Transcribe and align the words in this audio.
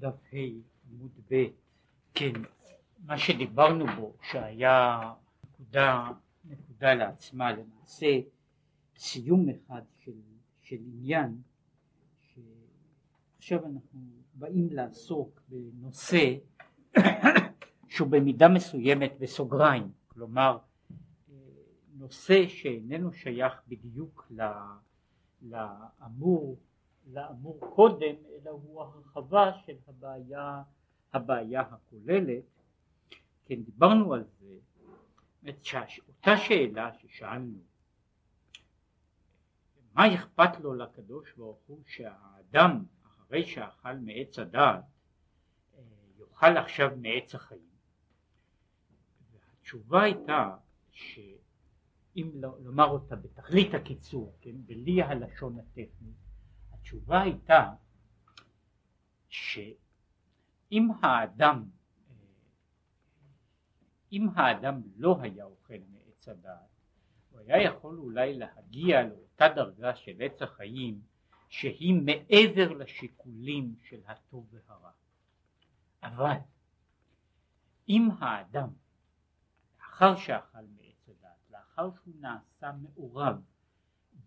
דף 0.00 0.14
ה' 0.32 0.36
עמוד 0.90 1.10
ב', 1.30 1.44
כן, 2.14 2.32
מה 3.04 3.18
שדיברנו 3.18 3.86
בו 3.96 4.16
שהיה 4.22 5.12
נקודה, 5.44 6.08
נקודה 6.44 6.94
לעצמה 6.94 7.52
למעשה 7.52 8.06
סיום 8.96 9.46
אחד 9.48 9.82
של, 9.98 10.12
של 10.60 10.76
עניין 10.76 11.42
שעכשיו 12.20 13.66
אנחנו 13.66 14.00
באים 14.34 14.68
לעסוק 14.72 15.40
בנושא 15.48 16.34
שהוא 17.88 18.08
במידה 18.08 18.48
מסוימת 18.48 19.12
בסוגריים, 19.18 19.90
כלומר 20.08 20.58
נושא 21.94 22.48
שאיננו 22.48 23.12
שייך 23.12 23.52
בדיוק 23.68 24.32
לאמור 25.42 26.58
לאמור 27.12 27.58
קודם, 27.74 28.14
אלא 28.30 28.50
הוא 28.50 28.82
הרחבה 28.82 29.52
של 29.66 29.76
הבעיה, 29.86 30.62
הבעיה 31.12 31.60
הכוללת. 31.60 32.44
כן, 33.44 33.62
דיברנו 33.62 34.14
על 34.14 34.24
זה, 34.24 34.56
אותה 36.08 36.36
שאלה 36.36 36.92
ששאלנו, 36.98 37.58
מה 39.94 40.14
אכפת 40.14 40.60
לו 40.60 40.74
לקדוש 40.74 41.32
ברוך 41.36 41.60
הוא 41.66 41.82
שהאדם 41.86 42.84
אחרי 43.06 43.46
שאכל 43.46 43.96
מעץ 43.96 44.38
הדעת 44.38 44.84
יאכל 46.18 46.56
עכשיו 46.56 46.90
מעץ 46.96 47.34
החיים? 47.34 47.70
והתשובה 49.32 50.02
הייתה 50.02 50.56
שאם 50.90 52.30
לומר 52.60 52.86
אותה 52.86 53.16
בתכלית 53.16 53.74
הקיצור, 53.74 54.36
כן, 54.40 54.54
בלי 54.66 55.02
הלשון 55.02 55.58
הטכנית, 55.58 56.19
התשובה 56.80 57.20
הייתה 57.20 57.72
שאם 59.28 60.88
האדם 61.02 61.64
אם 64.12 64.28
האדם 64.34 64.82
לא 64.96 65.16
היה 65.20 65.44
אוכל 65.44 65.74
מעץ 65.90 66.28
הדעת 66.28 66.70
הוא 67.30 67.40
היה 67.40 67.62
יכול 67.62 67.98
אולי 67.98 68.38
להגיע 68.38 69.02
לאותה 69.02 69.48
דרגה 69.48 69.94
של 69.96 70.22
עץ 70.22 70.42
החיים 70.42 71.00
שהיא 71.48 71.94
מעבר 71.94 72.72
לשיקולים 72.72 73.74
של 73.88 74.00
הטוב 74.06 74.46
והרע. 74.50 74.90
אבל 76.02 76.36
אם 77.88 78.08
האדם 78.18 78.68
לאחר 79.78 80.16
שאכל 80.16 80.58
מעץ 80.76 81.08
הדעת 81.08 81.50
לאחר 81.50 81.90
שהוא 81.94 82.14
נעשה 82.20 82.72
מעורב 82.72 83.42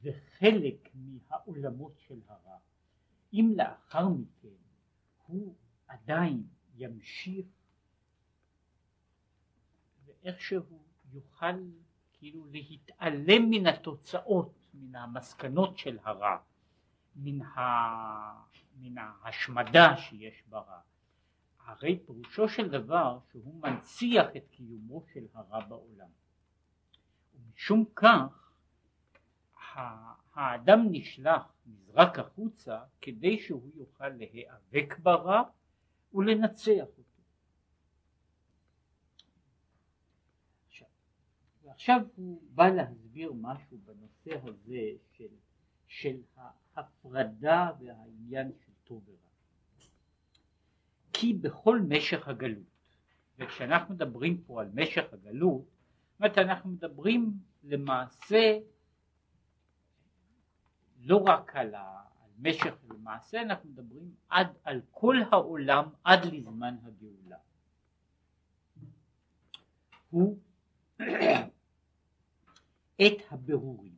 וחלק 0.03 0.89
מהעולמות 0.93 1.93
של 1.97 2.19
הרע. 2.27 2.57
אם 3.33 3.53
לאחר 3.55 4.07
מכן 4.07 4.47
הוא 5.27 5.55
עדיין 5.87 6.43
ימשיך 6.75 7.45
ואיכשהו 10.05 10.79
יוכל 11.11 11.55
כאילו 12.13 12.45
להתעלם 12.51 13.49
מן 13.49 13.67
התוצאות, 13.67 14.67
מן 14.73 14.95
המסקנות 14.95 15.77
של 15.77 15.99
הרע, 16.03 16.37
מן, 17.15 17.41
ה... 17.41 17.61
מן 18.75 18.97
ההשמדה 18.97 19.97
שיש 19.97 20.43
ברע. 20.49 20.79
הרי 21.59 21.99
פירושו 22.05 22.49
של 22.49 22.69
דבר 22.69 23.19
שהוא 23.31 23.61
מנציח 23.61 24.25
את 24.37 24.47
קיומו 24.51 25.03
של 25.13 25.25
הרע 25.33 25.65
בעולם. 25.65 26.09
ומשום 27.35 27.85
כך 27.95 28.42
האדם 30.33 30.79
נשלח, 30.91 31.53
נזרק 31.65 32.19
החוצה, 32.19 32.79
כדי 33.01 33.39
שהוא 33.39 33.69
יוכל 33.75 34.09
להיאבק 34.09 34.97
ברע 34.99 35.41
ולנצח 36.13 36.85
אותו. 36.97 37.21
עכשיו, 40.67 40.87
ועכשיו 41.63 42.01
הוא 42.15 42.41
בא 42.49 42.67
להסביר 42.67 43.33
משהו 43.33 43.77
בנושא 43.85 44.47
הזה 44.47 44.89
של, 45.11 45.27
של 45.87 46.17
ההפרדה 46.75 47.71
והעניין 47.79 48.51
של 48.65 48.71
טוב 48.83 49.09
ורע. 49.09 49.17
כי 51.13 51.33
בכל 51.33 51.79
משך 51.79 52.27
הגלות, 52.27 52.63
וכשאנחנו 53.39 53.93
מדברים 53.95 54.41
פה 54.41 54.61
על 54.61 54.69
משך 54.73 55.13
הגלות, 55.13 55.61
זאת 55.61 56.19
אומרת 56.19 56.37
אנחנו 56.37 56.69
מדברים 56.69 57.33
למעשה 57.63 58.59
לא 61.03 61.23
רק 61.27 61.55
על, 61.55 61.75
ה, 61.75 62.03
על 62.23 62.29
משך 62.39 62.75
למעשה 62.89 63.41
אנחנו 63.41 63.69
מדברים 63.69 64.15
עד 64.29 64.47
על 64.63 64.81
כל 64.91 65.17
העולם 65.31 65.89
עד 66.03 66.25
לזמן 66.25 66.75
הגאולה. 66.83 67.37
הוא 70.09 70.37
את 73.01 73.17
הבירורים 73.31 73.95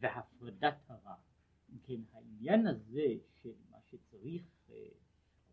והפרדת 0.00 0.76
הרע. 0.88 1.14
כן 1.82 2.00
העניין 2.12 2.66
הזה 2.66 3.06
של 3.42 3.52
מה 3.70 3.76
שצריך, 3.90 4.42
אה, 4.70 4.88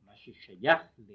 מה 0.06 0.16
ששייך 0.16 0.82
ל, 0.98 1.12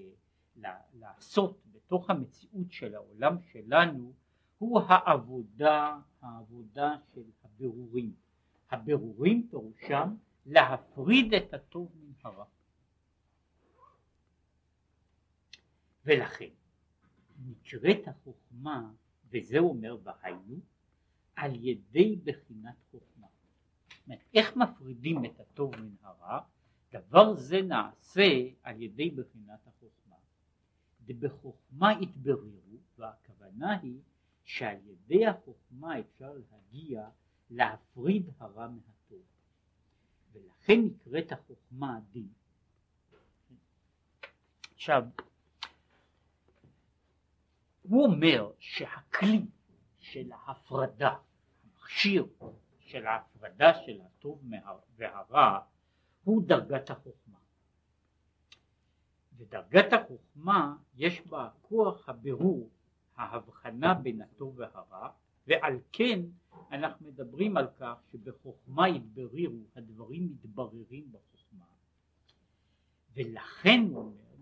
ל, 0.56 0.66
לעשות 0.94 1.60
בתוך 1.72 2.10
המציאות 2.10 2.72
של 2.72 2.94
העולם 2.94 3.38
שלנו 3.52 4.12
הוא 4.58 4.80
העבודה, 4.80 5.98
העבודה 6.20 6.96
של 7.14 7.24
הבירורים. 7.44 8.25
הבירורים 8.70 9.48
פירושם 9.50 10.14
להפריד 10.46 11.34
את 11.34 11.54
הטוב 11.54 11.92
מן 12.00 12.12
הרע. 12.24 12.44
ולכן 16.04 16.50
נקראת 17.46 18.08
החוכמה, 18.08 18.90
וזה 19.30 19.58
אומר 19.58 19.96
והיינו, 20.02 20.56
על 21.36 21.64
ידי 21.64 22.16
בחינת 22.24 22.76
חוכמה. 22.90 23.26
אומרת, 24.06 24.20
איך 24.34 24.56
מפרידים 24.56 25.24
את 25.24 25.40
הטוב 25.40 25.76
מן 25.76 25.94
הרע? 26.02 26.40
דבר 26.92 27.34
זה 27.34 27.62
נעשה 27.62 28.28
על 28.62 28.82
ידי 28.82 29.10
בחינת 29.10 29.66
החוכמה. 29.66 30.16
דבחוכמה 31.00 31.92
יתבררו, 32.00 32.78
והכוונה 32.98 33.80
היא 33.80 34.00
שעל 34.44 34.78
ידי 34.86 35.26
החוכמה 35.26 36.00
אפשר 36.00 36.32
להגיע 36.32 37.08
להפריד 37.50 38.30
הרע 38.38 38.68
מהטוב. 38.68 39.22
ולכן 40.32 40.80
נקראת 40.84 41.32
החוכמה 41.32 41.96
הדין. 41.96 42.28
עכשיו, 44.74 45.02
הוא 47.82 48.04
אומר 48.06 48.52
שהכלי 48.58 49.46
של 49.98 50.32
ההפרדה, 50.32 51.16
המכשיר 51.64 52.26
של 52.80 53.06
ההפרדה 53.06 53.74
של 53.86 54.00
הטוב 54.00 54.42
והרע, 54.96 55.60
הוא 56.24 56.42
דרגת 56.46 56.90
החוכמה. 56.90 57.38
ודרגת 59.36 59.92
החוכמה 59.92 60.76
יש 60.94 61.26
בה 61.26 61.50
כוח 61.62 62.08
הבירור, 62.08 62.70
ההבחנה 63.16 63.94
בין 63.94 64.22
הטוב 64.22 64.58
והרע, 64.58 65.10
ועל 65.46 65.78
כן 65.92 66.20
אנחנו 66.72 67.06
מדברים 67.06 67.56
על 67.56 67.66
כך 67.78 67.94
שבחוכמה 68.12 68.88
יתבררו, 68.88 69.66
הדברים 69.76 70.28
מתבררים 70.32 71.12
בחוכמה, 71.12 71.64
ולכן 73.14 73.80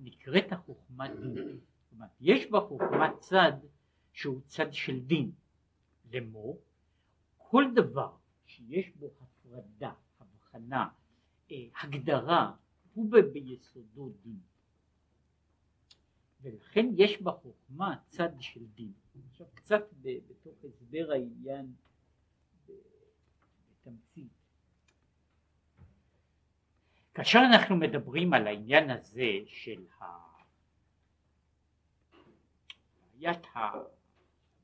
נקראת 0.03 0.53
החוכמה 0.53 1.09
דין. 1.15 1.35
זאת 1.35 1.93
אומרת, 1.93 2.11
יש 2.21 2.51
בחוכמה 2.51 3.17
צד 3.21 3.53
שהוא 4.13 4.41
צד 4.47 4.73
של 4.73 5.01
דין. 5.01 5.31
לאמור, 6.13 6.61
כל 7.37 7.65
דבר 7.75 8.17
שיש 8.47 8.91
בו 8.97 9.11
הפרדה, 9.21 9.93
הבחנה, 10.21 10.89
אה, 11.51 11.57
הגדרה, 11.83 12.53
הוא 12.95 13.11
ביסודו 13.33 14.13
דין. 14.23 14.39
ולכן 16.45 16.87
יש 16.97 17.23
בחוכמה 17.23 17.97
צד 18.09 18.29
של 18.41 18.67
דין. 18.75 18.93
עכשיו 19.31 19.47
קצת 19.55 19.83
בתוך 20.03 20.65
הסבר 20.65 21.13
העניין 21.13 21.73
בתמצית. 23.81 24.33
כאשר 27.15 27.39
אנחנו 27.53 27.77
מדברים 27.77 28.35
על 28.35 28.47
העניין 28.47 28.91
הזה 28.91 29.31
של 29.47 29.85
ה... 30.01 30.05
בעיית, 33.13 33.47
ה... 33.55 33.71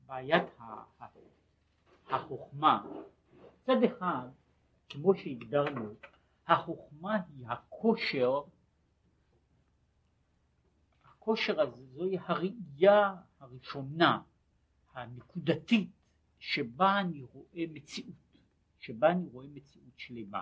בעיית 0.05 0.59
ה... 0.59 0.83
החוכמה, 2.09 2.85
מצד 3.33 3.83
אחד, 3.83 4.27
כמו 4.89 5.15
שהגדרנו, 5.15 5.93
החוכמה 6.47 7.15
היא 7.15 7.47
הכושר, 7.47 8.41
הכושר 11.21 11.61
הזה 11.61 11.85
זוהי 11.85 12.17
הראייה 12.25 13.15
הראשונה, 13.39 14.21
הנקודתית, 14.93 15.89
שבה 16.39 16.99
אני 16.99 17.23
רואה 17.23 17.65
מציאות. 17.73 18.37
שבה 18.79 19.11
אני 19.11 19.27
רואה 19.27 19.47
מציאות 19.47 19.93
שלמה. 19.97 20.41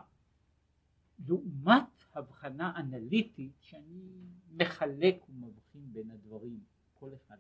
לעומת 1.28 2.04
הבחנה 2.14 2.74
אנליטית 2.76 3.52
שאני 3.60 4.02
מחלק 4.52 5.30
ומבחין 5.30 5.94
בין 5.94 6.12
הדברים 6.12 6.64
כל 6.94 7.10
אחד 7.16 7.38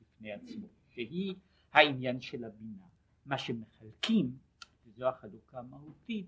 בפני 0.00 0.32
עצמו 0.32 0.66
שהיא 0.90 1.34
העניין 1.72 2.20
של 2.20 2.44
הבינה 2.44 2.86
מה 3.26 3.38
שמחלקים 3.38 4.38
וזו 4.86 5.08
החלוקה 5.08 5.58
המהותית 5.58 6.26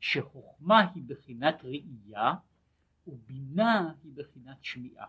שחוכמה 0.00 0.92
היא 0.94 1.04
בחינת 1.06 1.64
ראייה 1.64 2.34
ובינה 3.06 3.92
היא 4.04 4.12
בחינת 4.14 4.64
שמיעה 4.64 5.06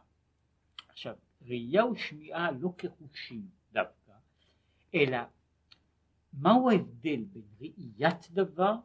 עכשיו 0.97 1.15
ראייה 1.41 1.85
ושמיעה 1.85 2.51
לא 2.51 2.73
כחושים 2.77 3.49
דווקא 3.71 4.13
אלא 4.95 5.17
מהו 6.33 6.69
ההבדל 6.69 7.23
בין 7.23 7.45
ראיית 7.59 8.31
דבר 8.31 8.75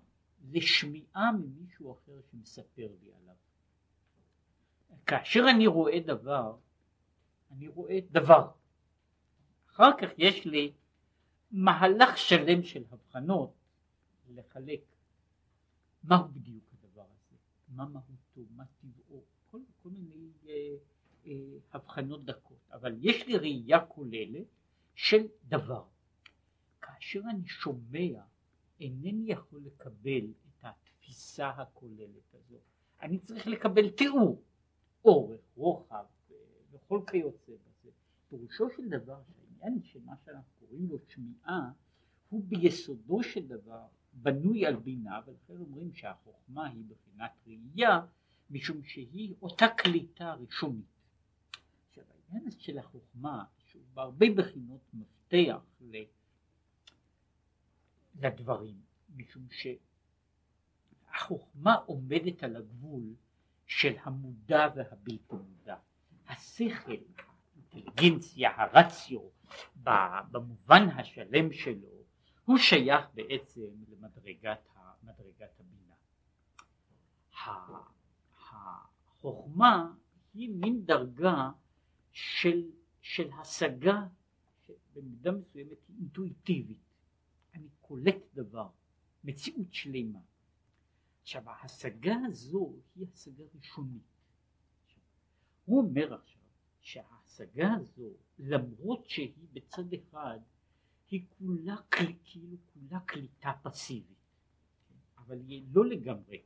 לשמיעה 0.51 1.33
ממישהו 1.33 1.93
אחר 1.93 2.21
שמספר 2.31 2.89
לי 3.03 3.13
עליו. 3.13 3.35
כאשר 5.07 5.41
אני 5.51 5.67
רואה 5.67 6.01
דבר, 6.01 6.57
אני 7.51 7.69
רואה 7.69 7.99
דבר. 8.11 8.51
אחר 9.71 9.91
כך 10.01 10.09
יש 10.19 10.45
לי 10.45 10.73
מהלך 11.51 12.19
שלם 12.19 12.63
של 12.63 12.85
הבחנות 12.91 13.55
לחלק 14.29 14.81
מהו 16.05 16.29
בדיוק 16.29 16.65
הדבר 16.73 17.03
הזה, 17.03 17.37
מה 17.69 17.85
מהותו, 17.85 18.41
מה 18.57 18.65
טבעו, 18.81 19.25
כל, 19.51 19.61
כל 19.83 19.89
מיני 19.91 20.31
אה, 20.49 20.77
הבחנות 21.73 22.25
דקות, 22.25 22.59
אבל 22.73 22.97
יש 23.01 23.27
לי 23.27 23.37
ראייה 23.37 23.81
כוללת 23.81 24.47
של 24.95 25.27
דבר. 25.49 25.85
כאשר 26.81 27.21
אני 27.31 27.47
שומע 27.47 28.23
אינני 28.81 29.25
יכול 29.33 29.61
לקבל 29.65 30.25
את 30.25 30.65
התפיסה 30.65 31.49
הכוללת 31.49 32.35
הזו. 32.35 32.57
אני 33.03 33.19
צריך 33.19 33.47
לקבל 33.47 33.91
תיאור, 33.91 34.43
אורך, 35.05 35.41
רוחב 35.57 36.05
וכל 36.73 37.01
כיוצא 37.11 37.53
בזה. 37.53 37.91
פירושו 38.29 38.71
של 38.77 38.89
דבר 38.89 39.21
שהעניין 39.29 39.83
של 39.83 39.99
מה 40.05 40.15
שאנחנו 40.25 40.51
קוראים 40.61 40.89
לו 40.89 40.99
שמיעה 41.09 41.71
הוא 42.29 42.45
ביסודו 42.49 43.23
של 43.23 43.47
דבר 43.47 43.87
בנוי 44.13 44.67
על 44.67 44.77
בינה 44.77 45.21
ולכן 45.27 45.61
אומרים 45.61 45.95
שהחוכמה 45.95 46.69
היא 46.69 46.85
בחינת 46.89 47.31
ראייה 47.47 48.01
משום 48.51 48.83
שהיא 48.85 49.35
אותה 49.43 49.67
קליטה 49.77 50.35
ראשונית. 50.35 50.85
העניין 52.33 52.51
של 52.51 52.79
החוכמה 52.79 53.45
שהוא 53.59 53.83
בהרבה 53.95 54.27
בחינות 54.37 54.81
מפתח 54.95 55.61
לדברים, 58.15 58.81
משום 59.17 59.47
שהחוכמה 61.11 61.75
עומדת 61.75 62.43
על 62.43 62.57
הגבול 62.57 63.03
של 63.67 63.95
המודע 64.03 64.69
והבלתי 64.77 65.37
מודע. 65.37 65.77
השכל, 66.29 66.93
האינטליגנציה, 67.73 68.51
הרציו, 68.61 69.21
במובן 70.31 70.89
השלם 70.89 71.53
שלו, 71.53 71.89
הוא 72.45 72.59
שייך 72.59 73.07
בעצם 73.15 73.71
למדרגת 73.89 74.69
מדרגת 75.03 75.61
הבינה. 75.61 75.95
החוכמה 78.51 79.93
היא 80.35 80.51
מין 80.51 80.85
דרגה 80.85 81.51
של, 82.13 82.71
של 83.01 83.31
השגה 83.33 84.07
במידה 84.95 85.33
מסוימת 85.33 85.79
אינטואיטיבית. 85.89 86.79
אני 87.55 87.69
קולט 87.81 88.17
דבר, 88.35 88.69
מציאות 89.25 89.75
שלמה. 89.75 90.19
עכשיו 91.23 91.51
ההשגה 91.51 92.17
הזו 92.27 92.75
היא 92.95 93.07
השגה 93.15 93.45
ראשונית. 93.55 94.03
הוא 95.65 95.83
אומר 95.83 96.15
עכשיו 96.15 96.43
שההשגה 96.81 97.73
הזו 97.73 98.11
למרות 98.39 99.09
שהיא 99.09 99.33
בצד 99.53 99.93
אחד 99.95 100.39
היא 101.11 101.25
כולה 101.39 101.77
כאילו 102.25 102.57
כולה 102.75 103.01
קליטה 103.01 103.53
פסיבית 103.63 104.17
אבל 105.19 105.41
היא 105.47 105.65
לא 105.73 105.87
לגמרי 105.87 106.43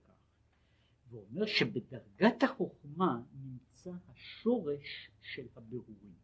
כך. 1.07 1.13
והוא 1.13 1.27
אומר 1.31 1.47
שבדרגת 1.47 2.43
החוכמה 2.43 3.21
נמצא 3.43 3.91
השורש 4.09 5.11
של 5.21 5.47
הבירורים. 5.57 6.15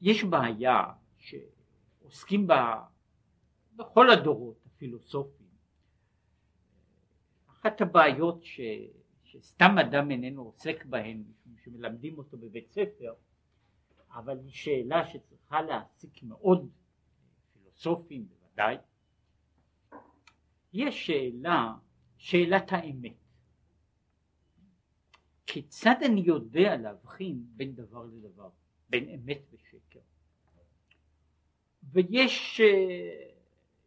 יש 0.00 0.24
בעיה 0.24 0.84
שעוסקים 1.16 2.46
בה 2.46 2.84
בכל 3.76 4.10
הדורות 4.10 4.66
הפילוסופיים. 4.66 5.50
אחת 7.48 7.80
הבעיות 7.80 8.44
ש, 8.44 8.60
שסתם 9.24 9.78
אדם 9.78 10.10
איננו 10.10 10.42
עוסק 10.42 10.84
בהן, 10.84 11.24
משום 11.46 11.74
שמלמדים 11.74 12.18
אותו 12.18 12.38
בבית 12.38 12.70
ספר, 12.70 13.14
אבל 14.10 14.38
היא 14.38 14.52
שאלה 14.52 15.06
שצריכה 15.06 15.62
להעסיק 15.62 16.22
מאוד 16.22 16.70
פילוסופים 17.52 18.28
בוודאי, 18.28 18.76
יש 20.72 21.06
שאלה, 21.06 21.74
שאלת 22.16 22.72
האמת. 22.72 23.29
כיצד 25.52 25.94
אני 26.04 26.20
יודע 26.20 26.76
להבחין 26.76 27.44
בין 27.56 27.74
דבר 27.74 28.04
לדבר, 28.04 28.48
בין 28.90 29.08
אמת 29.08 29.40
ושקר? 29.52 30.00
ויש 31.92 32.60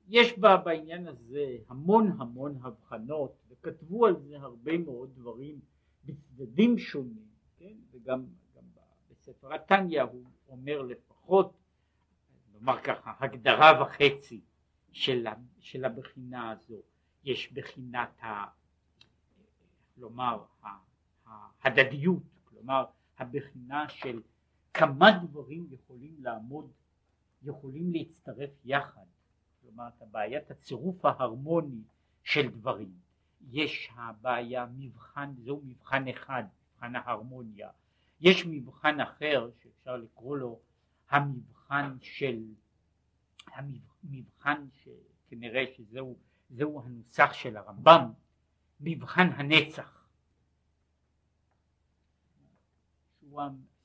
יש 0.07 0.39
בה 0.39 0.57
בעניין 0.57 1.07
הזה 1.07 1.57
המון 1.67 2.11
המון 2.17 2.59
הבחנות 2.61 3.35
וכתבו 3.49 4.05
על 4.05 4.15
זה 4.19 4.39
הרבה 4.39 4.77
מאוד 4.77 5.09
דברים 5.15 5.59
בצדדים 6.05 6.77
שונים, 6.77 7.27
כן? 7.57 7.73
וגם 7.91 8.25
גם 8.55 8.63
בספר 9.11 9.53
התניא 9.53 10.01
הוא 10.01 10.23
אומר 10.47 10.81
לפחות, 10.81 11.53
נאמר 12.53 12.81
ככה, 12.81 13.13
הגדרה 13.19 13.81
וחצי 13.81 14.41
של, 14.91 15.27
של 15.59 15.85
הבחינה 15.85 16.51
הזו, 16.51 16.81
יש 17.23 17.53
בחינת 17.53 18.23
ה... 18.23 18.45
כלומר 19.95 20.43
ההדדיות, 21.61 22.23
כלומר 22.43 22.85
הבחינה 23.19 23.89
של 23.89 24.21
כמה 24.73 25.11
דברים 25.11 25.67
יכולים 25.71 26.15
לעמוד, 26.19 26.71
יכולים 27.43 27.91
להצטרף 27.91 28.49
יחד 28.65 29.05
כלומר 29.63 29.87
את 29.87 30.01
הבעיית 30.01 30.51
הצירוף 30.51 31.05
ההרמוני 31.05 31.81
של 32.23 32.49
דברים. 32.49 32.91
יש 33.41 33.89
הבעיה 33.95 34.65
מבחן, 34.77 35.33
זהו 35.37 35.61
מבחן 35.65 36.07
אחד, 36.07 36.43
מבחן 36.73 36.95
ההרמוניה. 36.95 37.69
יש 38.21 38.45
מבחן 38.45 38.99
אחר 38.99 39.49
שאפשר 39.63 39.97
לקרוא 39.97 40.37
לו 40.37 40.59
המבחן 41.09 41.97
של, 42.01 42.43
המבחן 43.47 44.67
שכנראה 44.73 45.63
שזהו 45.77 46.17
זהו 46.49 46.81
הנוסח 46.85 47.33
של 47.33 47.57
הרמב"ם, 47.57 48.11
מבחן 48.79 49.27
הנצח. 49.35 50.02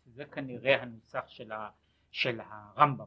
זה 0.07 0.25
כנראה 0.25 0.83
הנוסח 0.83 1.25
של, 1.29 1.53
ה, 1.53 1.71
של 2.11 2.41
הרמב"ם. 2.41 3.07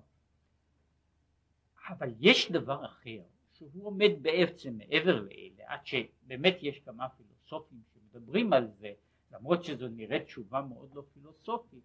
אבל 1.89 2.13
יש 2.19 2.51
דבר 2.51 2.85
אחר 2.85 3.21
שהוא 3.53 3.85
עומד 3.87 4.11
בעצם 4.21 4.77
מעבר 4.77 5.21
לאלה 5.21 5.63
עד 5.65 5.85
שבאמת 5.85 6.57
יש 6.61 6.79
כמה 6.79 7.09
פילוסופים 7.09 7.81
שמדברים 7.93 8.53
על 8.53 8.67
זה 8.79 8.93
למרות 9.31 9.63
שזו 9.63 9.87
נראית 9.87 10.23
תשובה 10.23 10.61
מאוד 10.61 10.95
לא 10.95 11.03
פילוסופית 11.13 11.83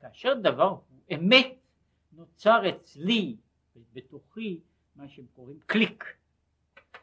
כאשר 0.00 0.34
דבר 0.42 0.68
הוא 0.68 1.00
אמת 1.14 1.56
נוצר 2.12 2.62
אצלי 2.68 3.36
בתוכי 3.92 4.60
מה 4.96 5.08
שהם 5.08 5.26
קוראים 5.34 5.58
קליק 5.66 6.04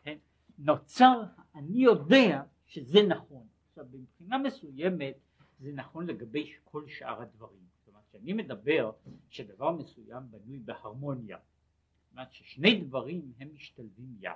כן? 0.03 0.17
נוצר 0.57 1.23
אני 1.55 1.83
יודע 1.83 2.43
שזה 2.65 2.99
נכון 3.07 3.47
עכשיו 3.69 3.85
מבחינה 3.91 4.37
מסוימת 4.37 5.15
זה 5.61 5.71
נכון 5.73 6.07
לגבי 6.07 6.53
כל 6.63 6.87
שאר 6.87 7.21
הדברים 7.21 7.67
זאת 7.79 7.87
אומרת 7.87 8.03
כשאני 8.09 8.33
מדבר 8.33 8.91
שדבר 9.29 9.71
מסוים 9.71 10.23
בנוי 10.31 10.59
בהרמוניה 10.59 11.37
זאת 11.37 12.11
אומרת 12.11 12.33
ששני 12.33 12.81
דברים 12.81 13.33
הם 13.39 13.49
משתלבים 13.53 14.15
יחד. 14.19 14.35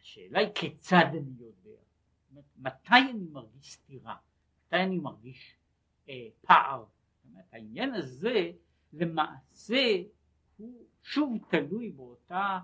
השאלה 0.00 0.38
היא 0.38 0.48
כיצד 0.54 1.04
אני 1.10 1.32
יודע, 1.38 1.80
אומרת, 2.30 2.44
מתי 2.56 3.10
אני 3.10 3.26
מרגיש 3.32 3.72
סתירה, 3.72 4.16
מתי 4.66 4.76
אני 4.76 4.98
מרגיש 4.98 5.56
אה, 6.08 6.28
פער. 6.40 6.84
זאת 6.84 7.24
אומרת, 7.30 7.44
העניין 7.52 7.94
הזה 7.94 8.52
למעשה 8.92 10.02
הוא 10.56 10.86
שוב 11.02 11.38
תלוי 11.50 11.90
באותה 11.90 12.58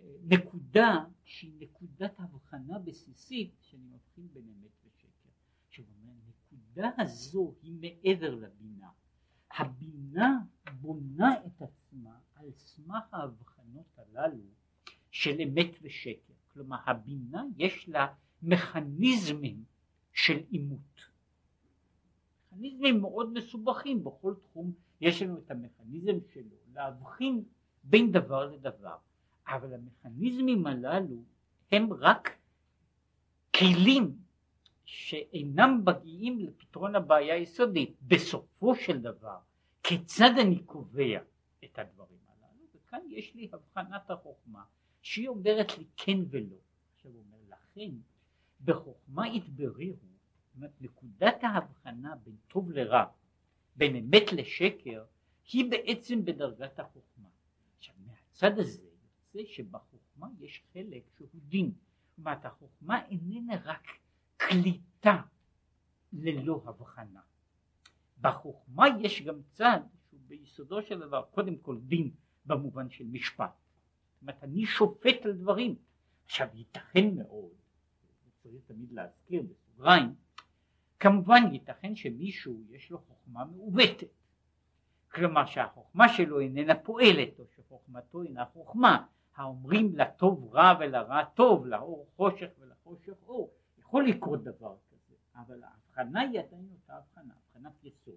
אה, 0.00 0.04
נקודה 0.24 1.04
שהיא 1.24 1.52
נקודת 1.58 2.20
הבחנה 2.20 2.78
בסיסית 2.78 3.54
שאני 3.60 3.82
מבחין 3.86 4.28
בין 4.32 4.42
אמת 4.42 4.81
הנקודה 6.76 7.02
הזו 7.02 7.54
היא 7.62 7.72
מעבר 7.80 8.34
לבינה. 8.34 8.88
הבינה 9.50 10.38
בונה 10.80 11.34
את 11.46 11.62
עצמה 11.62 12.18
על 12.34 12.50
סמך 12.56 13.04
ההבחנות 13.12 13.86
הללו 13.96 14.44
של 15.10 15.40
אמת 15.40 15.70
ושקר. 15.82 16.32
כלומר 16.52 16.76
הבינה 16.86 17.44
יש 17.56 17.88
לה 17.88 18.06
מכניזמים 18.42 19.64
של 20.12 20.38
עימות. 20.50 21.04
מכניזמים 22.52 23.00
מאוד 23.00 23.32
מסובכים 23.32 24.04
בכל 24.04 24.34
תחום 24.42 24.72
יש 25.00 25.22
לנו 25.22 25.38
את 25.38 25.50
המכניזם 25.50 26.18
שלו 26.32 26.56
להבחין 26.74 27.44
בין 27.84 28.12
דבר 28.12 28.50
לדבר 28.50 28.96
אבל 29.46 29.74
המכניזמים 29.74 30.66
הללו 30.66 31.22
הם 31.72 31.92
רק 31.92 32.38
כלים 33.56 34.21
שאינם 34.92 35.82
מגיעים 35.84 36.38
לפתרון 36.38 36.94
הבעיה 36.94 37.34
היסודית. 37.34 37.96
בסופו 38.02 38.74
של 38.74 39.00
דבר 39.00 39.38
כיצד 39.82 40.30
אני 40.40 40.62
קובע 40.62 41.18
את 41.64 41.78
הדברים 41.78 42.18
הללו? 42.28 42.66
וכאן 42.74 43.00
יש 43.08 43.34
לי 43.34 43.48
הבחנת 43.52 44.10
החוכמה 44.10 44.64
שהיא 45.02 45.28
אומרת 45.28 45.78
לי 45.78 45.84
כן 45.96 46.18
ולא. 46.30 46.56
עכשיו 46.94 47.10
הוא 47.10 47.22
אומר 47.24 47.38
לכן 47.48 47.90
בחוכמה 48.64 49.28
יתבררו 49.28 49.92
זאת 49.96 50.56
אומרת 50.56 50.72
נקודת 50.80 51.38
ההבחנה 51.42 52.16
בין 52.16 52.36
טוב 52.48 52.70
לרע 52.70 53.04
בין 53.76 53.96
אמת 53.96 54.32
לשקר 54.32 55.04
היא 55.52 55.70
בעצם 55.70 56.24
בדרגת 56.24 56.80
החוכמה. 56.80 57.28
עכשיו 57.78 57.94
מהצד 58.06 58.58
הזה 58.58 58.82
יוצא 59.34 59.52
שבחוכמה 59.52 60.28
יש 60.40 60.62
חלק 60.72 61.02
שהוא 61.16 61.28
דין. 61.48 61.66
זאת 61.66 62.18
אומרת 62.18 62.44
החוכמה 62.44 63.06
איננה 63.06 63.54
רק 63.64 63.86
קליטה 64.48 65.22
ללא 66.12 66.62
הבחנה. 66.66 67.20
בחוכמה 68.20 68.86
יש 69.00 69.22
גם 69.22 69.42
צד 69.52 69.80
שהוא 70.08 70.20
ביסודו 70.26 70.82
של 70.82 71.00
דבר 71.00 71.22
קודם 71.30 71.56
כל 71.56 71.78
דין 71.78 72.10
במובן 72.46 72.90
של 72.90 73.04
משפט. 73.04 73.52
זאת 74.12 74.22
אומרת 74.22 74.42
אני 74.42 74.66
שופט 74.66 75.24
על 75.24 75.32
דברים. 75.32 75.74
עכשיו 76.24 76.48
ייתכן 76.54 77.14
מאוד 77.14 77.50
צריך 78.42 78.62
תמיד 78.66 78.92
להזכיר 78.92 79.42
בסוגריים 79.42 80.14
כמובן 81.00 81.42
ייתכן 81.52 81.96
שמישהו 81.96 82.62
יש 82.70 82.90
לו 82.90 82.98
חוכמה 82.98 83.44
מעוותת. 83.44 84.08
כלומר 85.08 85.46
שהחוכמה 85.46 86.08
שלו 86.08 86.40
איננה 86.40 86.74
פועלת 86.74 87.38
או 87.38 87.44
שחוכמתו 87.56 88.22
אינה 88.22 88.44
חוכמה. 88.46 89.06
האומרים 89.36 89.96
לטוב 89.96 90.54
רע 90.54 90.74
ולרע 90.80 91.24
טוב 91.24 91.66
לאור 91.66 92.06
חושך 92.16 92.48
ולחושך 92.58 93.14
אור 93.26 93.50
יכול 93.92 94.08
לקרות 94.08 94.44
דבר 94.44 94.76
כזה 94.90 95.14
אבל 95.34 95.62
ההבחנה 95.62 96.20
היא 96.20 96.40
עדיין 96.40 96.68
אותה 96.72 96.96
הבחנה 96.96 97.34
הבחנת 97.34 97.84
יסוד. 97.84 98.14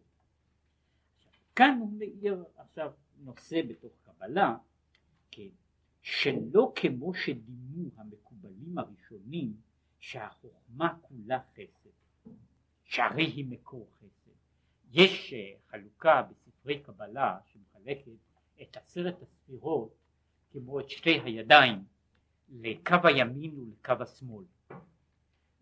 כאן 1.55 1.77
הוא 1.79 1.91
מאיר 1.91 2.43
עכשיו 2.57 2.93
נושא 3.17 3.61
בתוך 3.67 3.91
קבלה 4.03 4.57
כן, 5.31 5.49
שלא 6.01 6.73
כמו 6.75 7.13
שדימו 7.13 7.89
המקובלים 7.97 8.77
הראשונים 8.77 9.53
שהחוכמה 9.99 10.97
כולה 11.01 11.39
חסד 11.53 11.89
שהרי 12.83 13.25
היא 13.25 13.45
מקור 13.49 13.87
חסד. 13.97 14.31
יש 14.91 15.33
אה, 15.33 15.53
חלוקה 15.67 16.21
בספרי 16.21 16.79
קבלה 16.79 17.39
שמחלקת 17.45 18.11
את 18.61 18.77
עשרת 18.77 19.21
הספירות 19.21 19.95
כמו 20.51 20.79
את 20.79 20.89
שתי 20.89 21.19
הידיים 21.19 21.83
לקו 22.49 22.95
הימין 23.03 23.59
ולקו 23.59 24.03
השמאל 24.03 24.45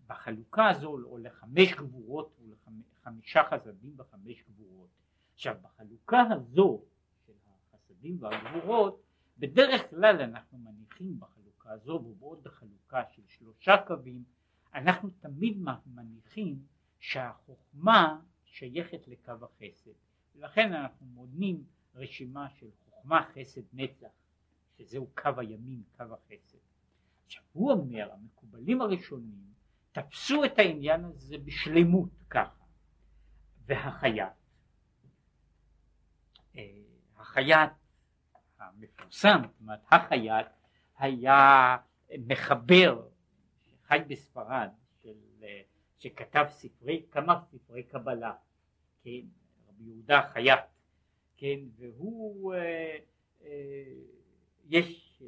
בחלוקה 0.07 0.69
הזו 0.69 0.89
או 0.89 1.17
לחמש 1.17 1.73
גבורות 1.73 2.39
ולחמישה 2.41 3.41
חסדים 3.43 3.93
וחמש 3.97 4.43
גבורות 4.43 4.89
עכשיו 5.33 5.55
בחלוקה 5.61 6.21
הזו 6.31 6.81
של 7.25 7.33
החסדים 7.73 8.17
והגבורות 8.19 9.03
בדרך 9.37 9.89
כלל 9.89 10.21
אנחנו 10.21 10.57
מניחים 10.57 11.19
בחלוקה 11.19 11.71
הזו 11.71 11.91
ובעוד 11.91 12.43
בחלוקה 12.43 13.01
של 13.11 13.21
שלושה 13.27 13.77
קווים 13.87 14.23
אנחנו 14.73 15.09
תמיד 15.19 15.57
מניחים 15.85 16.59
שהחוכמה 16.99 18.19
שייכת 18.45 19.07
לקו 19.07 19.31
החסד. 19.31 19.91
ולכן 20.35 20.73
אנחנו 20.73 21.05
מונים 21.05 21.63
רשימה 21.95 22.49
של 22.49 22.67
חוכמה 22.85 23.29
חסד 23.33 23.61
נצח 23.73 24.11
שזהו 24.77 25.07
קו 25.15 25.29
הימין 25.37 25.83
קו 25.97 26.03
החסד. 26.03 26.57
עכשיו 27.25 27.43
הוא 27.53 27.71
אומר 27.71 28.11
המקובלים 28.13 28.81
הראשונים 28.81 29.53
תפסו 29.93 30.45
את 30.45 30.59
העניין 30.59 31.05
הזה 31.05 31.37
בשלמות 31.37 32.09
ככה. 32.29 32.63
והחייט. 33.65 34.33
אה, 36.55 36.61
החייט 37.17 37.71
המפורסם, 38.59 39.41
זאת 39.43 39.61
אומרת 39.61 39.79
החייט 39.91 40.47
היה 40.97 41.77
מחבר 42.27 43.07
שחי 43.61 43.97
בספרד 44.07 44.69
של, 45.01 45.17
אה, 45.43 45.61
שכתב 45.99 46.45
ספרי, 46.49 47.05
כמה 47.11 47.41
ספרי 47.51 47.83
קבלה, 47.83 48.33
כן, 49.03 49.25
רבי 49.67 49.83
יהודה 49.83 50.29
חייט, 50.33 50.59
כן, 51.37 51.59
והוא 51.75 52.53
אה, 52.53 52.97
אה, 53.41 53.93
יש 54.65 55.21
אה, 55.21 55.27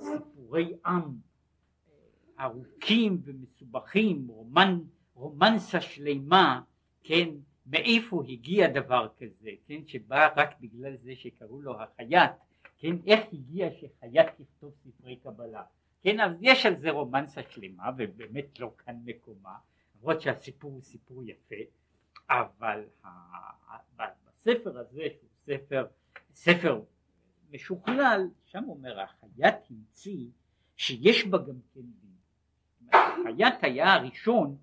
סיפורי 0.00 0.76
עם 0.86 1.02
ארוכים 2.40 3.20
ומסובכים, 3.24 4.26
רומן, 4.28 4.78
רומנסה 5.14 5.80
שלמה, 5.80 6.62
כן, 7.02 7.28
מאיפה 7.66 8.22
הגיע 8.28 8.68
דבר 8.68 9.08
כזה, 9.18 9.50
כן, 9.66 9.86
שבא 9.86 10.28
רק 10.36 10.60
בגלל 10.60 10.96
זה 10.96 11.16
שקראו 11.16 11.62
לו 11.62 11.82
החייט, 11.82 12.30
כן, 12.78 12.96
איך 13.06 13.20
הגיע 13.32 13.68
שחייט 13.70 14.26
יכתוב 14.40 14.72
ספרי 14.84 15.16
קבלה, 15.16 15.62
כן, 16.02 16.20
אז 16.20 16.32
יש 16.40 16.66
על 16.66 16.80
זה 16.80 16.90
רומנסה 16.90 17.40
שלמה 17.50 17.90
ובאמת 17.98 18.60
לא 18.60 18.72
כאן 18.78 18.96
מקומה, 19.04 19.56
למרות 19.96 20.20
שהסיפור 20.20 20.72
הוא 20.72 20.82
סיפור 20.82 21.22
יפה, 21.24 21.56
אבל 22.30 22.84
בספר 24.26 24.78
הזה 24.78 25.02
שהוא 25.18 25.30
ספר, 25.46 25.86
ספר 26.34 26.80
משוכלל, 27.50 28.28
שם 28.44 28.64
אומר 28.68 29.00
החייט 29.00 29.54
המציא 29.70 30.26
שיש 30.76 31.26
בה 31.26 31.38
גם 31.38 31.58
כן 31.74 31.80
חייט 32.92 33.54
היה 33.62 33.94
הראשון 33.94 34.56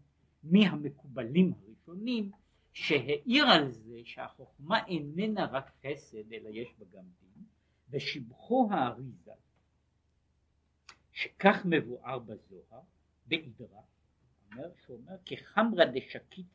מהמקובלים 0.43 1.53
הראשונים 1.53 2.31
שהעיר 2.73 3.45
על 3.45 3.71
זה 3.71 4.01
שהחוכמה 4.05 4.85
איננה 4.87 5.45
רק 5.45 5.71
חסד 5.81 6.33
אלא 6.33 6.49
יש 6.49 6.67
בה 6.77 6.85
גם 6.93 7.03
דין 7.21 7.43
ושבחו 7.89 8.67
האריזה 8.71 9.31
שכך 11.11 11.61
מבואר 11.65 12.19
בזוהר 12.19 12.81
באידרא 13.25 13.81
אומר 14.51 14.69
שאומר 14.85 15.15
כחמרא 15.25 15.85
דשקית 15.85 16.45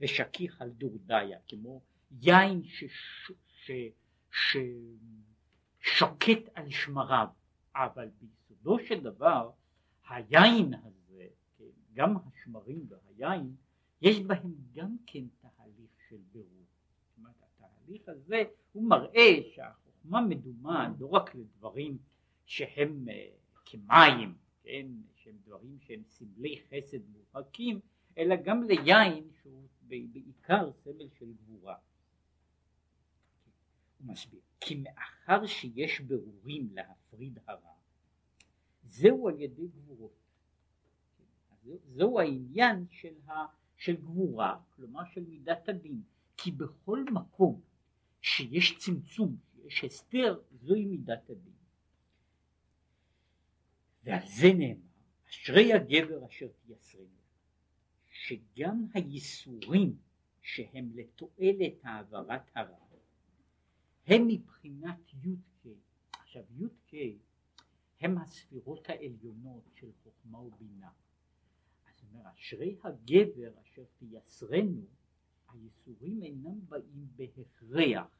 ושכיח 0.00 0.62
על 0.62 0.70
דורדיה 0.70 1.38
כמו 1.48 1.80
יין 2.22 2.62
ששוקט 5.80 6.48
על 6.54 6.70
שמריו. 6.70 7.26
אבל 7.76 8.08
ביסודו 8.20 8.78
של 8.78 9.00
דבר 9.00 9.50
היין 10.08 10.74
הזה, 10.74 11.28
גם 11.94 12.14
השמרים 12.16 12.86
והיין, 12.88 13.54
יש 14.02 14.20
בהם 14.20 14.54
גם 14.74 14.96
כן 15.06 15.24
תהליך 15.40 15.90
של 16.08 16.16
בירור. 16.32 16.48
זאת 16.48 17.18
אומרת, 17.18 17.34
התהליך 17.42 18.08
הזה 18.08 18.42
הוא 18.72 18.88
מראה 18.88 19.38
שהחוכמה 19.54 20.20
מדומה 20.20 20.94
לא 20.98 21.06
רק 21.06 21.34
לדברים 21.34 21.98
שהם 22.46 23.04
uh, 23.08 23.58
כמים, 23.64 24.34
כן, 24.62 24.86
שהם 25.14 25.36
דברים 25.44 25.78
שהם 25.80 26.02
סמלי 26.04 26.62
חסד 26.70 26.98
מובהקים, 27.08 27.80
אלא 28.18 28.36
גם 28.36 28.62
ליין 28.62 29.30
שהוא 29.42 29.68
בעיקר 29.82 30.72
סמל 30.72 31.08
של 31.18 31.32
גבורה. 31.32 31.76
הוא 33.98 34.12
מסביר, 34.12 34.40
כי 34.60 34.74
מאחר 34.74 35.46
שיש 35.46 36.00
ברורים 36.00 36.68
להפריד 36.72 37.38
הרע 37.46 37.75
זהו 38.88 39.28
על 39.28 39.40
ידי 39.40 39.68
גבורות. 39.68 40.16
זהו 41.86 42.20
העניין 42.20 42.86
של, 42.90 43.14
ה, 43.26 43.32
של 43.76 43.96
גבורה, 43.96 44.60
כלומר 44.70 45.02
של 45.14 45.24
מידת 45.24 45.68
הדין, 45.68 46.02
כי 46.36 46.52
בכל 46.52 47.04
מקום 47.04 47.60
שיש 48.20 48.78
צמצום, 48.78 49.36
שיש 49.62 49.84
הסתר, 49.84 50.40
זוהי 50.52 50.84
מידת 50.84 51.30
הדין. 51.30 51.52
ועל 54.04 54.26
זה 54.26 54.48
נאמר, 54.58 54.80
אשרי 55.28 55.72
הגבר 55.72 56.26
אשר 56.26 56.48
תייסרנו, 56.66 57.06
שגם 58.10 58.86
הייסורים 58.94 59.96
שהם 60.42 60.90
לתועלת 60.94 61.74
העברת 61.82 62.50
הרע, 62.54 62.86
הם 64.06 64.26
מבחינת 64.26 65.14
י"ק, 65.24 65.66
עכשיו 66.12 66.42
י"ק 66.58 66.94
הם 68.00 68.18
הספירות 68.18 68.90
העליונות 68.90 69.70
של 69.74 69.90
חוכמה 70.02 70.38
ובינה. 70.38 70.90
אז 71.88 72.04
אומר, 72.04 72.30
אשרי 72.34 72.76
הגבר 72.84 73.52
אשר 73.62 73.84
תייסרנו, 73.98 74.82
הייסורים 75.48 76.22
אינם 76.22 76.60
באים 76.68 77.08
בהכרח 77.16 78.18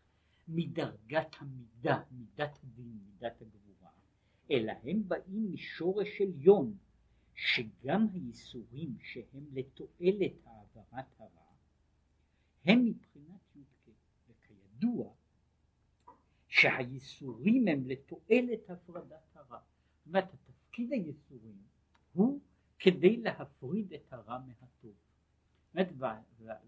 מדרגת 0.49 1.37
המידה, 1.39 2.03
מידת 2.11 2.59
הדין, 2.63 2.99
מידת 3.07 3.43
הגבורה, 3.43 3.91
אלא 4.51 4.73
הם 4.83 5.09
באים 5.09 5.53
משורש 5.53 6.21
עליון, 6.21 6.77
שגם 7.35 8.07
הייסורים 8.13 8.97
שהם 9.01 9.45
לתועלת 9.53 10.33
העברת 10.45 11.07
הרע, 11.19 11.53
הם 12.65 12.85
מבחינת 12.85 13.57
י"ק, 13.57 13.91
וכידוע 14.29 15.13
שהייסורים 16.49 17.69
הם 17.69 17.87
לתועלת 17.87 18.71
הפרדת. 18.71 19.36
זאת 20.07 20.15
אומרת, 20.15 20.35
תפקיד 20.47 20.93
הייסורים 20.93 21.57
הוא 22.13 22.41
כדי 22.79 23.17
להפריד 23.17 23.93
את 23.93 24.13
הרע 24.13 24.39
מהטוב. 24.39 24.95
באמת, 25.75 25.89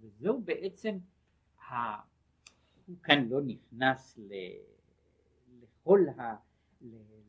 וזהו 0.01 0.43
בעצם, 0.43 0.99
ה... 1.69 1.73
הוא 2.87 2.97
כאן 3.03 3.29
לא 3.29 3.41
נכנס 3.43 4.19
ל... 4.19 4.33
לכל, 5.61 6.01
ה... 6.19 6.37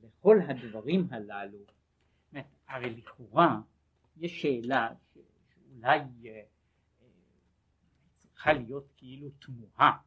לכל 0.03 0.37
הדברים 0.47 1.07
הללו. 1.11 1.59
באמת, 2.31 2.47
הרי 2.67 2.89
לכאורה 2.89 3.61
יש 4.17 4.41
שאלה 4.41 4.93
שאולי 5.13 5.99
אה, 6.25 6.41
צריכה 8.17 8.53
להיות 8.53 8.91
כאילו 8.97 9.29
תמוהה. 9.29 9.97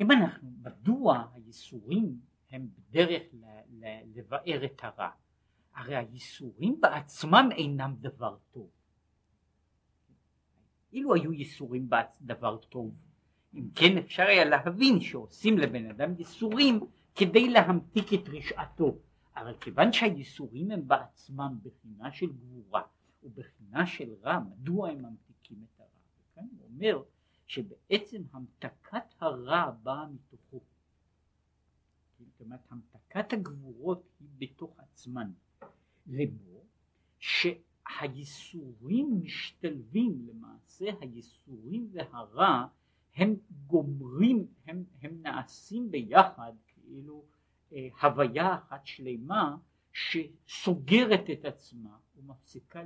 אם 0.00 0.10
אנחנו, 0.10 0.50
מדוע 0.62 1.28
הייסורים 1.32 2.20
הם 2.52 2.68
בדרך 2.78 3.22
לבאר 4.14 4.64
את 4.64 4.80
הרע? 4.84 5.10
הרי 5.74 5.96
הייסורים 5.96 6.80
בעצמם 6.80 7.48
אינם 7.52 7.94
דבר 8.00 8.36
טוב. 8.50 8.70
אילו 10.92 11.14
היו 11.14 11.32
ייסורים 11.32 11.88
דבר 12.20 12.56
טוב, 12.56 12.94
אם 13.54 13.68
כן 13.74 13.98
אפשר 13.98 14.22
היה 14.22 14.44
להבין 14.44 15.00
שעושים 15.00 15.58
לבן 15.58 15.90
אדם 15.90 16.14
ייסורים 16.18 16.80
כדי 17.14 17.48
להמתיק 17.48 18.06
את 18.14 18.28
רשעתו, 18.28 18.96
אבל 19.36 19.56
כיוון 19.60 19.92
שהייסורים 19.92 20.70
הם 20.70 20.88
בעצמם 20.88 21.58
בחינה 21.62 22.12
של 22.12 22.32
גבורה 22.32 22.82
ובחינה 23.22 23.86
של 23.86 24.14
רע, 24.22 24.38
מדוע 24.38 24.88
הם 24.88 25.02
ממתיקים 25.02 25.64
את 25.64 25.80
הרע? 25.80 25.88
וכאן 26.32 26.44
הוא 26.58 26.68
אומר 26.74 27.02
שבעצם 27.46 28.22
המתקת 28.32 29.14
הרע 29.20 29.70
באה 29.82 30.06
מתוכו. 30.06 30.60
אומרת, 32.42 32.60
המתקת 32.70 33.32
הגבורות 33.32 34.08
היא 34.20 34.28
בתוך 34.38 34.78
עצמן. 34.78 35.30
לאמור 36.06 36.66
שהייסורים 37.18 39.20
משתלבים 39.22 40.28
למעשה 40.28 40.86
הייסורים 41.00 41.88
והרע 41.92 42.66
הם 43.14 43.36
גומרים 43.66 44.46
הם, 44.66 44.84
הם 45.02 45.22
נעשים 45.22 45.90
ביחד 45.90 46.52
כאילו 46.66 47.24
אה, 47.72 47.88
הוויה 48.02 48.54
אחת 48.54 48.86
שלמה 48.86 49.56
שסוגרת 49.92 51.30
את 51.32 51.44
עצמה 51.44 51.98
ומפסיקה 52.16 52.82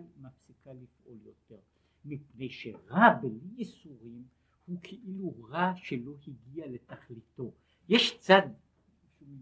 לפעול 0.66 1.18
יותר 1.24 1.58
מפני 2.04 2.50
שרע 2.50 3.14
בלי 3.22 3.40
ייסורים 3.56 4.24
הוא 4.66 4.78
כאילו 4.82 5.34
רע 5.48 5.72
שלא 5.76 6.12
הגיע 6.28 6.66
לתכליתו 6.66 7.52
יש 7.88 8.18
צד 8.18 8.48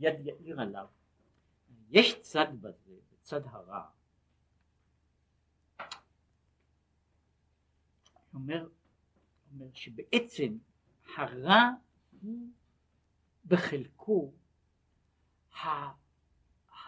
מיד 0.05 0.27
יאיר 0.27 0.61
עליו 0.61 0.87
יש 1.91 2.21
צד 2.21 2.47
בזה 2.61 2.97
צד 3.23 3.41
הרע. 3.47 3.87
אומר, 8.35 8.69
אומר 9.53 9.67
שבעצם 9.75 10.59
הרע 11.17 11.71
הוא 12.21 12.49
בחלקו 13.47 14.33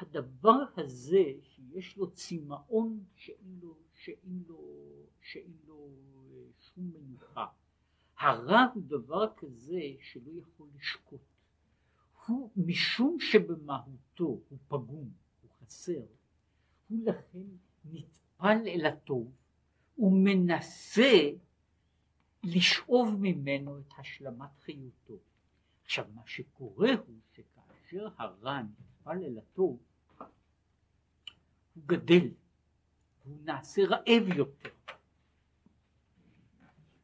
הדבר 0.00 0.64
הזה 0.76 1.24
שיש 1.42 1.96
לו 1.96 2.10
צמאון 2.10 3.04
שאין 3.16 3.58
לו, 3.62 3.76
שאין 3.94 4.42
לו, 4.46 4.80
שאין 5.20 5.56
לו 5.66 5.88
אה, 6.14 6.44
שום 6.60 6.92
מנוחה. 6.94 7.46
הרע 8.18 8.66
הוא 8.74 8.82
דבר 8.86 9.34
כזה 9.36 9.80
שלא 10.00 10.30
יכול 10.38 10.68
לשקוט. 10.74 11.35
הוא 12.26 12.50
משום 12.56 13.16
שבמהותו 13.20 14.24
הוא 14.24 14.58
פגום, 14.68 15.10
הוא 15.42 15.50
חסר, 15.60 16.02
הוא 16.88 16.98
לכן 17.04 17.46
נטפל 17.84 18.58
אל 18.66 18.86
הטוב 18.86 19.32
ומנסה 19.98 21.30
לשאוב 22.44 23.14
ממנו 23.20 23.78
את 23.78 23.92
השלמת 23.98 24.58
חיותו. 24.60 25.18
עכשיו 25.84 26.06
מה 26.14 26.22
שקורה 26.26 26.90
הוא 27.06 27.16
שכאשר 27.32 28.08
הרע 28.18 28.62
נטפל 28.62 29.24
אל 29.24 29.38
הטוב 29.38 29.78
הוא 31.74 31.84
גדל, 31.86 32.28
הוא 33.24 33.36
נעשה 33.44 33.82
רעב 33.84 34.28
יותר. 34.36 34.68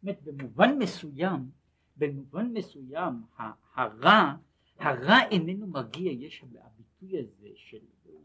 זאת 0.02 0.22
במובן 0.22 0.78
מסוים, 0.78 1.50
במובן 1.96 2.52
מסוים 2.52 3.22
הרע, 3.74 4.34
הרע 4.78 5.18
איננו 5.30 5.66
מגיע, 5.66 6.12
יש 6.12 6.44
הביטוי 6.60 7.18
הזה 7.18 7.48
של, 7.54 7.78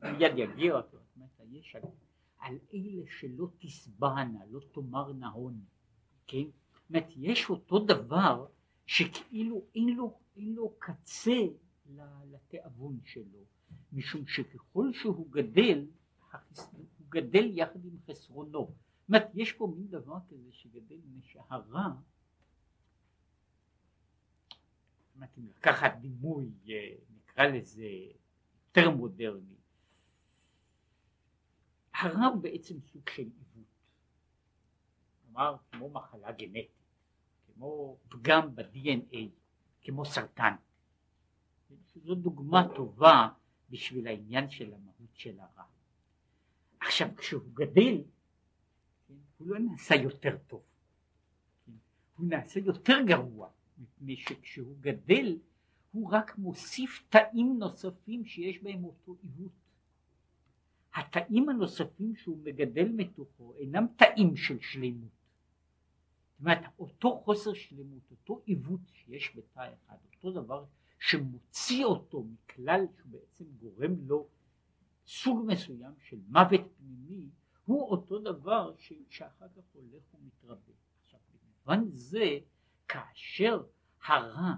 מיד 0.03 0.31
יגיע 0.37 0.75
אותו, 0.75 0.97
יש 1.51 1.75
על, 1.75 1.81
על 2.39 2.57
אלה 2.73 3.03
שלא 3.19 3.47
תשבענה, 3.57 4.39
לא 4.49 4.59
תאמרנה 4.71 5.29
הון, 5.29 5.59
כן? 6.27 6.43
זאת 6.43 6.89
אומרת, 6.89 7.07
יש 7.15 7.49
אותו 7.49 7.79
דבר 7.79 8.45
שכאילו 8.85 9.61
אין 9.75 9.95
לו, 9.95 10.19
אין 10.37 10.53
לו 10.53 10.73
קצה 10.79 11.39
לתיאבון 12.31 12.99
שלו, 13.05 13.39
משום 13.93 14.27
שככל 14.27 14.93
שהוא 14.93 15.31
גדל, 15.31 15.85
הוא 16.51 16.85
גדל 17.09 17.57
יחד 17.57 17.85
עם 17.85 17.97
חסרונו. 18.07 18.51
זאת 18.51 19.07
אומרת, 19.07 19.27
יש 19.33 19.51
פה 19.51 19.73
מין 19.77 19.87
דבר 19.87 20.17
כזה 20.29 20.49
שגדל 20.51 20.99
משהרע, 21.17 21.87
זאת 25.17 25.21
אומרת, 25.21 25.37
אם 25.37 25.47
לקחת 25.57 25.91
דימוי, 26.01 26.51
אה, 26.69 26.95
נקרא 27.17 27.45
לזה 27.45 27.85
יותר 28.67 28.89
מודרני, 28.91 29.55
הוא 32.01 32.41
בעצם 32.41 32.75
סוג 32.79 33.09
של 33.09 33.21
עיוות. 33.21 33.67
כלומר, 35.21 35.55
כמו 35.71 35.89
מחלה 35.89 36.31
גנטית, 36.31 36.69
כמו 37.45 37.97
פגם 38.09 38.55
ב-DNA, 38.55 39.17
כמו 39.81 40.05
סרטן. 40.05 40.53
זו 41.95 42.15
דוגמה 42.15 42.67
טובה 42.75 43.29
בשביל 43.69 44.07
העניין 44.07 44.49
של 44.49 44.73
המהות 44.73 45.15
של 45.15 45.39
הרע. 45.39 45.63
עכשיו, 46.79 47.07
כשהוא 47.17 47.41
גדל, 47.53 48.03
הוא 49.37 49.47
לא 49.47 49.59
נעשה 49.59 49.95
יותר 49.95 50.37
טוב, 50.47 50.63
הוא 52.17 52.27
נעשה 52.29 52.59
יותר 52.59 52.97
גרוע, 53.07 53.49
מפני 53.77 54.17
שכשהוא 54.17 54.75
גדל, 54.79 55.37
הוא 55.91 56.09
רק 56.11 56.37
מוסיף 56.37 57.03
תאים 57.09 57.59
נוספים 57.59 58.25
שיש 58.25 58.63
בהם 58.63 58.83
אותו 58.83 59.15
עיוות. 59.21 59.51
התאים 60.95 61.49
הנוספים 61.49 62.15
שהוא 62.15 62.37
מגדל 62.43 62.87
מתוכו 62.91 63.53
אינם 63.53 63.87
תאים 63.97 64.35
של 64.35 64.59
שלמות. 64.61 65.09
זאת 66.31 66.39
אומרת, 66.39 66.61
אותו 66.79 67.21
חוסר 67.25 67.53
שלמות, 67.53 68.11
אותו 68.11 68.41
עיוות 68.45 68.79
שיש 68.93 69.35
בתא 69.35 69.69
אחד, 69.73 69.95
אותו 70.15 70.31
דבר 70.31 70.65
שמוציא 70.99 71.85
אותו 71.85 72.23
מכלל 72.23 72.85
שהוא 72.97 73.11
בעצם 73.11 73.45
גורם 73.57 74.07
לו 74.07 74.27
סוג 75.07 75.45
מסוים 75.47 75.93
של 75.99 76.17
מוות 76.27 76.61
פנימי, 76.77 77.29
הוא 77.65 77.89
אותו 77.89 78.19
דבר. 78.19 78.73
שאחר 79.09 79.47
כך 79.47 79.63
הולך 79.73 80.03
ומתרבה. 80.13 80.73
עכשיו, 81.03 81.19
במובן 81.33 81.89
זה, 81.89 82.39
כאשר 82.87 83.63
הרע 84.05 84.53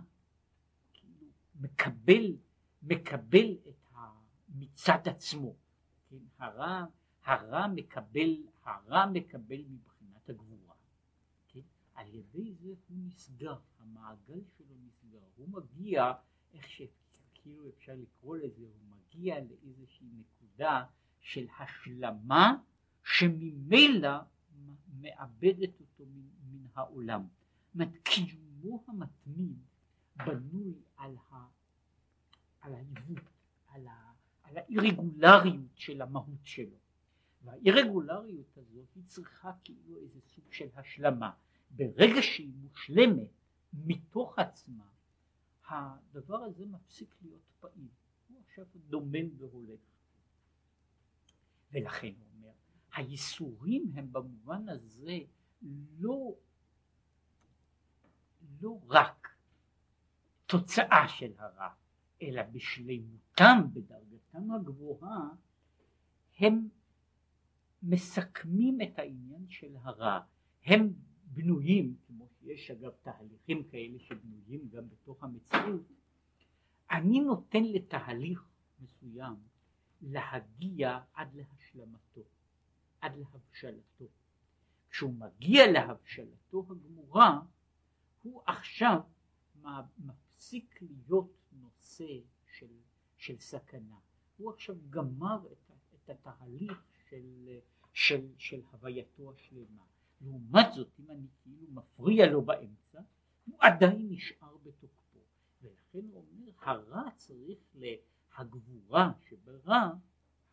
מקבל, 1.60 2.36
מקבל 2.84 3.58
את 3.70 3.94
ה... 3.94 4.12
מצד 4.50 5.00
עצמו, 5.06 5.56
כן, 6.10 6.18
הרע, 6.38 6.86
הרע 7.24 7.68
מקבל, 7.68 8.44
הרע 8.64 9.06
מקבל 9.06 9.62
מבחינת 9.70 10.30
הגבורה, 10.30 10.76
כן, 11.48 11.60
על 11.94 12.08
ידי 12.16 12.54
זה 12.54 12.74
הוא 12.88 12.98
נסגר, 13.08 13.56
המעגל 13.80 14.42
שלו 14.58 14.76
נסגר, 14.88 15.24
הוא 15.36 15.50
מגיע, 15.50 16.14
איך 16.54 16.70
שכאילו 16.70 17.70
אפשר 17.70 17.94
לקרוא 17.96 18.38
לזה, 18.38 18.62
הוא 18.62 18.98
מגיע 18.98 19.36
לאיזושהי 19.40 20.08
נקודה 20.14 20.86
של 21.20 21.46
השלמה 21.60 22.56
שממילא 23.04 24.18
מאבדת 25.02 25.80
אותו 25.80 26.06
מן, 26.06 26.30
מן 26.52 26.68
העולם. 26.76 27.28
אומרת, 27.80 27.98
קיומו 28.04 28.84
המתמיד 28.88 29.58
בנוי 30.16 30.74
על, 30.98 31.16
ה, 31.32 31.46
על 32.62 32.74
העיוות, 32.76 33.24
על, 33.68 33.88
ה, 33.88 34.12
על 34.44 34.58
האירגולריות 34.58 35.72
של 35.76 36.02
המהות 36.02 36.44
שלו. 36.44 36.78
והאירגולריות 37.44 38.58
הזאת 38.58 38.94
היא 38.96 39.04
צריכה 39.08 39.52
כאילו 39.64 39.98
איזה 39.98 40.20
סוג 40.22 40.44
של 40.52 40.68
השלמה. 40.76 41.32
ברגע 41.72 42.22
שהיא 42.22 42.54
מושלמת 42.62 43.30
מתוך 43.74 44.40
עצמה, 44.40 44.90
הדבר 45.68 46.38
הזה 46.38 46.66
מפסיק 46.66 47.16
להיות 47.22 47.42
פעיל. 47.60 47.88
הוא 48.28 48.42
עכשיו 48.48 48.66
דומם 48.76 49.30
והולך. 49.38 49.80
ולכן 51.72 52.14
הוא 52.18 52.28
אומר, 52.38 52.52
הייסורים 52.94 53.92
הם 53.96 54.12
במובן 54.12 54.70
הזה 54.70 55.20
לא, 56.00 56.36
לא 58.62 58.80
רק 58.88 59.28
תוצאה 60.46 61.08
של 61.08 61.32
הרע, 61.38 61.70
אלא 62.22 62.44
בשלימותם, 62.44 63.58
בדרגתם 63.74 64.52
הגבוהה, 64.52 65.30
הם 66.40 66.70
מסכמים 67.84 68.82
את 68.82 69.00
העניין 69.00 69.46
של 69.50 69.76
הרע. 69.82 70.20
הם 70.66 70.94
בנויים, 71.26 71.96
כמו 72.08 72.28
שיש 72.40 72.72
אגב 72.72 72.92
תהליכים 73.02 73.64
כאלה 73.64 74.00
שבנויים 74.00 74.70
גם 74.70 74.90
בתוך 74.90 75.24
המציאות, 75.24 75.92
אני 76.92 77.20
נותן 77.20 77.64
לתהליך 77.64 78.50
מסוים 78.80 79.36
להגיע 80.02 81.00
עד 81.14 81.36
להשלמתו, 81.36 82.22
עד 83.02 83.16
להבשלתו. 83.16 84.06
כשהוא 84.90 85.14
מגיע 85.14 85.72
להבשלתו 85.72 86.66
הגמורה, 86.70 87.42
הוא 88.24 88.42
עכשיו 88.46 89.00
מפסיק 89.98 90.80
להיות 90.82 91.32
נושא 91.52 92.20
של, 92.58 92.68
של 93.18 93.40
סכנה. 93.40 93.96
הוא 94.38 94.52
עכשיו 94.52 94.76
גמר 94.90 95.40
את, 95.52 95.72
את 95.96 96.10
התהליך 96.10 96.84
של, 97.10 97.60
של, 97.94 98.28
של 98.38 98.62
הווייתו 98.72 99.32
השלמה. 99.32 99.84
לעומת 100.22 100.74
זאת, 100.74 100.88
אם 101.00 101.12
אני 101.12 101.28
כאילו 101.44 101.68
מפריע 101.72 102.32
לו 102.32 102.42
באמצע, 102.42 103.02
הוא 103.46 103.58
עדיין 103.60 104.08
נשאר 104.10 104.58
בתוקפו. 104.64 105.20
ולכן 105.62 106.08
הוא 106.12 106.24
אומר, 106.32 106.52
הרע 106.62 107.12
צריך 107.18 107.60
להגבורה 107.76 109.12
שברע, 109.30 109.92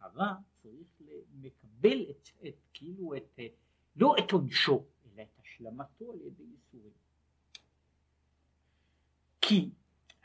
הרע 0.01 0.35
צריך 0.63 1.03
לקבל 1.43 2.11
את, 2.11 2.29
את 2.49 2.55
כאילו 2.73 3.17
את, 3.17 3.41
לא 3.97 4.15
את 4.19 4.33
עונשו, 4.33 4.85
אלא 5.05 5.23
את 5.23 5.39
השלמתו 5.39 6.13
על 6.13 6.21
ידי 6.21 6.43
ייסורים. 6.43 7.06
כי 9.49 9.71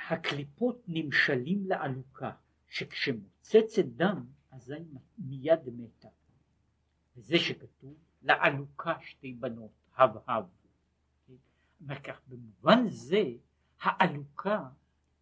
הקליפות 0.09 0.83
נמשלים 0.87 1.65
לעלוקה, 1.65 2.31
שכשמוצצת 2.67 3.85
דם, 3.85 4.25
אזי 4.51 4.73
מיד 5.17 5.69
מתה. 5.73 6.07
וזה 7.15 7.39
שכתוב 7.39 7.95
לעלוקה 8.21 8.93
שתי 9.01 9.33
בנות, 9.33 9.71
הב 9.95 10.17
הב. 10.27 10.45
אומר 11.81 11.99
כך, 12.03 12.21
במובן 12.27 12.89
זה 12.89 13.23
העלוקה 13.81 14.69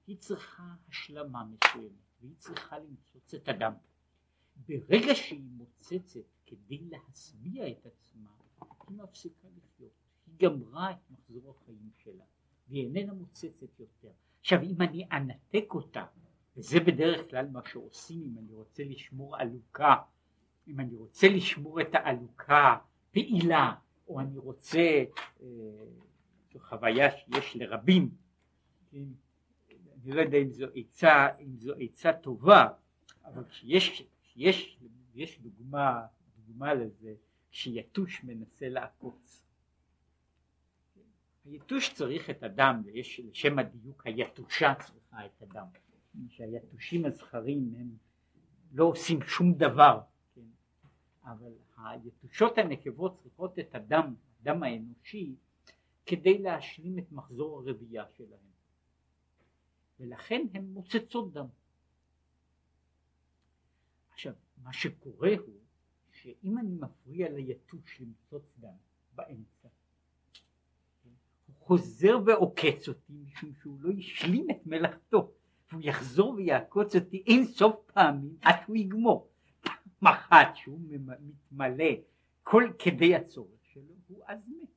היא 0.08 0.18
צריכה 0.18 0.76
השלמה 0.90 1.46
מסוימת, 1.46 1.92
והיא 2.22 2.36
צריכה 2.38 2.80
למצוץ 2.80 3.34
את 3.34 3.48
הדם. 3.48 3.74
ברגע 4.68 5.16
שהיא 5.16 5.50
מוצצת 5.52 6.28
כדי 6.46 6.90
להשביע 6.90 7.68
את 7.68 7.86
עצמה, 7.86 8.30
היא 8.88 8.98
מפסיקה 8.98 9.48
לחיות. 9.58 9.92
היא 10.28 10.36
גמרה 10.38 10.92
את 10.92 11.12
מחזור 11.12 11.50
החיים 11.50 11.90
שלה, 12.04 12.24
והיא 12.70 12.86
איננה 12.86 13.14
מוצצת 13.14 13.80
יותר. 13.80 14.12
עכשיו 14.40 14.62
אם 14.62 14.82
אני 14.82 15.08
אנתק 15.12 15.74
אותה, 15.74 16.06
וזה 16.58 16.80
בדרך 16.80 17.30
כלל 17.30 17.48
מה 17.52 17.60
שעושים 17.72 18.22
אם 18.22 18.38
אני 18.38 18.54
רוצה 18.54 18.84
לשמור 18.84 19.38
עלוקה, 19.38 19.96
אם 20.68 20.80
אני 20.80 20.96
רוצה 20.96 21.28
לשמור 21.28 21.82
את 21.82 21.96
העלוקה 21.96 22.78
פעילה, 23.12 23.74
או 24.08 24.20
אני 24.20 24.38
רוצה, 24.38 25.04
אה, 25.42 25.48
זו 26.54 26.60
חוויה 26.60 27.12
שיש 27.12 27.56
לרבים, 27.56 28.10
כן? 28.92 29.04
אני 30.04 30.12
לא 30.12 30.22
יודע 30.22 30.38
אם 30.38 30.52
זו 30.52 30.66
עצה, 30.76 31.28
אם 31.40 31.58
זו 31.58 31.74
עצה 31.80 32.14
טובה, 32.14 32.68
אבל 33.26 33.44
כשיש 33.50 34.04
יש, 34.36 34.80
יש 35.16 35.40
דוגמה, 35.40 36.06
דוגמה 36.36 36.74
לזה, 36.74 37.14
כשיתוש 37.52 38.24
מנסה 38.24 38.70
לעקוץ. 38.70 39.44
היתוש 41.46 41.94
צריך 41.94 42.30
את 42.30 42.44
הדם, 42.44 42.82
ויש 42.86 43.20
לשם 43.20 43.60
הדיוק 43.60 44.08
היתושה 44.08 44.74
צריכה 44.76 45.26
את 45.26 45.42
הדם. 45.42 45.68
שהיתושים 46.30 47.06
הזכרים 47.06 47.74
הם 47.78 47.98
לא 48.72 48.86
עושים 48.86 49.22
שום 49.22 49.54
דבר, 49.54 50.02
כן? 50.36 50.42
אבל 51.24 51.54
היתושות 51.78 52.58
הנקבות 52.58 53.20
צריכות 53.24 53.60
את 53.60 53.76
הדם, 53.76 54.16
הדם 54.42 54.64
האנושי, 54.64 55.36
כדי 56.06 56.38
להשלים 56.38 57.00
את 57.00 57.12
מחזור 57.12 57.60
הרבייה 57.60 58.06
שלהם. 58.18 58.50
ולכן 60.00 60.46
הן 60.54 60.66
מוצצות 60.66 61.34
דם. 61.34 61.48
עכשיו, 64.12 64.34
מה 64.64 64.74
שקורה 64.74 65.32
הוא 65.46 65.60
שאם 66.12 66.58
אני 66.58 66.76
מפריע 66.76 67.30
ליתוש 67.30 68.02
למצוץ 68.02 68.44
דם 68.60 68.76
באמצע, 69.16 69.68
חוזר 71.70 72.20
ועוקץ 72.26 72.88
אותי 72.88 73.14
משום 73.24 73.54
שהוא 73.62 73.78
לא 73.82 73.92
השלים 73.98 74.48
את 74.52 74.66
מלאכתו, 74.66 75.32
והוא 75.72 75.82
יחזור 75.84 76.34
ויעקוץ 76.34 76.96
אותי 76.96 77.24
אין 77.28 77.46
סוף 77.46 77.76
פעמים 77.94 78.36
עד 78.42 78.56
שהוא 78.66 78.76
יגמור. 78.76 79.28
מחט 80.02 80.56
שהוא 80.56 80.80
מתמלא 81.20 81.90
כל 82.44 82.64
כדי 82.80 83.16
הצורך 83.16 83.66
שלו, 83.74 83.94
הוא 84.08 84.24
אז 84.28 84.40
מת. 84.48 84.70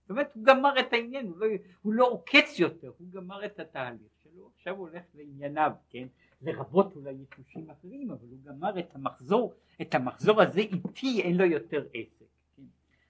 זאת 0.00 0.10
אומרת, 0.10 0.34
הוא 0.34 0.44
גמר 0.44 0.80
את 0.80 0.92
העניין, 0.92 1.26
הוא 1.26 1.36
לא, 1.36 1.46
הוא 1.82 1.92
לא 1.92 2.08
עוקץ 2.10 2.58
יותר, 2.58 2.92
הוא 2.98 3.08
גמר 3.10 3.44
את 3.44 3.60
התהליך 3.60 4.12
שלו, 4.22 4.50
עכשיו 4.56 4.76
הוא 4.76 4.88
הולך 4.88 5.02
לענייניו, 5.14 5.72
כן? 5.90 6.06
לרבות 6.42 6.96
אולי 6.96 7.14
יתושים 7.22 7.70
אחרים, 7.70 8.10
אבל 8.10 8.28
הוא 8.30 8.38
גמר 8.44 8.78
את 8.78 8.94
המחזור, 8.94 9.54
את 9.82 9.94
המחזור 9.94 10.42
הזה 10.42 10.60
איתי 10.60 11.22
אין 11.22 11.36
לו 11.36 11.44
יותר 11.44 11.86
עסק. 11.94 12.26
כן? 12.56 12.62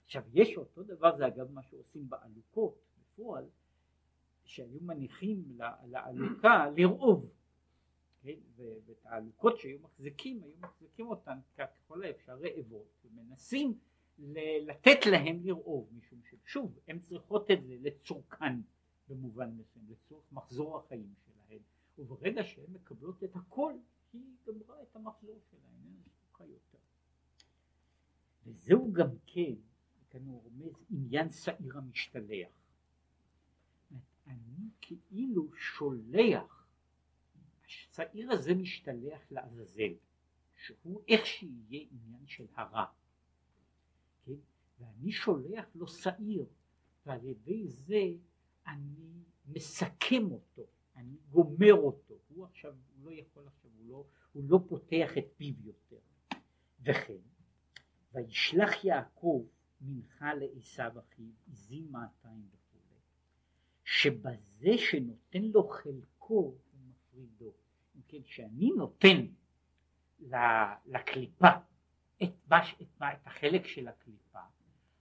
עכשיו 0.05 0.23
יש 0.33 0.57
אותו 0.57 0.83
דבר, 0.83 1.17
זה 1.17 1.27
אגב 1.27 1.51
מה 1.51 1.61
שעושים 1.63 2.09
בעלוקות 2.09 2.85
בפועל, 3.15 3.45
שהיו 4.43 4.79
מניחים 4.81 5.57
לעלוקה 5.85 6.69
לרעוב. 6.77 7.29
כן? 8.21 8.39
ואת 8.55 9.05
העלוקות 9.05 9.57
שהיו 9.57 9.79
מחזיקים, 9.79 10.43
היו 10.43 10.53
מחזיקים 10.59 11.07
אותן 11.07 11.39
ככל 11.57 12.03
האפשר 12.03 12.39
רעבות, 12.39 12.87
ומנסים 13.05 13.79
לתת 14.61 15.05
להם 15.11 15.39
לרעוב, 15.43 15.89
משום 15.97 16.19
ששוב, 16.29 16.79
הן 16.87 16.99
צריכות 16.99 17.51
את 17.51 17.63
זה 17.63 17.75
לצורכן 17.81 18.61
במובן 19.07 19.51
מסוים, 19.57 19.85
לצורך 19.89 20.31
מחזור 20.31 20.77
החיים 20.77 21.13
שלהן, 21.25 21.61
וברגע 21.97 22.43
שהן 22.43 22.73
מקבלות 22.73 23.23
את 23.23 23.35
הכל, 23.35 23.73
היא 24.13 24.21
גמרה 24.47 24.81
את 24.81 24.95
המחזור 24.95 25.39
שלהן, 25.51 25.61
אין 25.85 25.95
זקוקה 26.03 26.43
יותר. 26.43 26.77
וזהו 28.45 28.93
גם 28.93 29.09
כן, 29.27 29.53
כאן 30.09 30.25
הוא 30.25 30.43
רומז 30.43 30.85
עניין 30.89 31.31
שעיר 31.31 31.77
המשתלח. 31.77 32.64
אני 34.27 34.69
כאילו 34.81 35.51
שולח, 35.55 36.67
השעיר 37.65 38.31
הזה 38.31 38.53
משתלח 38.55 39.31
לעזאזל, 39.31 39.93
שהוא 40.55 41.01
איך 41.07 41.25
שיהיה 41.25 41.87
עניין 41.91 42.27
של 42.27 42.45
הרע, 42.55 42.85
כן? 44.25 44.35
ואני 44.79 45.11
שולח 45.11 45.65
לו 45.75 45.87
שעיר, 45.87 46.45
ועל 47.05 47.23
ידי 47.23 47.67
זה 47.67 48.01
אני 48.67 49.23
מסכם 49.47 50.31
אותו, 50.31 50.65
אני 50.95 51.17
גומר 51.29 51.73
אותו, 51.73 52.13
הוא 52.27 52.45
עכשיו, 52.45 52.73
הוא 52.73 53.05
לא 53.05 53.11
יכול 53.11 53.47
עכשיו, 53.47 53.71
הוא 53.77 53.87
לא, 53.87 54.05
הוא 54.33 54.43
לא 54.47 54.59
פותח 54.67 55.17
את 55.17 55.25
פיו 55.37 55.55
יותר. 55.63 55.99
וכן, 56.81 57.21
וישלח 58.13 58.83
יעקב 58.83 59.45
מנחה 59.81 60.33
לעשו 60.33 60.83
אחיו, 60.99 61.31
עזים 61.51 61.91
מאתיים 61.91 62.49
שבזה 63.85 64.77
שנותן 64.77 65.41
לו 65.41 65.67
חלקו 65.67 66.33
הוא 66.33 66.57
מפרידו. 66.89 67.51
כן, 68.07 68.17
שאני 68.25 68.71
נותן 68.77 69.25
לקליפה 70.85 71.47
את, 72.23 72.29
את, 72.51 73.01
את 73.01 73.27
החלק 73.27 73.65
של 73.65 73.87
הקליפה, 73.87 74.39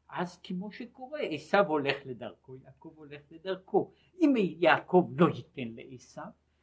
אז 0.09 0.39
כמו 0.43 0.73
שקורה, 0.73 1.21
עשו 1.21 1.59
הולך 1.59 1.97
לדרכו, 2.05 2.57
יעקב 2.57 2.93
הולך 2.97 3.21
לדרכו. 3.31 3.93
אם 4.21 4.35
יעקב 4.37 5.11
לא 5.17 5.27
ייתן 5.29 5.75
לעשו, 5.75 6.21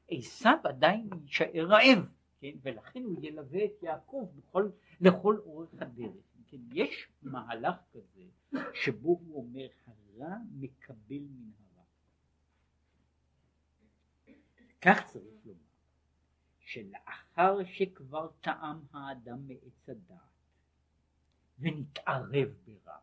עשו 0.10 0.50
עדיין 0.64 1.10
יישאר 1.22 1.68
רעב, 1.68 2.08
כן? 2.40 2.52
ולכן 2.62 3.04
הוא 3.04 3.18
ילווה 3.22 3.66
את 3.66 3.84
יעקב 3.84 4.28
בכל, 4.36 4.70
לכל 5.02 5.38
אורך 5.46 5.70
הדרך. 5.82 6.32
כן? 6.48 6.58
יש 6.74 7.08
מהלך 7.22 7.76
כזה 7.92 8.24
שבו 8.74 9.10
הוא 9.10 9.44
אומר 9.44 9.68
הרע 9.88 10.36
מקבל 10.52 11.20
מן 11.20 11.52
הרע. 11.60 11.84
כך 14.82 15.12
צריך 15.12 15.46
לומר, 15.46 15.60
שלאחר 16.60 17.58
שכבר 17.66 18.28
טעם 18.42 18.86
האדם 18.94 19.48
מעץ 19.48 19.90
הדעת 19.90 20.18
ונתערב 21.60 22.50
ברע 22.66 23.02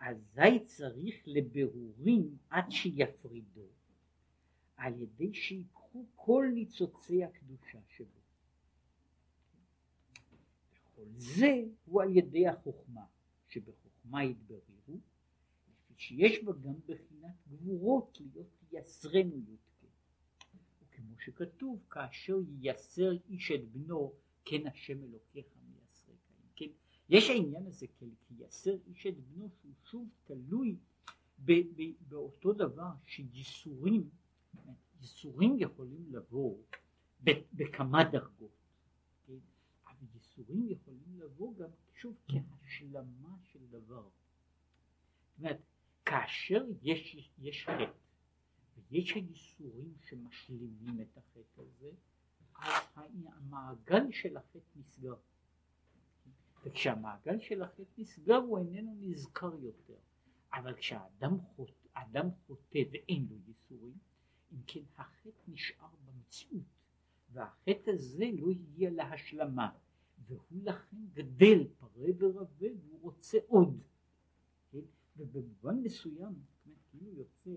אזי 0.00 0.64
צריך 0.64 1.22
לבירורים 1.26 2.38
עד 2.50 2.70
שיפרידו, 2.70 3.68
על 4.76 5.02
ידי 5.02 5.34
שיקחו 5.34 6.06
כל 6.14 6.46
ניצוצי 6.54 7.24
הקדושה 7.24 7.78
שבו. 7.88 8.20
וכל 10.72 11.06
זה 11.16 11.64
הוא 11.84 12.02
על 12.02 12.16
ידי 12.16 12.48
החוכמה, 12.48 13.04
שבחוכמה 13.48 14.24
יתבררו, 14.24 14.98
שיש 15.96 16.44
בה 16.44 16.52
גם 16.52 16.74
בחינת 16.86 17.34
גבורות 17.48 18.18
להיות 18.20 18.59
יסרנו 18.72 19.36
י"ק. 19.36 19.84
וכמו 20.82 21.18
שכתוב, 21.18 21.80
כאשר 21.90 22.36
ייסר 22.60 23.12
איש 23.28 23.50
את 23.50 23.68
בנו, 23.68 24.12
כן 24.44 24.66
השם 24.66 25.04
אלוקיך 25.04 25.46
מייסרך. 25.68 26.16
כן, 26.56 26.66
יש 27.08 27.30
העניין 27.30 27.66
הזה, 27.66 27.86
כי 27.98 28.04
ייסר 28.38 28.76
איש 28.86 29.06
את 29.06 29.14
בנו, 29.16 29.48
שהוא 29.60 29.72
שוב 29.84 30.08
תלוי 30.24 30.76
ב- 31.44 31.52
ב- 31.76 31.94
באותו 32.08 32.52
דבר 32.52 32.90
שייסורים, 33.04 34.10
ייסורים 35.00 35.56
יכולים 35.58 36.06
לבוא 36.10 36.56
בכמה 37.52 38.04
דרגות, 38.04 38.50
כן? 39.26 39.38
אבל 39.86 40.06
ייסורים 40.14 40.68
יכולים 40.68 41.20
לבוא 41.20 41.56
גם 41.56 41.68
שוב 41.94 42.16
כהשלמה 42.28 43.36
של 43.52 43.66
דבר. 43.70 44.02
זאת 44.02 45.38
אומרת, 45.38 45.60
כאשר 46.04 46.64
יש, 46.82 47.30
יש 47.38 47.64
חטא 47.64 47.90
ויש 48.88 49.14
הייסורים 49.14 49.94
שמשלימים 50.00 51.00
את 51.00 51.16
החטא 51.16 51.60
הזה, 51.60 51.90
אז 52.54 52.82
המעגל 53.26 54.12
של 54.12 54.36
החטא 54.36 54.58
נסגר. 54.76 55.14
וכשהמעגל 56.64 57.40
של 57.40 57.62
החטא 57.62 57.92
נסגר 57.98 58.36
הוא 58.36 58.58
איננו 58.58 58.96
נזכר 59.00 59.54
יותר. 59.62 59.96
אבל 60.52 60.74
כשאדם 60.74 61.40
חוטא, 62.46 62.78
ואין 62.92 63.26
לו 63.30 63.36
ייסורים, 63.46 63.98
אם 64.52 64.58
כן 64.66 64.80
החטא 64.96 65.42
נשאר 65.48 65.88
במציאות, 66.04 66.62
והחטא 67.32 67.90
הזה 67.90 68.24
לא 68.38 68.50
הגיע 68.50 68.90
להשלמה, 68.90 69.70
והוא 70.26 70.62
לכן 70.62 70.96
גדל 71.12 71.66
פרה 71.78 72.06
ורבה 72.18 72.66
והוא 72.80 73.00
רוצה 73.02 73.38
עוד. 73.46 73.82
כן? 74.70 74.78
ובמובן 75.16 75.76
מסוים, 75.82 76.34
כאילו 76.90 77.12
יוצא 77.12 77.50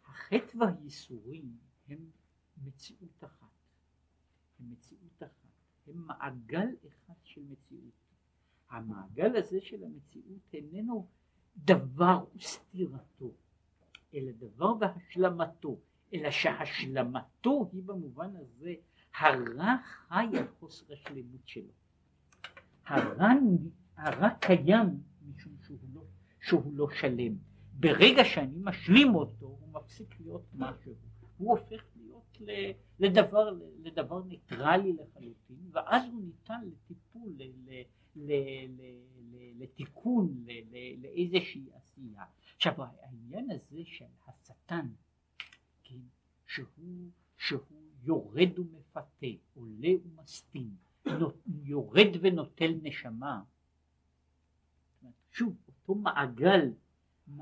שהחטא 0.00 0.56
והייסורים 0.58 1.58
הם 1.88 2.10
מציאות 2.64 3.24
אחת, 3.24 3.46
הם 4.60 4.70
מציאות 4.70 5.22
אחת, 5.22 5.50
הם 5.86 6.06
מעגל 6.06 6.68
אחד 6.88 7.14
של 7.22 7.40
מציאות. 7.48 8.00
המעגל 8.70 9.36
הזה 9.36 9.60
של 9.60 9.84
המציאות 9.84 10.54
איננו 10.54 11.08
דבר 11.56 12.24
וסתירתו, 12.36 13.32
אלא 14.14 14.32
דבר 14.32 14.72
והשלמתו, 14.80 15.80
אלא 16.14 16.30
שהשלמתו 16.30 17.70
היא 17.72 17.82
במובן 17.82 18.36
הזה 18.36 18.74
הרע 19.14 19.76
חי 19.84 20.26
על 20.38 20.48
חוסר 20.58 20.92
השלמות 20.92 21.48
שלו. 21.48 21.72
הרע, 22.86 23.28
הרע 23.96 24.30
קיים 24.40 25.00
משום 25.28 25.52
שהוא 25.66 25.78
לא, 25.92 26.04
שהוא 26.40 26.76
לא 26.76 26.88
שלם. 27.00 27.49
ברגע 27.80 28.24
שאני 28.24 28.58
משלים 28.62 29.14
אותו 29.14 29.46
הוא 29.46 29.68
מפסיק 29.72 30.20
להיות 30.20 30.44
משהו, 30.54 30.94
הוא 31.38 31.58
הופך 31.58 31.82
להיות 31.96 32.38
לדבר, 32.98 33.50
לדבר 33.82 34.22
ניטרלי 34.24 34.92
לחלוטין 34.92 35.56
ואז 35.70 36.02
הוא 36.12 36.22
ניתן 36.22 36.60
לטיפול, 36.68 37.32
לתיקון, 39.58 40.44
לאיזושהי 40.98 41.66
עשייה. 41.74 42.24
עכשיו 42.56 42.74
העניין 42.78 43.50
הזה 43.50 43.80
של 43.84 44.04
השטן, 44.26 44.86
כן, 45.84 46.00
שהוא, 46.46 47.10
שהוא 47.36 47.82
יורד 48.02 48.58
ומפתה, 48.58 49.26
עולה 49.54 49.88
ומסטין, 50.04 50.70
יורד 51.62 52.08
ונוטל 52.20 52.74
נשמה, 52.82 53.42
שוב 55.32 55.56
אותו 55.68 55.94
מעגל 55.94 56.70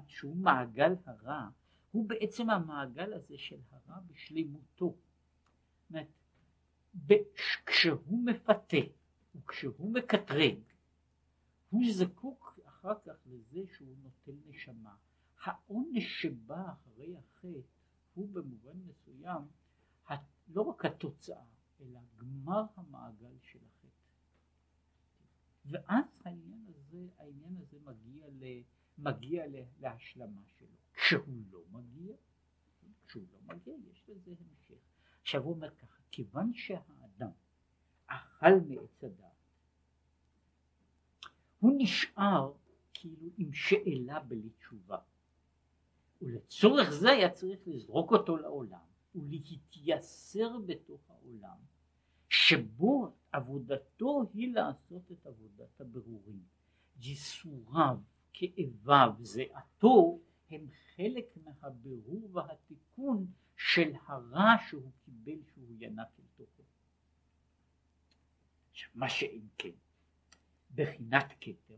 שהוא 0.07 0.37
מעגל 0.37 0.93
הרע, 1.05 1.49
הוא 1.91 2.09
בעצם 2.09 2.51
המעגל 2.51 3.13
הזה 3.13 3.39
של 3.39 3.61
הרע 3.71 4.01
בשלימותו. 4.01 4.97
כשהוא 7.67 8.25
מפתה 8.25 8.77
וכשהוא 9.35 9.93
מקטרג, 9.93 10.59
הוא 11.71 11.83
זקוק 11.93 12.59
אחר 12.65 12.95
כך 13.05 13.27
לזה 13.27 13.61
שהוא 13.77 13.97
נוטל 14.03 14.39
נשמה. 14.47 14.95
העונש 15.45 16.23
שבא 16.23 16.73
אחרי 16.73 17.17
החטא 17.17 17.59
הוא 18.15 18.29
במובן 18.33 18.77
מסוים 18.87 19.43
לא 20.49 20.63
רק 20.63 20.85
התוצאה, 20.85 21.45
אלא 21.81 22.01
גמר 22.17 22.65
המעגל 22.77 23.37
של 23.43 23.59
החטא. 23.67 23.89
ואז 25.65 26.23
העניין 26.25 26.67
הזה, 26.69 27.09
העניין 27.19 27.57
הזה 27.57 27.79
מגיע, 27.85 28.27
ל, 28.29 28.45
מגיע 28.99 29.45
להשלמה 29.81 30.43
שלו. 30.47 30.69
כשהוא 30.93 31.43
לא 31.51 31.61
מגיע, 31.71 32.17
כשהוא 33.07 33.25
לא 33.33 33.55
מגיע, 33.55 33.75
יש 33.91 34.05
לזה 34.09 34.31
המשך. 34.31 34.83
עכשיו 35.23 35.43
הוא 35.43 35.55
אומר 35.55 35.71
ככה, 35.71 36.03
כיוון 36.11 36.53
שהאדם 36.55 37.31
אכל 38.07 38.61
מעץ 38.69 39.05
הדעת, 39.05 39.29
הוא 41.59 41.75
נשאר 41.79 42.53
כאילו 42.95 43.29
עם 43.39 43.53
שאלה 43.53 44.21
בלי 44.21 44.51
תשובה. 44.59 44.99
ולצורך 46.23 46.91
זה 46.91 47.11
היה 47.11 47.31
צריך 47.31 47.61
לזרוק 47.67 48.13
אותו 48.13 48.37
לעולם 48.37 48.87
ולהתייסר 49.15 50.59
בתוך 50.67 51.11
העולם 51.11 51.57
שבו 52.29 53.13
עבודתו 53.33 54.31
היא 54.35 54.55
לעשות 54.55 55.13
את 55.13 55.27
עבודת 55.27 55.81
הבירורים. 55.81 56.43
ייסוריו, 57.01 57.99
כאביו, 58.39 59.13
זיעתו 59.21 60.21
הם 60.51 60.67
חלק 60.97 61.27
מהבירור 61.45 62.31
והתיקון 62.33 63.27
של 63.57 63.93
הרע 64.07 64.55
שהוא 64.69 64.91
קיבל 65.05 65.43
שהוא 65.53 65.75
ינק 65.79 66.09
אל 66.19 66.25
תוכו. 66.37 66.63
מה 68.95 69.09
שאם 69.09 69.47
כן 69.59 69.71
בחינת 70.75 71.27
כתר 71.41 71.77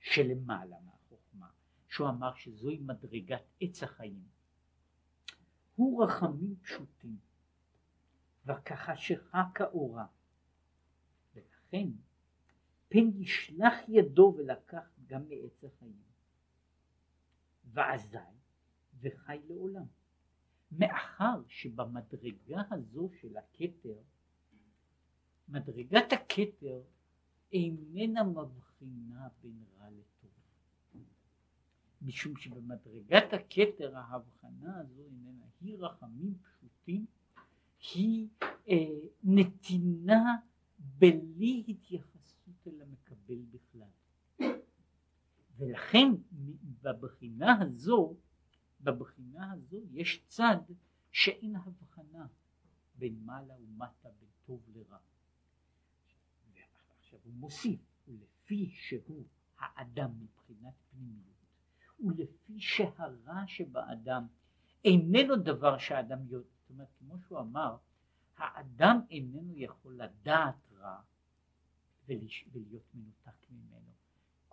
שלמעלה 0.00 0.76
מהחוכמה, 0.84 1.48
שהוא 1.88 2.08
אמר 2.08 2.34
שזוהי 2.34 2.78
מדרגת 2.78 3.42
עץ 3.60 3.82
החיים, 3.82 4.24
הוא 5.74 6.04
רחמים 6.04 6.56
פשוטים, 6.62 7.16
וכחשיכה 8.46 9.42
כאורה, 9.54 10.06
ולכן 11.34 11.88
פן 12.88 13.22
ישלח 13.22 13.74
ידו 13.88 14.34
ולקח 14.36 14.95
גם 15.06 15.28
מעץ 15.28 15.64
החיים, 15.64 16.02
ואזי 17.64 18.18
וחי 19.00 19.38
לעולם. 19.48 19.86
מאחר 20.72 21.42
שבמדרגה 21.48 22.62
הזו 22.70 23.10
של 23.20 23.36
הכתר, 23.36 23.98
מדרגת 25.48 26.12
הכתר 26.12 26.82
איננה 27.52 28.24
מבחינה 28.24 29.28
בין 29.42 29.64
רע 29.78 29.90
לטוב. 29.90 30.30
משום 32.02 32.36
שבמדרגת 32.36 33.32
הכתר 33.32 33.96
ההבחנה 33.96 34.80
הזו 34.80 35.02
איננה, 35.04 35.44
היא 35.60 35.78
רחמים 35.78 36.34
פשוטים, 36.42 37.06
היא 37.94 38.28
אה, 38.68 38.74
נתינה 39.24 40.36
בלי 40.78 41.64
התייחסות 41.68 42.66
אל 42.66 42.82
המקבל 42.82 43.42
בכלל. 43.50 43.88
ולכן 45.58 46.08
בבחינה 46.82 47.62
הזו, 47.62 48.16
בבחינה 48.80 49.52
הזו 49.52 49.76
יש 49.90 50.24
צד 50.26 50.56
שאין 51.10 51.56
הבחנה 51.56 52.26
בין 52.94 53.20
מעלה 53.24 53.54
ומטה, 53.60 54.08
בין 54.20 54.28
טוב 54.46 54.62
לרע. 54.74 54.98
עכשיו 56.98 57.18
הוא 57.24 57.34
מוסיף, 57.34 57.80
ולפי 58.08 58.70
שהוא 58.74 59.24
האדם 59.58 60.10
מבחינת 60.20 60.74
פנימיות, 60.90 61.36
ולפי 62.00 62.60
שהרע 62.60 63.46
שבאדם 63.46 64.26
איננו 64.84 65.36
דבר 65.36 65.78
שהאדם 65.78 66.18
יודע, 66.28 66.48
זאת 66.60 66.70
אומרת 66.70 66.88
כמו 66.98 67.18
שהוא 67.18 67.40
אמר, 67.40 67.76
האדם 68.36 69.00
איננו 69.10 69.52
יכול 69.56 70.02
לדעת 70.02 70.72
רע 70.72 71.00
ולהיות 72.08 72.94
מנותק 72.94 73.50
ממנו. 73.50 73.95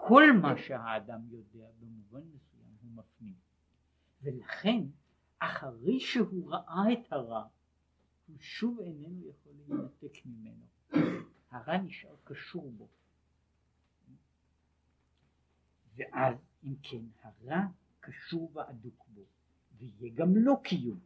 כל 0.08 0.24
מה 0.42 0.58
שהאדם 0.58 1.22
יודע 1.30 1.68
במובן 1.80 2.22
מסוים 2.34 2.78
הוא 2.82 2.92
מפנים. 2.92 3.36
ולכן 4.22 4.84
אחרי 5.40 6.00
שהוא 6.00 6.52
ראה 6.52 6.94
את 6.94 7.14
הרע 7.14 7.48
הוא 8.28 8.38
שוב 8.40 8.80
איננו 8.80 9.30
יכול 9.30 9.54
להינתק 9.68 10.26
ממנו. 10.26 10.66
הרע 11.52 11.78
נשאר 11.78 12.16
קשור 12.24 12.72
בו. 12.72 12.88
ואז 15.96 16.38
אם 16.64 16.76
כן 16.84 17.06
הרע 17.22 17.62
קשור 18.00 18.52
ואדוק 18.54 19.06
בו, 19.08 19.22
ויהיה 19.78 20.14
גם 20.16 20.36
לא 20.36 20.54
קיום, 20.64 21.00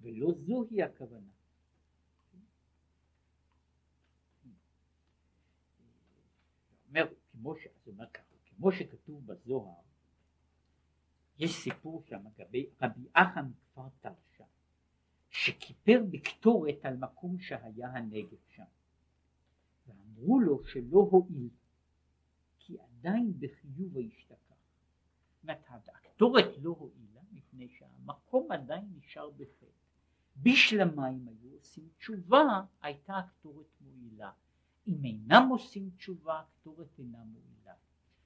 ולא 0.00 0.32
זוהי 0.32 0.82
הכוונה. 0.82 1.30
אומר, 6.88 7.06
כמו, 7.32 7.56
ש... 7.56 7.66
אומר 7.86 8.10
ככה, 8.10 8.31
כמו 8.56 8.72
שכתוב 8.72 9.26
בזוהר, 9.26 9.82
יש 11.38 11.56
סיפור 11.56 12.02
שם 12.02 12.20
לגבי 12.26 12.66
רבי 12.82 13.06
אחא 13.12 13.40
מכפר 13.40 13.88
תרש"א, 14.00 14.44
שכיפר 15.30 16.02
בקטורת 16.10 16.84
על 16.84 16.96
מקום 16.96 17.38
שהיה 17.38 17.88
הנגב 17.88 18.38
שם. 18.48 18.64
ואמרו 19.86 20.40
לו 20.40 20.64
שלא 20.64 20.98
הועיל, 21.10 21.48
כי 22.58 22.76
עדיין 22.80 23.32
בחיוב 23.38 23.96
ההשתכח. 23.96 24.52
זאת 25.42 25.88
הקטורת 25.88 26.58
לא 26.62 26.70
הועילה 26.70 27.20
מפני 27.32 27.68
שהמקום 27.68 28.52
עדיין 28.52 28.84
נשאר 28.96 29.30
בחטא. 29.30 29.66
בשלמה 30.36 31.10
אם 31.10 31.28
היו 31.28 31.52
עושים 31.52 31.88
תשובה, 31.98 32.64
הייתה 32.82 33.16
הקטורת 33.18 33.66
מועילה. 33.80 34.32
אם 34.86 35.04
אינם 35.04 35.48
עושים 35.50 35.90
תשובה, 35.96 36.40
הקטורת 36.40 36.98
אינה 36.98 37.24
מועילה. 37.24 37.51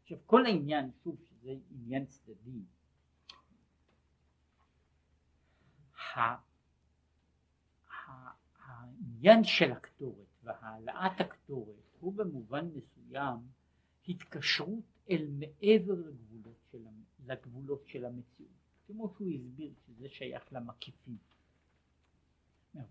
עכשיו 0.07 0.19
כל 0.27 0.47
העניין, 0.47 0.91
שוב 1.05 1.17
שזה 1.25 1.55
עניין 1.71 2.07
צדדי, 2.07 2.61
העניין 8.65 9.45
של 9.45 9.73
הקטורת 9.73 10.27
והעלאת 10.43 11.21
הקטורת 11.21 11.97
הוא 12.01 12.13
במובן 12.13 12.69
מסוים 12.75 13.37
התקשרות 14.09 14.85
אל 15.11 15.27
מעבר 15.31 15.95
לגבולות 15.95 16.59
של, 16.73 16.85
לגבולות 17.27 17.87
של 17.87 18.05
המציאות, 18.05 18.51
כמו 18.87 19.15
שהוא 19.17 19.31
הסביר 19.31 19.73
שזה 19.87 20.09
שייך 20.09 20.53
למקיפים. 20.53 21.19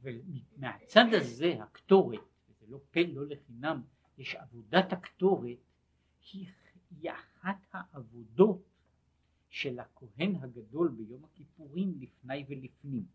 ומהצד 0.01 1.06
הזה 1.12 1.63
הקטורת, 1.63 2.19
וזה 2.49 2.65
לא 2.69 2.80
פה 2.91 2.99
לא 3.08 3.28
לחינם, 3.28 3.82
יש 4.17 4.36
עבודת 4.36 4.93
הקטורת, 4.93 5.58
היא, 6.32 6.47
היא 7.01 7.12
אחת 7.12 7.58
העבודות 7.71 8.62
של 9.49 9.79
הכהן 9.79 10.36
הגדול 10.36 10.89
ביום 10.89 11.23
הכיפורים 11.25 11.93
לפני 11.99 12.45
ולפנים, 12.47 13.05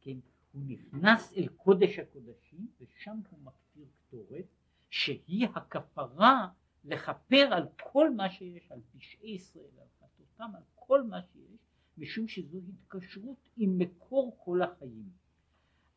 כן? 0.00 0.16
הוא 0.52 0.62
נכנס 0.66 1.32
אל 1.36 1.48
קודש 1.48 1.98
הקודשים 1.98 2.66
ושם 2.80 3.20
הוא 3.30 3.38
מקטיר 3.42 3.86
קטורת 3.96 4.44
שהיא 4.90 5.48
הכפרה 5.54 6.48
לכפר 6.84 7.48
על 7.52 7.68
כל 7.82 8.10
מה 8.10 8.30
שיש, 8.30 8.72
על 8.72 8.80
פשעי 8.96 9.30
ישראל, 9.30 9.78
על 9.78 9.86
חטאותם, 10.00 10.56
על 10.56 10.62
כל 10.74 11.02
מה 11.02 11.22
שיש, 11.22 11.60
משום 11.98 12.28
שזו 12.28 12.58
התקשרות 12.68 13.48
עם 13.56 13.78
מקור 13.78 14.36
כל 14.44 14.62
החיים. 14.62 15.10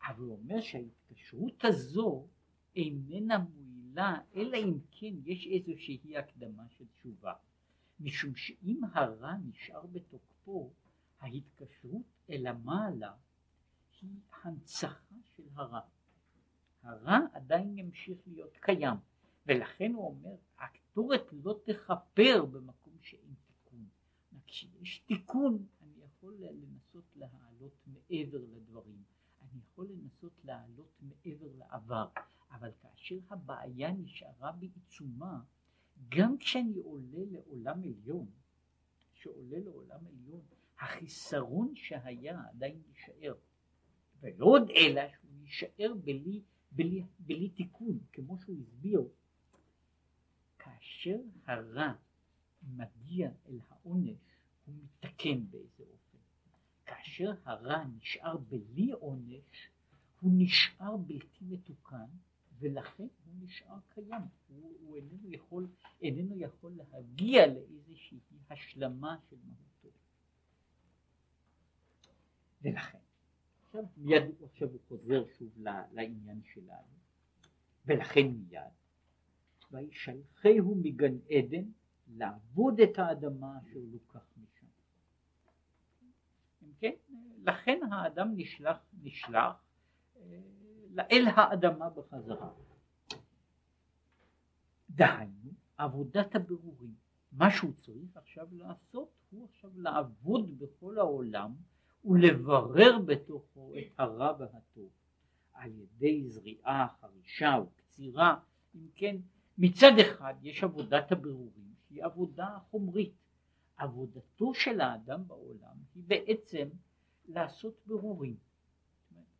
אבל 0.07 0.23
הוא 0.23 0.37
אומר 0.43 0.61
שההתקשרות 0.61 1.65
הזו 1.65 2.27
איננה 2.75 3.45
מועילה, 3.89 4.21
אלא 4.35 4.57
אם 4.57 4.79
כן 4.91 5.13
יש 5.25 5.47
איזושהי 5.47 6.17
הקדמה 6.17 6.63
של 6.69 6.85
תשובה. 6.99 7.33
משום 7.99 8.35
שאם 8.35 8.81
הרע 8.93 9.33
נשאר 9.37 9.85
בתוקפו, 9.85 10.73
ההתקשרות 11.19 12.05
אל 12.29 12.47
המעלה 12.47 13.13
היא 14.01 14.09
הנצחה 14.43 15.15
של 15.35 15.43
הרע. 15.55 15.79
הרע 16.83 17.17
עדיין 17.33 17.77
ימשיך 17.77 18.17
להיות 18.27 18.57
קיים, 18.57 18.97
ולכן 19.45 19.93
הוא 19.93 20.07
אומר, 20.07 20.35
הקטורת 20.57 21.33
לא 21.43 21.59
תכפר 21.63 22.45
במקום 22.45 22.93
שאין 23.01 23.33
תיקון. 23.47 23.85
כשיש 24.45 24.99
תיקון, 24.99 25.65
אני 25.81 26.03
יכול 26.05 26.35
לנסות 26.39 27.05
להעלות 27.15 27.73
מעבר 27.87 28.39
לדברים, 28.53 29.03
אני 29.41 29.59
יכול 29.61 29.87
לנסות 29.89 30.33
להעלות 30.43 30.91
מעבר 31.01 31.47
לעבר, 31.57 32.07
אבל 32.51 32.71
כאשר 32.81 33.15
הבעיה 33.29 33.91
נשארה 33.91 34.51
בעיצומה, 34.51 35.41
גם 36.09 36.37
כשאני 36.37 36.77
עולה 36.77 37.25
לעולם 37.31 37.83
עליון, 37.83 38.31
שעולה 39.13 39.59
לעולם 39.59 39.99
עליון, 40.07 40.41
החיסרון 40.79 41.75
שהיה 41.75 42.41
עדיין 42.49 42.81
יישאר. 42.87 43.35
ולא 44.21 44.45
עוד 44.45 44.69
אלא 44.69 45.01
שהוא 45.07 45.31
יישאר 45.41 45.93
בלי, 46.03 46.41
בלי, 46.71 47.03
בלי 47.19 47.49
תיקון, 47.49 47.99
כמו 48.13 48.37
שהוא 48.39 48.55
הסביר. 48.61 49.09
כאשר 50.59 51.17
הרע 51.45 51.93
מגיע 52.63 53.31
אל 53.49 53.59
העונש, 53.69 54.17
הוא 54.65 54.75
מתקן 54.75 55.49
באיזה 55.49 55.83
אופן. 55.83 56.17
כאשר 56.85 57.31
הרע 57.45 57.83
נשאר 57.83 58.37
בלי 58.37 58.91
עונש, 58.91 59.69
הוא 60.21 60.31
נשאר 60.33 60.97
בלתי 60.97 61.45
מתוקן, 61.45 62.07
ולכן 62.59 63.07
הוא 63.25 63.33
נשאר 63.39 63.77
קיים, 63.89 64.21
הוא, 64.47 64.73
הוא 64.81 64.95
איננו, 64.95 65.31
יכול, 65.31 65.67
איננו 66.01 66.37
יכול 66.37 66.71
להגיע 66.71 67.47
לאיזושהי 67.47 68.19
השלמה 68.49 69.17
של 69.29 69.35
מהותו. 69.45 69.97
ולכן, 72.61 72.99
עכשיו 73.65 73.83
מיד 73.97 74.23
עכשיו 74.43 74.69
הוא 74.69 74.79
חוזר 74.87 75.23
שוב 75.37 75.49
לעניין 75.91 76.41
שלנו, 76.53 76.97
ולכן 77.85 78.27
מיד, 78.27 78.61
וישלחהו 79.71 80.75
מגן 80.75 81.17
עדן 81.29 81.63
לעבוד 82.07 82.79
את 82.79 82.99
האדמה 82.99 83.59
אשר 83.59 83.79
לוקח 83.91 84.25
משם. 84.37 84.67
כן, 86.79 86.93
לכן 87.43 87.79
האדם 87.91 88.33
נשלח, 88.35 88.77
נשלח 89.03 89.63
אה, 90.17 90.39
אל 90.97 91.25
האדמה 91.35 91.89
בחזרה. 91.89 92.49
דהיינו, 94.89 95.51
עבודת 95.77 96.35
הבירורים. 96.35 96.93
מה 97.31 97.51
שהוא 97.51 97.73
צריך 97.73 98.17
עכשיו 98.17 98.47
לעשות 98.51 99.09
הוא 99.29 99.45
עכשיו 99.45 99.71
לעבוד 99.75 100.59
בכל 100.59 100.97
העולם 100.97 101.55
ולברר 102.05 102.99
בתוכו 103.05 103.73
את 103.77 103.99
הרע 103.99 104.33
והטוב 104.39 104.89
על 105.53 105.71
ידי 105.75 106.27
זריעה, 106.27 106.87
חרישה 107.01 107.55
וקצירה. 107.63 108.39
אם 108.75 108.87
כן, 108.95 109.15
מצד 109.57 109.91
אחד 110.01 110.33
יש 110.41 110.63
עבודת 110.63 111.11
הבירורים 111.11 111.73
שהיא 111.87 112.03
עבודה 112.03 112.57
חומרית. 112.69 113.13
עבודתו 113.77 114.53
של 114.53 114.81
האדם 114.81 115.27
בעולם 115.27 115.75
היא 115.95 116.03
בעצם 116.07 116.67
לעשות 117.27 117.73
בירורים. 117.85 118.37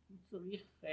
הוא 0.08 0.16
צריך 0.30 0.62
uh, 0.82 0.86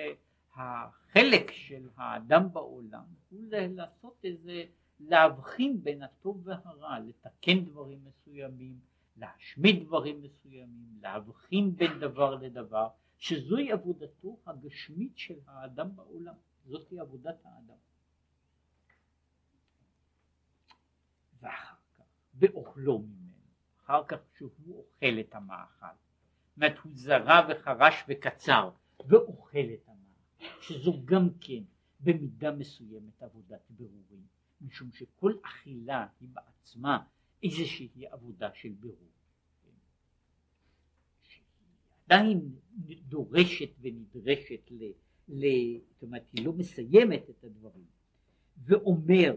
החלק 0.57 1.51
של 1.51 1.89
האדם 1.95 2.53
בעולם 2.53 3.03
הוא 3.29 3.43
לעשות 3.51 4.19
איזה, 4.23 4.63
להבחין 4.99 5.83
בין 5.83 6.03
הטוב 6.03 6.41
והרע, 6.43 6.99
לתקן 6.99 7.65
דברים 7.65 7.99
מסוימים, 8.05 8.79
להשמיד 9.17 9.83
דברים 9.83 10.21
מסוימים, 10.21 10.99
להבחין 11.01 11.75
בין 11.75 11.99
דבר 11.99 12.35
לדבר, 12.35 12.87
שזוהי 13.17 13.71
עבודתו 13.71 14.37
הגשמית 14.45 15.17
של 15.17 15.39
האדם 15.47 15.95
בעולם, 15.95 16.33
זאתי 16.65 16.99
עבודת 16.99 17.45
האדם. 17.45 17.77
ואחר 21.41 21.75
כך, 21.97 22.03
באוכלו 22.33 22.99
ממנו, 22.99 23.27
אחר 23.85 24.03
כך 24.07 24.17
שהוא 24.37 24.51
אוכל 24.69 25.19
את 25.19 25.35
המאכל, 25.35 25.85
זאת 25.85 26.57
אומרת 26.57 26.77
הוא 26.83 26.91
זרע 26.95 27.47
וחרש 27.49 28.03
וקצר 28.07 28.69
ואוכל 29.07 29.59
את 29.73 29.87
המאכל. 29.87 29.96
שזו 30.61 31.01
גם 31.05 31.29
כן 31.41 31.63
במידה 31.99 32.51
מסוימת 32.51 33.23
עבודת 33.23 33.61
בירורים, 33.69 34.25
משום 34.61 34.91
שכל 34.91 35.33
אכילה 35.43 36.07
היא 36.19 36.29
בעצמה 36.33 37.03
איזושהי 37.43 38.07
עבודה 38.07 38.49
של 38.53 38.69
בירור. 38.69 39.11
עדיין 42.05 42.55
דורשת 43.07 43.69
ונדרשת 43.81 44.71
ל... 44.71 44.83
ל... 45.27 45.45
זאת 45.89 46.01
אומרת, 46.01 46.29
היא 46.33 46.45
לא 46.45 46.53
מסיימת 46.53 47.29
את 47.29 47.43
הדברים, 47.43 47.85
ואומר 48.57 49.35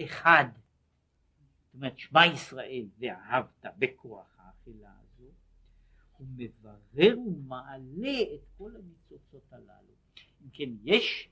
אחד, 0.00 0.44
זאת 1.64 1.74
אומרת, 1.74 1.98
שמע 1.98 2.26
ישראל 2.26 2.86
ואהבת 2.98 3.64
בכוח 3.78 4.36
האכילה 4.38 4.94
הוא 6.22 6.28
מברר 6.36 7.18
ומעלה 7.18 8.22
את 8.34 8.40
כל 8.58 8.76
הניצוצות 8.76 9.52
הללו. 9.52 9.94
אם 10.42 10.50
כן, 10.52 10.70
יש 10.82 11.28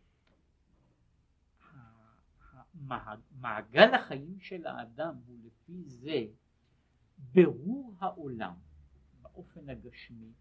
מעגל 3.40 3.94
החיים 3.94 4.40
של 4.40 4.66
האדם 4.66 5.14
הוא 5.26 5.38
לפי 5.44 5.82
זה 5.86 6.26
ברור 7.18 7.94
העולם 7.98 8.54
באופן 9.22 9.68
הגשמי 9.68 10.32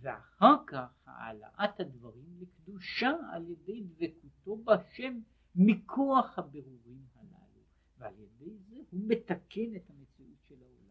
ואחר 0.00 0.56
כך 0.66 0.88
העלאת 1.06 1.80
הדברים 1.80 2.40
לקדושה 2.40 3.12
על 3.32 3.50
ידי 3.50 3.82
דבקותו 3.82 4.56
בשם 4.56 5.20
מכוח 5.54 6.38
הבירורים 6.38 7.06
הללו 7.14 7.62
ועל 7.98 8.14
ידי 8.18 8.58
זה 8.58 8.76
הוא 8.90 9.00
מתקן 9.08 9.76
את 9.76 9.90
המציאות 9.90 10.38
של 10.48 10.62
העולם. 10.62 10.82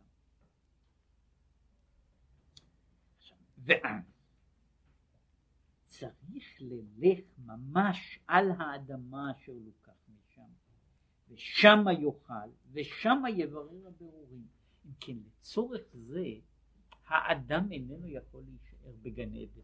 ואז 3.64 4.04
צריך 5.86 6.58
ללך 6.60 7.20
ממש 7.38 8.20
על 8.28 8.52
האדמה 8.52 9.32
אשר 9.32 9.52
לוקח 9.66 10.10
משם, 10.10 10.50
ושמה 11.30 11.94
יאכל, 11.94 12.50
ושמה 12.72 13.30
יברר 13.30 13.88
הבירורים. 13.88 14.48
אם 14.86 14.92
כן, 15.00 15.18
לצורך 15.28 15.82
זה 15.94 16.26
האדם 17.08 17.72
איננו 17.72 18.08
יכול 18.08 18.44
להישאר 18.44 18.92
בגן 19.02 19.34
עדן. 19.34 19.62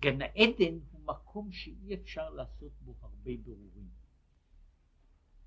גן 0.00 0.22
העדן 0.22 0.78
הוא 0.92 1.00
מקום 1.04 1.52
שאי 1.52 1.94
אפשר 1.94 2.30
לעשות 2.30 2.72
בו 2.80 2.94
הרבה 3.00 3.30
בירורים. 3.42 3.88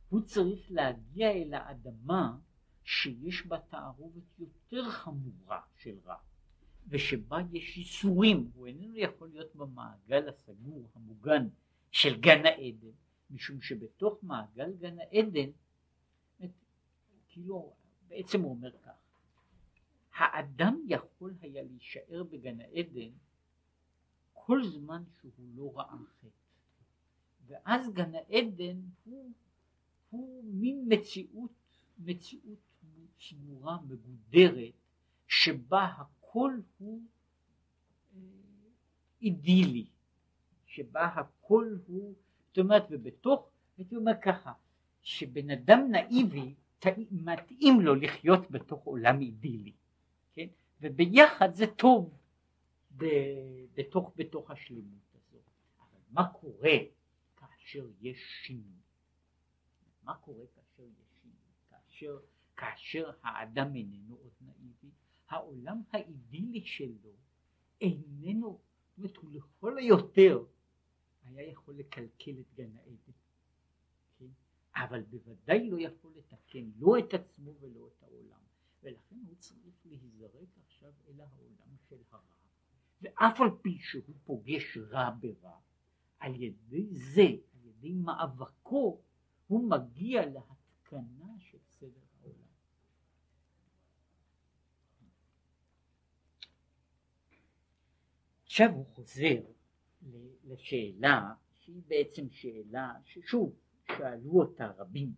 הוא 0.09 0.21
צריך 0.21 0.71
להגיע 0.71 1.31
אל 1.31 1.53
האדמה 1.53 2.37
שיש 2.83 3.45
בה 3.47 3.59
תערובת 3.59 4.39
יותר 4.39 4.89
חמורה 4.89 5.61
של 5.75 5.97
רע, 6.05 6.17
ושבה 6.87 7.37
יש 7.53 7.77
איסורים, 7.77 8.51
הוא 8.55 8.67
איננו 8.67 8.97
יכול 8.97 9.27
להיות 9.27 9.55
במעגל 9.55 10.29
הסגור, 10.29 10.89
המוגן 10.95 11.47
של 11.91 12.19
גן 12.19 12.45
העדן, 12.45 12.91
משום 13.29 13.61
שבתוך 13.61 14.19
מעגל 14.23 14.73
גן 14.73 14.99
העדן, 14.99 15.49
כאילו 17.29 17.73
בעצם 18.07 18.41
הוא 18.41 18.51
אומר 18.51 18.71
כך, 18.71 18.91
האדם 20.15 20.81
יכול 20.87 21.33
היה 21.41 21.63
להישאר 21.63 22.23
בגן 22.23 22.61
העדן 22.61 23.09
כל 24.33 24.63
זמן 24.63 25.03
שהוא 25.11 25.31
לא 25.55 25.71
ראה 25.75 25.97
חטא, 26.19 26.27
ואז 27.47 27.93
גן 27.93 28.15
העדן 28.15 28.77
הוא, 29.03 29.31
הוא 30.09 30.43
מין 30.43 30.85
מציאות, 30.89 31.51
מציאות 31.97 32.59
סגורה, 33.19 33.77
מגודרת, 33.81 34.73
שבה 35.27 35.93
הכל 36.35 36.59
הוא 36.77 37.01
אה, 38.15 38.19
אידילי, 39.21 39.87
שבה 40.65 41.05
הכל 41.05 41.77
הוא, 41.87 42.15
זאת 42.47 42.57
אומרת, 42.57 42.83
ובתוך, 42.89 43.49
הייתי 43.77 43.95
אומר 43.95 44.11
ככה, 44.21 44.53
שבן 45.01 45.49
אדם 45.49 45.79
נאיבי 45.91 46.53
מתאים 47.11 47.81
לו 47.81 47.95
לחיות 47.95 48.51
בתוך 48.51 48.83
עולם 48.83 49.21
אידילי, 49.21 49.73
כן? 50.33 50.47
וביחד 50.81 51.53
זה 51.53 51.67
טוב 51.67 52.17
בתוך, 53.75 54.11
בתוך 54.15 54.51
השלמות 54.51 55.15
הזאת. 55.15 55.43
אבל 55.79 55.99
מה 56.11 56.27
קורה 56.27 56.77
כאשר 57.35 57.87
יש 58.01 58.17
שינוי? 58.45 58.81
מה 60.03 60.15
קורה 60.15 60.45
כאשר 60.55 60.83
יש 60.83 61.21
שינוי? 61.21 61.37
כאשר, 61.69 62.19
כאשר 62.57 63.11
האדם 63.23 63.75
איננו 63.75 64.15
עוד 64.15 64.33
נאיבי, 64.41 64.91
העולם 65.29 65.81
האידילי 65.91 66.65
שלו 66.65 67.15
איננו, 67.81 68.59
זאת 68.97 68.97
אומרת, 68.97 69.17
הוא 69.17 69.31
לכל 69.31 69.77
היותר. 69.77 70.45
היה 71.23 71.49
יכול 71.49 71.75
לקלקל 71.75 72.39
את 72.39 72.53
גן 72.55 72.77
העדן. 72.77 73.11
אבל 74.75 75.01
בוודאי 75.01 75.69
לא 75.69 75.79
יכול 75.79 76.11
לתקן 76.15 76.71
לא 76.75 76.99
את 76.99 77.13
עצמו 77.13 77.55
ולא 77.59 77.87
את 77.87 78.03
העולם. 78.03 78.39
ולכן 78.83 79.15
הוא 79.27 79.35
צריך 79.39 79.85
להיזרק 79.85 80.57
עכשיו 80.65 80.93
אל 81.07 81.21
העולם 81.21 81.75
של 81.89 82.01
הרע. 82.11 82.35
ואף 83.01 83.41
על 83.41 83.49
פי 83.61 83.77
שהוא 83.79 84.15
פוגש 84.23 84.77
רע 84.77 85.09
ברע 85.19 85.59
על 86.19 86.41
ידי 86.41 86.87
זה, 86.91 87.21
על 87.21 87.65
ידי 87.65 87.93
מאבקו 87.93 89.01
הוא 89.47 89.69
מגיע 89.69 90.25
להתקנה 90.25 91.33
של 91.39 91.57
סדר 91.69 91.99
העולם. 92.21 92.45
עכשיו 98.55 98.71
הוא 98.71 98.85
חוזר 98.85 99.41
לשאלה 100.43 101.33
שהיא 101.59 101.81
בעצם 101.87 102.29
שאלה 102.31 102.93
ששוב 103.05 103.55
שאלו 103.87 104.31
אותה 104.31 104.71
רבים. 104.77 105.13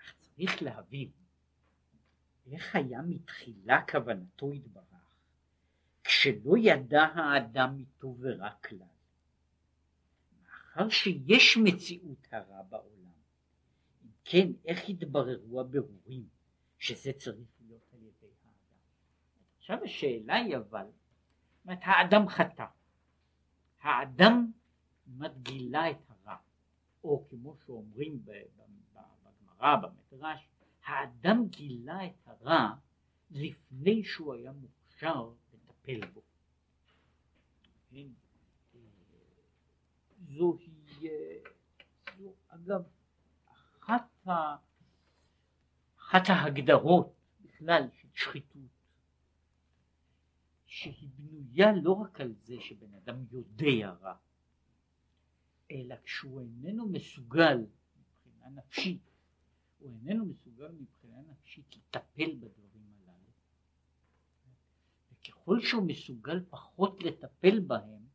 אך 0.00 0.14
צריך 0.20 0.62
להבין 0.62 1.10
איך 2.46 2.76
היה 2.76 3.02
מתחילה 3.02 3.84
כוונתו 3.90 4.52
יתברך 4.52 5.14
כשלא 6.04 6.58
ידע 6.58 7.02
האדם 7.02 7.78
מטוב 7.78 8.18
ורע 8.20 8.50
כלל. 8.50 8.78
מאחר 10.42 10.88
שיש 10.88 11.58
מציאות 11.64 12.26
הרע 12.30 12.62
בעולם, 12.62 13.12
אם 14.04 14.10
כן 14.24 14.48
איך 14.64 14.88
יתבררו 14.88 15.60
הבירורים 15.60 16.28
שזה 16.78 17.12
צריך 17.12 17.48
להיות 17.60 17.88
על 17.92 18.02
ידי 18.02 18.32
האדם. 18.44 18.78
עכשיו 19.58 19.84
השאלה 19.84 20.34
היא 20.34 20.56
אבל, 20.56 20.86
אומרת 21.64 21.78
האדם 21.82 22.28
חטא, 22.28 22.66
האדם 23.82 24.52
גילה 25.42 25.90
את 25.90 26.10
הרע, 26.10 26.36
או 27.04 27.26
כמו 27.30 27.56
שאומרים 27.66 28.24
בגמרא, 28.24 29.76
במדרש, 29.76 30.48
האדם 30.84 31.48
גילה 31.48 32.06
את 32.06 32.26
הרע 32.28 32.74
לפני 33.30 34.04
שהוא 34.04 34.34
היה 34.34 34.52
מוכשר 34.52 35.30
לטפל 35.52 36.06
בו. 36.12 36.22
כן? 37.90 38.06
זוהי, 40.28 40.72
זו 42.18 42.34
אגב 42.48 42.82
אחת, 43.80 44.28
ה, 44.28 44.56
אחת 45.98 46.22
ההגדרות 46.28 47.12
בכלל 47.40 47.88
של 48.00 48.08
שחיתות, 48.14 48.71
שהיא 50.72 51.08
בנויה 51.16 51.72
לא 51.82 51.92
רק 51.92 52.20
על 52.20 52.34
זה 52.42 52.54
שבן 52.60 52.94
אדם 52.94 53.24
יודע 53.30 53.90
רע, 53.90 54.14
אלא 55.70 55.94
כשהוא 56.04 56.40
איננו 56.40 56.88
מסוגל 56.88 57.58
מבחינה 57.96 58.48
נפשית, 58.50 59.10
הוא 59.78 59.90
איננו 59.90 60.26
מסוגל 60.26 60.72
מבחינה 60.72 61.20
נפשית 61.30 61.76
לטפל 61.76 62.34
בדברים 62.34 62.92
הללו. 62.98 63.30
וככל 65.12 65.60
שהוא 65.60 65.82
מסוגל 65.86 66.44
פחות 66.50 67.02
לטפל 67.02 67.60
בהם, 67.60 68.06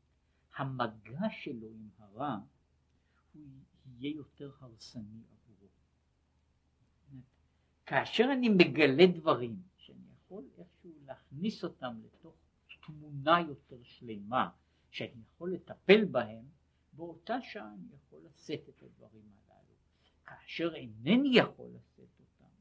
המגע 0.56 1.30
שלו 1.30 1.68
עם 1.68 1.90
הרע 1.98 2.38
הוא 3.34 3.44
יהיה 3.86 4.16
יותר 4.16 4.52
הרסני 4.60 5.22
עבורו. 5.32 5.68
כאשר 7.86 8.30
אני 8.34 8.50
מגלה 8.50 9.08
דברים 9.14 9.62
שאני 9.78 10.08
יכול 10.16 10.44
איכשהו 10.58 10.92
להכניס 11.06 11.64
אותם 11.64 12.00
לתוך 12.04 12.47
תמונה 12.88 13.40
יותר 13.48 13.84
שלמה, 13.84 14.50
שאני 14.90 15.22
יכול 15.28 15.54
לטפל 15.54 16.06
בהם, 16.06 16.46
באותה 16.94 17.42
שעה 17.42 17.74
אני 17.74 17.88
יכול 17.96 18.22
לשאת 18.26 18.70
את 18.70 18.84
הדברים 18.84 19.32
הללו. 19.48 19.76
כאשר 20.26 20.76
אינני 20.76 21.30
יכול 21.34 21.70
לשאת 21.70 22.10
אותם, 22.20 22.52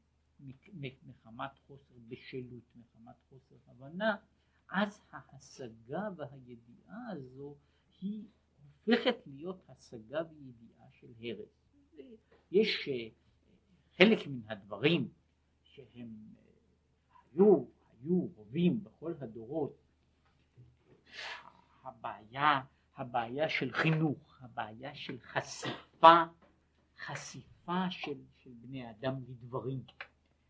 מחמת 1.07 1.51
חוסר 1.67 1.95
בשלות, 2.07 2.63
מחמת 2.75 3.15
חוסר 3.29 3.55
הבנה, 3.67 4.15
אז 4.71 5.01
ההשגה 5.11 6.09
והידיעה 6.15 7.09
הזו 7.11 7.55
היא 8.01 8.25
הופכת 8.63 9.15
להיות 9.25 9.69
השגה 9.69 10.21
וידיעה 10.29 10.87
של 10.91 11.07
הרס. 11.21 11.49
יש 12.51 12.87
אה, 12.87 13.09
חלק 13.97 14.27
מן 14.27 14.41
הדברים 14.47 15.09
שהם 15.63 16.35
אה, 16.37 16.43
היו, 17.31 17.65
היו 17.91 18.27
רובים 18.35 18.83
בכל 18.83 19.13
הדורות, 19.19 19.86
הבעיה 21.83 22.61
הבעיה 22.97 23.49
של 23.49 23.73
חינוך, 23.73 24.39
הבעיה 24.41 24.95
של 24.95 25.19
חשיפה, 25.19 26.23
חשיפה 26.97 27.91
של, 27.91 28.21
של 28.35 28.51
בני 28.61 28.89
אדם 28.89 29.15
לדברים, 29.27 29.83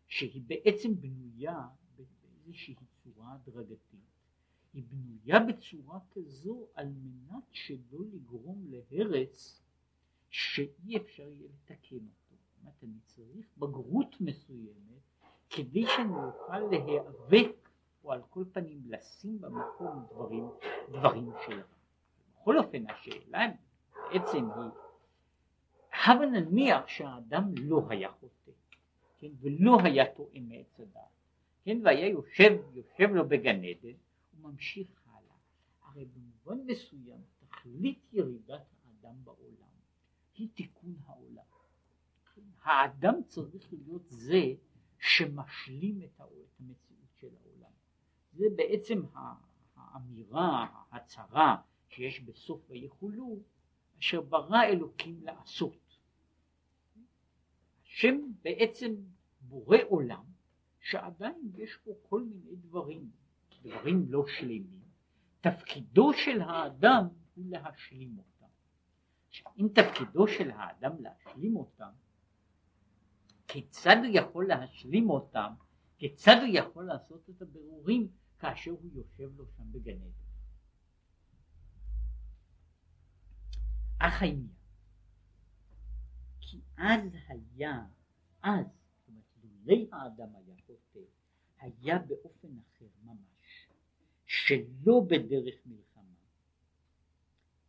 שהיא 0.06 0.42
בעצם 0.46 1.00
בנויה 1.00 1.68
באיזושהי 1.96 2.74
צורה 3.04 3.32
הדרגתית. 3.34 4.08
היא 4.74 4.84
בנויה 4.88 5.40
בצורה 5.40 5.98
כזו 6.10 6.66
על 6.74 6.88
מנת 6.88 7.44
שלא 7.52 7.98
לגרום 8.12 8.64
להרס 8.68 9.62
שאי 10.30 10.96
אפשר 10.96 11.28
יהיה 11.28 11.48
לתקן 11.48 11.96
אותו. 11.96 12.36
זאת 12.36 12.60
אומרת, 12.60 12.84
אני 12.84 12.98
צריך 13.04 13.46
בגרות 13.58 14.20
מסוימת 14.20 15.02
כדי 15.50 15.86
שאני 15.86 16.14
אוכל 16.14 16.58
להיאבק, 16.58 17.57
או 18.08 18.12
על 18.12 18.22
כל 18.30 18.44
פנים 18.52 18.82
לשים 18.86 19.40
במקום 19.40 20.06
דברים, 20.10 20.48
דברים 20.88 21.30
שלנו. 21.46 21.62
בכל 22.40 22.58
אופן 22.58 22.90
השאלה 22.90 23.46
בעצם 23.92 24.50
היא, 24.50 24.70
הבה 25.92 26.26
נניח 26.26 26.86
שהאדם 26.86 27.54
לא 27.62 27.82
היה 27.88 28.12
חוטא, 28.12 28.50
כן, 29.18 29.26
ולא 29.40 29.78
היה 29.84 30.14
טועה 30.14 30.40
מעץ 30.40 30.80
הדעת, 30.80 31.02
כן, 31.64 31.78
והיה 31.84 32.08
יושב, 32.08 32.58
יושב 32.74 33.08
לו 33.14 33.28
בגן 33.28 33.64
עדן, 33.64 33.96
הוא 34.30 34.50
ממשיך 34.50 35.02
הלאה. 35.06 35.36
הרי 35.82 36.04
במובן 36.04 36.66
מסוים 36.66 37.20
תכלית 37.38 38.00
ירידת 38.12 38.66
האדם 38.84 39.24
בעולם 39.24 39.68
היא 40.34 40.48
תיקון 40.54 40.94
העולם. 41.06 41.44
כן? 42.34 42.42
האדם 42.62 43.14
צריך 43.26 43.72
להיות 43.72 44.02
זה 44.08 44.42
שמשלים 44.98 46.02
את 46.02 46.20
המציאות 46.20 46.78
של. 46.87 46.87
זה 48.32 48.44
בעצם 48.56 49.02
האמירה, 49.76 50.66
ההצהרה 50.90 51.56
שיש 51.88 52.20
בסוף 52.20 52.70
ויכולו, 52.70 53.38
אשר 53.98 54.20
ברא 54.20 54.62
אלוקים 54.62 55.22
לעשות. 55.22 55.98
השם 57.84 58.20
בעצם 58.42 58.94
בורא 59.40 59.78
עולם 59.88 60.24
שעדיין 60.80 61.50
יש 61.54 61.78
בו 61.86 61.92
כל 62.02 62.22
מיני 62.22 62.56
דברים, 62.56 63.10
דברים 63.62 64.06
לא 64.08 64.24
שלמים. 64.26 64.80
תפקידו 65.40 66.12
של 66.12 66.40
האדם 66.42 67.08
הוא 67.34 67.44
להשלים 67.48 68.18
אותם. 68.18 68.46
אם 69.58 69.68
תפקידו 69.74 70.28
של 70.28 70.50
האדם 70.50 70.92
להשלים 71.00 71.56
אותם, 71.56 71.90
כיצד 73.48 73.96
הוא 73.96 74.06
יכול 74.12 74.48
להשלים 74.48 75.10
אותם, 75.10 75.52
כיצד 75.98 76.36
הוא 76.40 76.48
יכול 76.52 76.84
לעשות 76.84 77.30
את 77.30 77.42
הבירורים 77.42 78.08
כאשר 78.38 78.70
הוא 78.70 78.90
יושב 78.94 79.36
לו 79.36 79.46
שם 79.56 79.72
בגן 79.72 79.96
עדן. 79.96 80.28
אך 83.98 84.22
העניין, 84.22 84.52
כי 86.40 86.60
אז 86.76 87.12
היה, 87.28 87.86
אז, 88.42 88.66
זאת 88.66 89.08
אומרת, 89.08 89.24
לולי 89.42 89.88
האדם 89.92 90.34
היה 90.36 90.54
חוטא, 90.66 90.98
היה 91.58 91.98
באופן 91.98 92.48
אחר 92.58 92.86
ממש, 93.04 93.68
שלא 94.26 95.00
בדרך 95.06 95.66
מלחמה, 95.66 96.20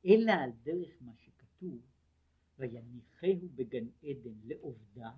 אלא 0.06 0.32
על 0.32 0.52
דרך 0.64 1.02
מה 1.02 1.12
שכתוב, 1.18 1.82
ויניחהו 2.58 3.50
בגן 3.56 3.86
עדן 4.04 4.40
לעובדה, 4.44 5.12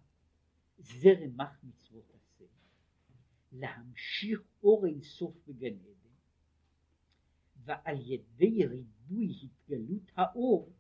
זה 0.78 1.10
רמ"ח 1.10 1.64
מצוות 1.64 2.12
להמשיך 3.52 4.42
אור 4.64 4.86
אין 4.86 5.02
סוף 5.02 5.36
בגן 5.48 5.74
עדן, 5.74 6.10
ועל 7.64 7.96
ידי 8.02 8.66
ריבוי 8.66 9.34
התגלות 9.44 10.12
האור, 10.16 10.74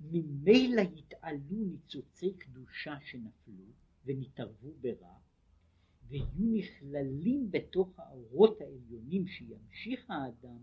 ממילא 0.00 0.80
יתעלו 0.80 1.64
ניצוצי 1.64 2.34
קדושה 2.34 3.00
שנפלו 3.00 3.64
ונתערבו 4.04 4.72
ברע, 4.80 5.18
ויהיו 6.08 6.58
נכללים 6.58 7.50
בתוך 7.50 7.98
האורות 7.98 8.60
העליונים 8.60 9.26
שימשיך 9.26 10.10
האדם 10.10 10.58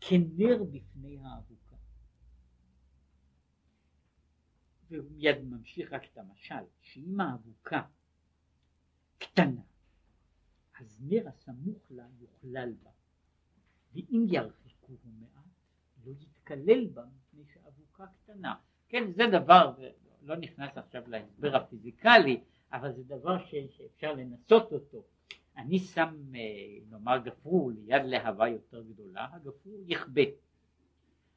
כנר 0.00 0.64
בפני 0.64 1.18
האבוקה. 1.18 1.76
והוא 4.88 5.10
מיד 5.10 5.38
ממשיך 5.44 5.92
רק 5.92 6.02
את 6.12 6.18
המשל, 6.18 6.64
שאם 6.80 7.20
האבוקה 7.20 7.82
קטנה, 9.18 9.62
אז 10.82 10.98
נר 11.00 11.28
הסמוך 11.28 11.90
לה 11.90 12.06
יוכלל 12.20 12.72
בה, 12.82 12.90
ואם 13.94 14.26
ירחיקוהו 14.28 14.98
מעט, 15.20 15.44
לא 16.04 16.12
יתקלל 16.20 16.86
בה 16.86 17.04
מפני 17.04 17.44
שאבוקה 17.54 18.06
קטנה. 18.06 18.54
כן, 18.88 19.12
זה 19.12 19.22
דבר, 19.32 19.74
לא 20.22 20.36
נכנס 20.36 20.78
עכשיו 20.78 21.02
להסבר 21.06 21.56
הפיזיקלי, 21.56 22.40
אבל 22.72 22.92
זה 22.92 23.02
דבר 23.04 23.38
ש, 23.38 23.54
שאפשר 23.70 24.12
לנסות 24.12 24.72
אותו. 24.72 25.04
אני 25.56 25.78
שם 25.78 26.32
אה, 26.34 26.40
נאמר 26.90 27.18
גפרור 27.18 27.70
ליד 27.70 28.02
להבה 28.04 28.48
יותר 28.48 28.82
גדולה, 28.82 29.28
הגפרור 29.32 29.78
יכבה. 29.86 30.22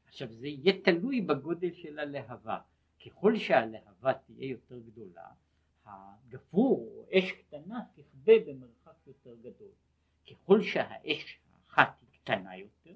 עכשיו 0.07 0.33
זה 0.33 0.47
יהיה 0.47 0.81
תלוי 0.81 1.21
בגודל 1.21 1.73
של 1.73 1.99
הלהבה. 1.99 2.59
ככל 3.05 3.37
שהלהבה 3.37 4.13
תהיה 4.13 4.49
יותר 4.49 4.79
גדולה, 4.79 5.27
הגפרור 5.85 6.79
או 6.79 7.05
אש 7.17 7.31
קטנה 7.31 7.79
תכבה 7.95 8.33
במרחק 8.47 8.84
יותר 9.07 9.35
גדול. 9.35 9.71
ככל 10.31 10.61
שהאש 10.63 11.39
האחת 11.53 12.01
היא 12.01 12.19
קטנה 12.19 12.57
יותר, 12.57 12.95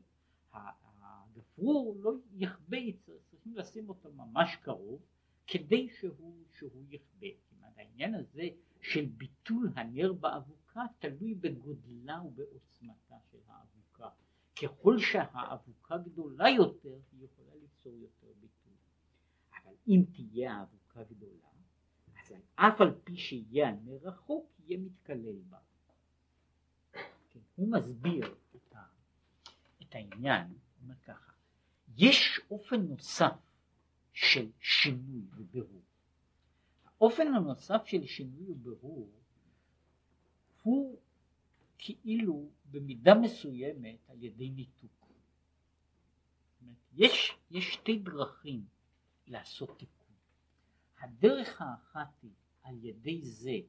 הגפרור 0.53 1.95
לא 1.99 2.12
יכבה, 2.34 2.78
צריכים 3.30 3.55
לשים 3.55 3.89
אותו 3.89 4.12
ממש 4.12 4.55
קרוב 4.55 5.01
כדי 5.47 5.89
שהוא, 5.89 6.43
שהוא 6.51 6.86
יכבה. 6.89 7.28
העניין 7.80 8.16
הזה 8.16 8.49
של 8.82 9.05
ביטול 9.05 9.70
הנר 9.76 10.14
באבוקה 10.14 10.82
תלוי 10.99 11.36
בגודלה 11.36 12.22
ובעוצמתה 12.22 13.16
של 13.32 13.38
האבוקה. 13.47 14.10
ככל 14.62 14.99
שהאבוקה 14.99 15.97
גדולה 15.97 16.49
יותר 16.49 16.97
היא 17.12 17.26
יכולה 17.26 17.55
ליצור 17.62 17.93
יותר 17.97 18.28
ביטול. 18.39 18.74
אבל 19.64 19.74
אם 19.88 20.03
תהיה 20.14 20.53
האבוקה 20.53 21.03
גדולה 21.03 21.49
אז 22.22 22.34
אף 22.55 22.82
על 22.82 22.99
פי 23.03 23.18
שיהיה 23.18 23.70
הנר 23.70 23.97
רחוק 24.01 24.51
יהיה 24.60 24.80
מתקלל 24.80 25.39
בה. 25.49 25.57
כן, 27.30 27.39
הוא 27.55 27.71
מסביר 27.71 28.36
את, 28.55 28.75
ה, 28.75 28.84
את 29.82 29.95
העניין, 29.95 30.47
הוא 30.47 30.84
אומר 30.84 30.95
ככה, 30.95 31.32
יש 31.97 32.39
אופן 32.51 32.82
נוסף 32.82 33.39
של 34.13 34.51
שינוי 34.59 35.21
ובירור. 35.38 35.82
האופן 36.86 37.27
הנוסף 37.27 37.82
של 37.86 38.05
שינוי 38.05 38.49
ובירור 38.49 39.09
הוא 40.63 40.99
כאילו 41.77 42.49
במידה 42.71 43.13
מסוימת 43.15 44.09
על 44.09 44.23
ידי 44.23 44.49
ניתוק. 44.49 44.99
יש, 46.93 47.38
יש 47.51 47.73
שתי 47.73 47.99
דרכים 47.99 48.65
לעשות 49.27 49.80
תיקון. 49.80 50.15
הדרך 50.99 51.61
האחת 51.61 52.21
היא 52.21 52.32
על 52.63 52.86
ידי 52.86 53.21
זה 53.21 53.59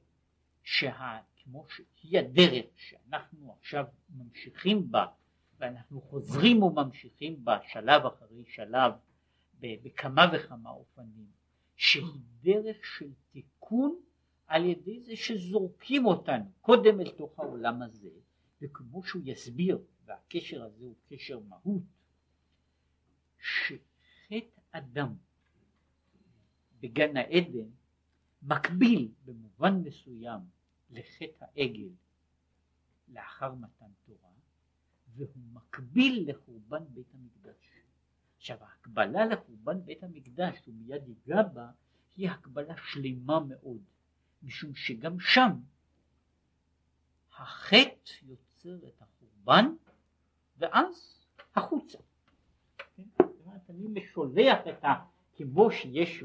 שה, 0.73 1.19
כמו 1.43 1.67
שהיא 1.69 2.19
הדרך 2.19 2.67
שאנחנו 2.77 3.57
עכשיו 3.59 3.85
ממשיכים 4.11 4.91
בה 4.91 5.07
ואנחנו 5.59 6.01
חוזרים 6.01 6.63
וממשיכים 6.63 7.45
בה 7.45 7.59
שלב 7.69 8.07
אחרי 8.07 8.45
שלב 8.47 8.93
בכמה 9.61 10.27
וכמה 10.35 10.71
אופנים 10.71 11.27
שהיא 11.77 12.21
דרך 12.43 12.77
של 12.85 13.11
תיקון 13.31 14.01
על 14.47 14.65
ידי 14.65 15.01
זה 15.01 15.17
שזורקים 15.17 16.07
אותנו 16.07 16.51
קודם 16.61 17.01
אל 17.01 17.11
תוך 17.11 17.39
העולם 17.39 17.83
הזה 17.83 18.11
וכמו 18.63 19.03
שהוא 19.03 19.23
יסביר 19.25 19.79
והקשר 20.05 20.65
הזה 20.65 20.85
הוא 20.85 20.97
קשר 21.09 21.41
מהות 21.49 21.83
שחטא 23.39 24.61
אדם 24.71 25.15
בגן 26.81 27.17
העדן 27.17 27.69
מקביל 28.43 29.09
במובן 29.25 29.75
מסוים 29.75 30.60
לחטא 30.91 31.45
העגל 31.57 31.89
לאחר 33.09 33.55
מתן 33.55 33.91
תורה 34.07 34.31
והוא 35.15 35.29
מקביל 35.53 36.31
לחורבן 36.31 36.85
בית 36.89 37.15
המקדש. 37.15 37.83
עכשיו 38.37 38.65
ההקבלה 38.65 39.27
לחורבן 39.27 39.85
בית 39.85 40.03
המקדש 40.03 40.59
שהוא 40.59 40.75
מיד 40.75 41.03
ייגע 41.09 41.43
בה 41.43 41.71
היא 42.17 42.31
הקבלה 42.31 42.75
שלמה 42.77 43.41
מאוד 43.41 43.83
משום 44.43 44.75
שגם 44.75 45.21
שם 45.21 45.51
החטא 47.39 48.13
יוצר 48.23 48.89
את 48.89 49.03
החורבן 49.03 49.75
ואז 50.57 51.25
החוצה. 51.55 51.99
כן? 52.97 53.03
אני 53.71 53.89
משולח 53.89 54.59
את 54.69 54.85
ה... 54.85 54.89
כמו 55.37 55.71
שיש 55.71 56.25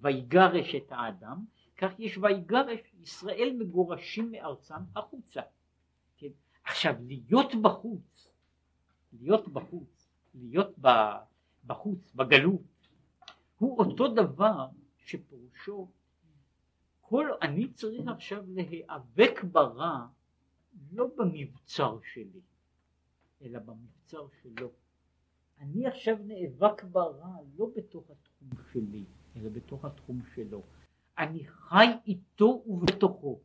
ויגרש 0.00 0.74
את 0.74 0.92
האדם, 0.92 1.44
כך 1.80 2.00
יש 2.00 2.18
ויגרש 2.18 2.80
ישראל 3.02 3.56
מגורשים 3.58 4.30
מארצם 4.30 4.74
החוצה. 4.96 5.40
כן? 6.16 6.28
עכשיו 6.64 6.94
להיות 7.06 7.54
בחוץ, 7.62 8.28
להיות 9.12 9.48
בחוץ, 9.48 10.08
להיות 10.34 10.78
בחוץ, 11.66 12.12
בגלות, 12.14 12.88
הוא 13.58 13.78
אותו 13.78 14.08
דבר 14.14 14.68
שפירושו 14.96 15.88
כל 17.00 17.28
אני 17.42 17.72
צריך 17.72 18.08
עכשיו 18.08 18.44
להיאבק 18.48 19.44
ברע 19.52 20.06
לא 20.92 21.06
במבצר 21.16 21.98
שלי, 22.12 22.40
אלא 23.42 23.58
במבצר 23.58 24.26
שלו. 24.42 24.70
אני 25.58 25.86
עכשיו 25.86 26.16
נאבק 26.24 26.84
ברע 26.84 27.36
לא 27.58 27.70
בתוך 27.76 28.04
התחום 28.10 28.48
שלי, 28.72 29.04
אלא 29.36 29.48
בתוך 29.48 29.84
התחום 29.84 30.20
שלו. 30.34 30.62
אני 31.18 31.44
חי 31.44 31.86
איתו 32.06 32.62
ובתוכו. 32.66 33.40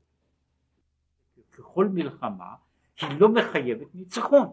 ככל 1.52 1.88
מלחמה 1.88 2.56
היא 3.02 3.20
לא 3.20 3.30
מחייבת 3.30 3.96
ניצחון, 3.96 4.48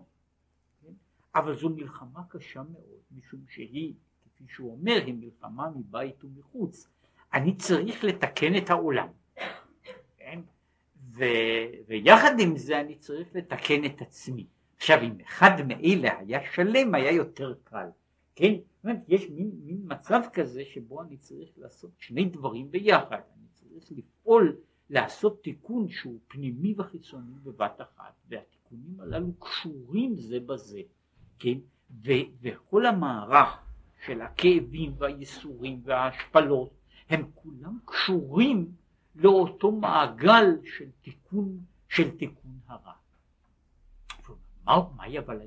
כן? 0.83 0.93
אבל 1.35 1.57
זו 1.57 1.69
מלחמה 1.69 2.21
קשה 2.29 2.63
מאוד, 2.63 3.01
משום 3.17 3.41
שהיא, 3.49 3.95
כפי 4.25 4.45
שהוא 4.49 4.73
אומר, 4.73 5.03
היא 5.07 5.15
מלחמה 5.15 5.71
מבית 5.71 6.25
ומחוץ. 6.25 6.89
אני 7.35 7.57
צריך 7.57 8.05
לתקן 8.05 8.57
את 8.57 8.71
העולם, 8.71 9.09
כן? 10.17 10.41
ו... 11.11 11.25
ויחד 11.87 12.41
עם 12.41 12.57
זה 12.57 12.81
אני 12.81 12.95
צריך 12.95 13.29
לתקן 13.35 13.85
את 13.85 14.03
עצמי. 14.03 14.47
עכשיו 14.77 15.03
אם 15.03 15.21
אחד 15.27 15.51
מאלה 15.69 16.19
היה 16.19 16.53
שלם 16.53 16.95
היה 16.95 17.13
יותר 17.13 17.55
קל, 17.65 17.87
כן? 18.35 18.53
אומרת 18.85 19.01
יש 19.09 19.31
מין, 19.31 19.51
מין 19.65 19.83
מצב 19.85 20.21
כזה 20.33 20.63
שבו 20.65 21.03
אני 21.03 21.17
צריך 21.17 21.51
לעשות 21.57 21.91
שני 21.99 22.25
דברים 22.25 22.71
ביחד, 22.71 23.21
אני 23.37 23.49
צריך 23.55 23.93
לפעול 23.99 24.57
לעשות 24.91 25.43
תיקון 25.43 25.89
שהוא 25.89 26.19
פנימי 26.29 26.75
וחיצוני 26.79 27.35
בבת 27.45 27.81
אחת 27.81 28.15
והתיקון 28.29 28.63
התיקונים 28.73 29.01
הללו 29.01 29.33
קשורים 29.33 30.17
זה 30.17 30.41
בזה, 30.41 30.81
כן? 31.39 31.59
ו- 31.91 32.29
וכל 32.41 32.87
המערך 32.87 33.59
של 34.07 34.21
הכאבים 34.21 34.95
והייסורים 34.99 35.81
וההשפלות 35.85 36.71
הם 37.09 37.31
כולם 37.35 37.79
קשורים 37.85 38.73
לאותו 39.15 39.73
מעגל 39.73 40.47
של 40.65 40.91
תיקון, 41.03 41.59
של 41.89 42.17
תיקון 42.17 42.59
הרע. 42.67 42.93
מה, 44.65 44.81
מהי 44.97 45.19
אבל? 45.19 45.41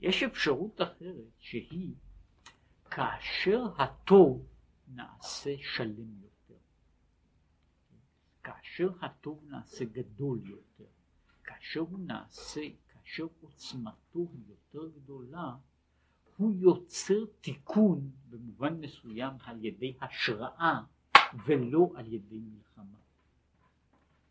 יש 0.00 0.22
אפשרות 0.22 0.80
אחרת 0.80 1.30
שהיא 1.38 1.94
כאשר 2.90 3.64
הטוב 3.78 4.46
נעשה 4.88 5.54
שלם 5.60 6.22
יותר, 6.22 6.60
כאשר 8.42 8.90
הטוב 9.00 9.44
נעשה 9.48 9.84
גדול 9.84 10.40
יותר, 10.44 10.90
כאשר 11.44 11.80
הוא 11.80 11.98
נעשה, 11.98 12.60
כאשר 12.88 13.26
עוצמתו 13.40 14.28
היא 14.32 14.42
יותר 14.48 14.88
גדולה, 14.88 15.56
הוא 16.36 16.54
יוצר 16.56 17.24
תיקון 17.40 18.10
במובן 18.28 18.80
מסוים 18.80 19.34
על 19.44 19.64
ידי 19.64 19.96
השראה 20.00 20.80
ולא 21.46 21.92
על 21.96 22.12
ידי 22.12 22.40
מלחמה. 22.40 22.98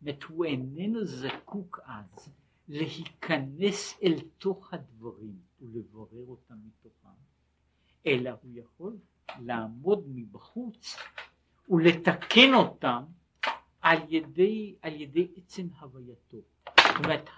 זאת 0.02 0.22
הוא 0.22 0.44
איננו 0.44 1.04
זקוק 1.04 1.80
אז 1.84 2.32
להיכנס 2.68 3.98
אל 4.02 4.14
תוך 4.38 4.74
הדברים 4.74 5.36
ולברר 5.60 6.26
אותם 6.28 6.54
מתוכם, 6.66 7.08
אלא 8.06 8.30
הוא 8.42 8.50
יכול 8.54 8.96
לעמוד 9.40 10.04
מבחוץ 10.08 10.96
ולתקן 11.68 12.54
אותם 12.54 13.02
על 13.80 13.98
ידי, 14.08 14.74
על 14.82 15.00
ידי 15.00 15.28
עצם 15.36 15.66
הווייתו. 15.80 16.36
זאת 16.78 17.04
אומרת, 17.04 17.30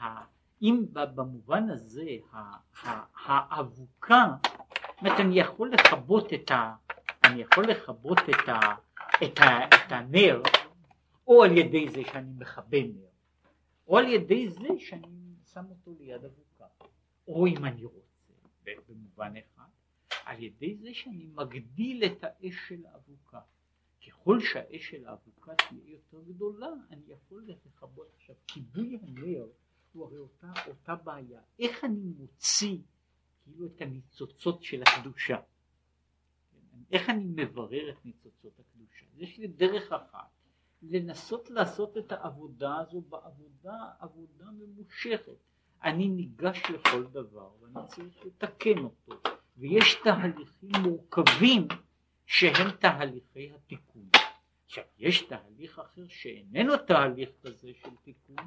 אם 0.62 0.84
במובן 0.92 1.70
הזה 1.70 2.06
האבוקה, 3.26 4.26
זאת 4.42 5.00
אומרת 5.00 5.20
אני 5.20 5.40
יכול 5.40 5.70
לכבות 5.72 6.32
את 6.32 6.50
את, 8.28 8.48
את, 9.22 9.40
את 9.74 9.92
הנר 9.92 10.42
או 11.26 11.42
על 11.44 11.56
ידי 11.56 11.88
זה 11.88 12.02
שאני 12.12 12.32
מכבה 12.38 12.78
נר 12.82 13.07
או 13.88 13.98
על 13.98 14.08
ידי 14.08 14.50
זה 14.50 14.68
שאני 14.78 15.34
שם 15.52 15.64
אותו 15.70 15.94
ליד 16.00 16.24
אבוקה 16.24 16.66
או 17.28 17.46
אם 17.46 17.64
אני 17.64 17.84
רוצה 17.84 18.70
במובן 18.88 19.32
אחד 19.36 19.68
על 20.24 20.42
ידי 20.42 20.76
זה 20.76 20.88
שאני 20.94 21.26
מגדיל 21.26 22.04
את 22.04 22.24
האש 22.24 22.54
של 22.68 22.86
האבוקה 22.86 23.40
ככל 24.06 24.40
שהאש 24.40 24.90
של 24.90 25.06
האבוקה 25.06 25.52
תהיה 25.54 25.80
יותר 25.86 26.22
גדולה 26.22 26.68
אני 26.90 27.02
יכול 27.08 27.44
לכבות 27.46 28.08
עכשיו 28.16 28.36
כיבוי 28.46 28.98
הנר 29.02 29.46
הוא 29.92 30.06
הרי 30.06 30.18
אותה, 30.18 30.52
אותה 30.68 30.94
בעיה. 30.94 31.40
איך 31.58 31.84
אני 31.84 32.00
מוציא 32.00 32.78
כאילו 33.42 33.66
את 33.66 33.80
הניצוצות 33.80 34.62
של 34.62 34.82
הקדושה? 34.82 35.36
איך 36.92 37.10
אני 37.10 37.24
מברר 37.24 37.90
את 37.90 38.04
ניצוצות 38.04 38.60
הקדושה? 38.60 39.06
יש 39.16 39.38
לי 39.38 39.46
דרך 39.46 39.92
אחת, 39.92 40.30
לנסות 40.82 41.50
לעשות 41.50 41.98
את 41.98 42.12
העבודה 42.12 42.76
הזו 42.76 43.00
בעבודה, 43.00 43.90
עבודה 44.00 44.44
ממושכת. 44.52 45.36
אני 45.82 46.08
ניגש 46.08 46.62
לכל 46.70 47.04
דבר 47.04 47.50
ואני 47.60 47.88
צריך 47.88 48.26
לתקן 48.26 48.78
אותו, 48.78 49.12
ויש 49.56 49.96
תהליכים 50.04 50.70
מורכבים 50.82 51.68
שהם 52.26 52.70
תהליכי 52.70 53.52
התיקון. 53.54 54.08
עכשיו, 54.66 54.84
יש 54.98 55.22
תהליך 55.22 55.78
אחר 55.78 56.08
שאיננו 56.08 56.76
תהליך 56.76 57.30
כזה 57.42 57.70
של 57.82 57.90
תיקון, 58.02 58.46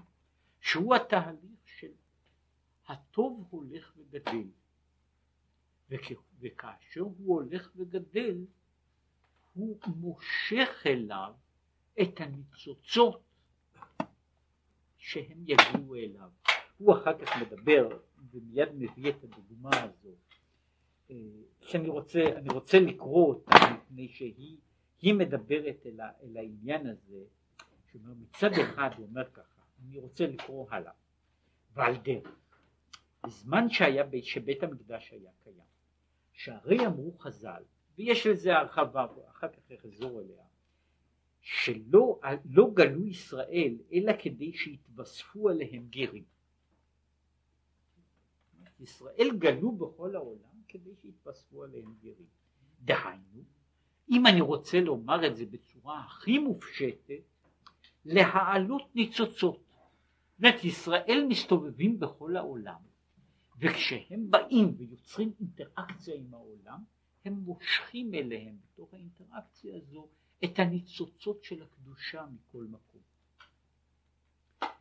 שהוא 0.60 0.96
התהליך 0.96 1.60
של 1.66 1.92
הטוב 2.88 3.48
הולך 3.50 3.94
וגדל 3.98 4.48
וכאשר 6.40 7.02
הוא 7.02 7.36
הולך 7.42 7.72
וגדל 7.76 8.38
הוא 9.54 9.80
מושך 9.96 10.84
אליו 10.86 11.34
את 12.02 12.22
הניצוצות 12.22 13.22
שהם 14.98 15.44
יגיעו 15.46 15.96
אליו. 15.96 16.30
הוא 16.78 16.94
אחר 16.94 17.18
כך 17.18 17.42
מדבר 17.42 18.00
ומיד 18.32 18.70
מביא 18.76 19.10
את 19.10 19.24
הדוגמה 19.24 19.70
הזו 19.84 20.10
אה, 21.12 21.16
שאני 21.62 21.90
רוצה, 21.90 22.20
רוצה 22.54 22.80
לקרוא 22.80 23.28
אותה 23.28 23.56
מפני 23.74 24.08
שהיא 24.08 25.14
מדברת 25.14 25.86
אל, 25.86 26.02
אל 26.02 26.38
העניין 26.38 26.88
הזה 26.88 27.24
שאומר 27.92 28.14
מצד 28.14 28.52
אחד 28.52 28.90
הוא 28.98 29.08
אומר 29.08 29.30
ככה 29.34 29.62
אני 29.86 30.00
רוצה 30.00 30.28
לקרוא 30.28 30.68
הלאה. 30.72 30.92
ועל 31.74 31.98
דרך, 31.98 32.36
בזמן 33.24 33.70
שהיה, 33.70 34.04
שבית 34.24 34.64
המקדש 34.64 35.12
היה 35.12 35.32
קיים, 35.44 35.56
שהרי 36.34 36.86
אמרו 36.86 37.18
חז"ל, 37.20 37.64
ויש 37.98 38.28
לזה 38.28 38.58
הרחבה, 38.58 39.06
אחר 39.30 39.48
כך 39.48 39.72
אחזור 39.72 40.22
אליה, 40.22 40.44
שלא 41.42 42.20
לא 42.46 42.72
גלו 42.74 43.08
ישראל 43.08 43.78
אלא 43.94 44.12
כדי 44.24 44.54
שיתווספו 44.54 45.50
עליהם 45.50 45.88
גרים. 45.90 46.24
ישראל 48.80 49.32
גלו 49.38 49.72
בכל 49.72 50.16
העולם 50.16 50.62
כדי 50.68 50.96
שיתווספו 51.02 51.64
עליהם 51.64 51.94
גרים. 52.02 52.28
דהיינו, 52.82 53.44
אם 54.10 54.28
אני 54.28 54.42
רוצה 54.42 54.80
לומר 54.80 55.28
את 55.28 55.38
זה 55.38 55.46
בצורה 55.46 56.06
הכי 56.06 56.40
מופשטת, 56.40 57.22
להעלות 58.06 58.96
ניצוצות. 58.96 59.64
אומרת, 60.40 60.64
ישראל 60.64 61.26
מסתובבים 61.30 62.00
בכל 62.00 62.38
העולם, 62.38 62.82
וכשהם 63.60 64.32
באים 64.32 64.74
ויוצרים 64.78 65.34
אינטראקציה 65.40 66.16
עם 66.16 66.34
העולם, 66.34 66.84
הם 67.26 67.34
מושכים 67.34 68.14
אליהם 68.14 68.58
בתוך 68.66 68.94
האינטראקציה 68.94 69.78
הזו 69.78 70.08
את 70.44 70.60
הניצוצות 70.60 71.44
של 71.44 71.64
הקדושה 71.64 72.24
מכל 72.34 72.64
מקום. 72.64 73.02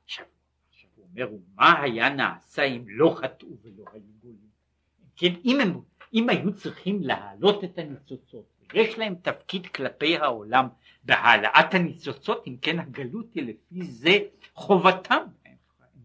עכשיו, 0.05 0.27
עכשיו 0.73 0.91
הוא 0.97 1.07
אומר, 1.13 1.29
מה 1.55 1.81
היה 1.81 2.09
נעשה 2.09 2.65
אם 2.65 2.85
לא 2.89 3.17
חטאו 3.19 3.49
ולא 3.63 3.85
היו 3.93 4.03
גולים? 4.23 4.51
כן, 5.17 5.35
אם, 5.45 5.61
הם, 5.61 5.81
אם 6.15 6.29
היו 6.29 6.55
צריכים 6.55 7.03
להעלות 7.03 7.65
את 7.65 7.79
הניצוצות, 7.79 8.45
יש 8.75 8.99
להם 8.99 9.15
תפקיד 9.15 9.67
כלפי 9.67 10.17
העולם 10.17 10.69
בהעלאת 11.05 11.75
הניצוצות, 11.75 12.47
אם 12.47 12.57
כן 12.63 12.79
הגלות 12.79 13.35
היא 13.35 13.43
לפי 13.43 13.85
זה 13.85 14.19
חובתם, 14.55 15.23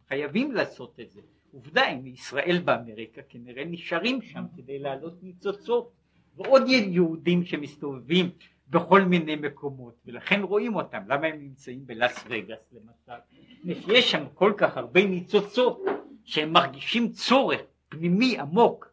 חייבים 0.07 0.51
לעשות 0.51 0.99
את 0.99 1.11
זה. 1.11 1.21
עובדה, 1.51 1.89
אם 1.89 2.07
ישראל 2.07 2.61
באמריקה 2.65 3.21
כנראה 3.29 3.65
נשארים 3.65 4.21
שם 4.21 4.43
כדי 4.55 4.79
להעלות 4.79 5.23
ניצוצות, 5.23 5.91
ועוד 6.35 6.63
יהודים 6.67 7.45
שמסתובבים 7.45 8.29
בכל 8.69 9.01
מיני 9.01 9.35
מקומות, 9.35 9.95
ולכן 10.05 10.41
רואים 10.41 10.75
אותם. 10.75 11.03
למה 11.07 11.27
הם 11.27 11.39
נמצאים 11.39 11.87
בלאס 11.87 12.25
וגאס 12.29 12.73
למשל? 12.73 13.21
יש 13.63 14.11
שם 14.11 14.23
כל 14.33 14.53
כך 14.57 14.77
הרבה 14.77 15.05
ניצוצות 15.05 15.85
שהם 16.23 16.53
מרגישים 16.53 17.11
צורך 17.11 17.61
פנימי 17.89 18.39
עמוק 18.39 18.91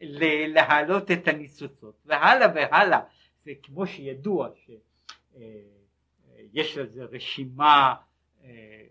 להעלות 0.00 1.10
את 1.10 1.28
הניצוצות, 1.28 1.94
והלאה 2.06 2.48
והלאה. 2.54 3.00
זה 3.44 3.52
כמו 3.62 3.86
שידוע 3.86 4.48
שיש 6.54 6.78
לזה 6.78 7.04
רשימה 7.04 7.94
אה, 8.44 8.84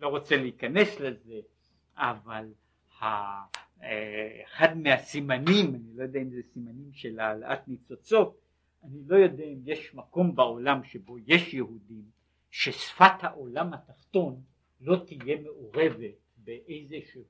לא 0.00 0.08
רוצה 0.08 0.36
להיכנס 0.36 1.00
לזה, 1.00 1.40
אבל 1.96 2.46
אה, 3.02 3.42
אחד 4.44 4.78
מהסימנים, 4.78 5.74
אני 5.74 5.96
לא 5.96 6.02
יודע 6.02 6.20
אם 6.20 6.30
זה 6.30 6.40
סימנים 6.52 6.90
של 6.92 7.20
העלאת 7.20 7.68
ניצוצות, 7.68 8.38
אני 8.84 8.98
לא 9.06 9.16
יודע 9.16 9.44
אם 9.44 9.58
יש 9.64 9.94
מקום 9.94 10.34
בעולם 10.34 10.84
שבו 10.84 11.16
יש 11.26 11.54
יהודים 11.54 12.04
ששפת 12.50 13.12
העולם 13.20 13.74
התחתון 13.74 14.42
לא 14.80 14.96
תהיה 15.06 15.40
מעורבת 15.40 16.14
באיזשהו, 16.36 17.24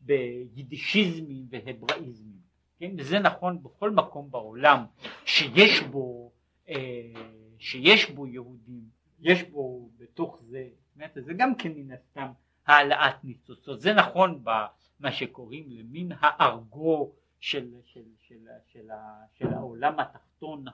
ביידישיזמים 0.00 1.46
והברואיזמים, 1.50 2.40
כן? 2.78 2.94
וזה 2.98 3.18
נכון 3.18 3.62
בכל 3.62 3.90
מקום 3.90 4.30
בעולם 4.30 4.84
שיש 5.24 5.80
בו, 5.80 6.32
אה, 6.68 7.12
שיש 7.58 8.10
בו 8.10 8.26
יהודים, 8.26 8.82
יש 9.20 9.42
בו 9.42 9.90
בתוך 9.98 10.42
זה 10.42 10.68
אומרת, 10.96 11.12
זה 11.14 11.34
גם 11.34 11.54
כן 11.54 11.72
מן 11.72 11.92
הסתם 11.92 12.26
העלאת 12.66 13.24
ניצוצות. 13.24 13.80
זה 13.80 13.92
נכון 13.94 14.44
במה 14.44 15.12
שקוראים 15.12 15.64
למין 15.70 16.12
הארגו 16.20 17.12
של, 17.40 17.70
של, 17.84 18.02
של, 18.28 18.34
של, 18.72 18.88
של 19.34 19.54
העולם 19.54 20.00
התחתון 20.00 20.64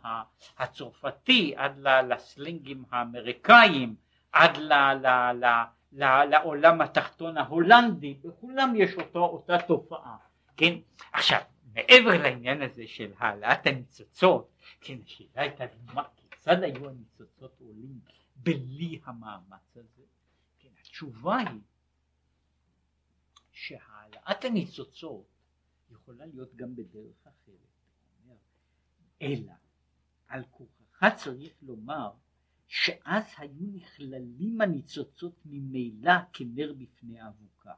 הצרפתי 0.59 1.55
עד 1.57 1.79
לסלינגים 1.79 2.85
האמריקאים 2.91 3.95
עד 4.33 4.57
ל, 4.57 4.73
ל, 4.73 5.07
ל, 5.33 5.45
ל, 5.93 6.25
לעולם 6.25 6.81
התחתון 6.81 7.37
ההולנדי 7.37 8.15
בכולם 8.15 8.73
יש 8.77 8.95
אותו, 8.95 9.25
אותה 9.25 9.59
תופעה 9.67 10.17
כן? 10.57 10.79
עכשיו 11.13 11.41
מעבר 11.75 12.23
לעניין 12.23 12.63
הזה 12.63 12.87
של 12.87 13.13
העלאת 13.19 13.67
הניצוצות 13.67 14.51
כן 14.81 14.99
השאלה 15.05 15.43
הייתה 15.43 15.65
מה 15.95 16.05
כיצד 16.17 16.63
היו 16.63 16.89
הניצוצות 16.89 17.61
עולים 17.61 18.01
בלי 18.37 19.01
המאמץ 19.05 19.77
הזה? 19.77 20.03
התשובה 20.93 21.37
היא 21.37 21.61
שהעלאת 23.53 24.45
הניצוצות 24.45 25.32
יכולה 25.93 26.27
להיות 26.27 26.55
גם 26.57 26.77
בדרך 26.77 27.27
אחרת. 27.27 27.73
אלא 29.23 29.53
על 30.29 30.45
כוחך 30.51 31.05
צריך 31.17 31.53
לומר 31.63 32.11
שאז 32.67 33.25
היו 33.39 33.67
נכללים 33.73 34.61
הניצוצות 34.61 35.35
ממילא 35.45 36.13
כנר 36.33 36.73
בפני 36.79 37.29
אבוקה, 37.29 37.73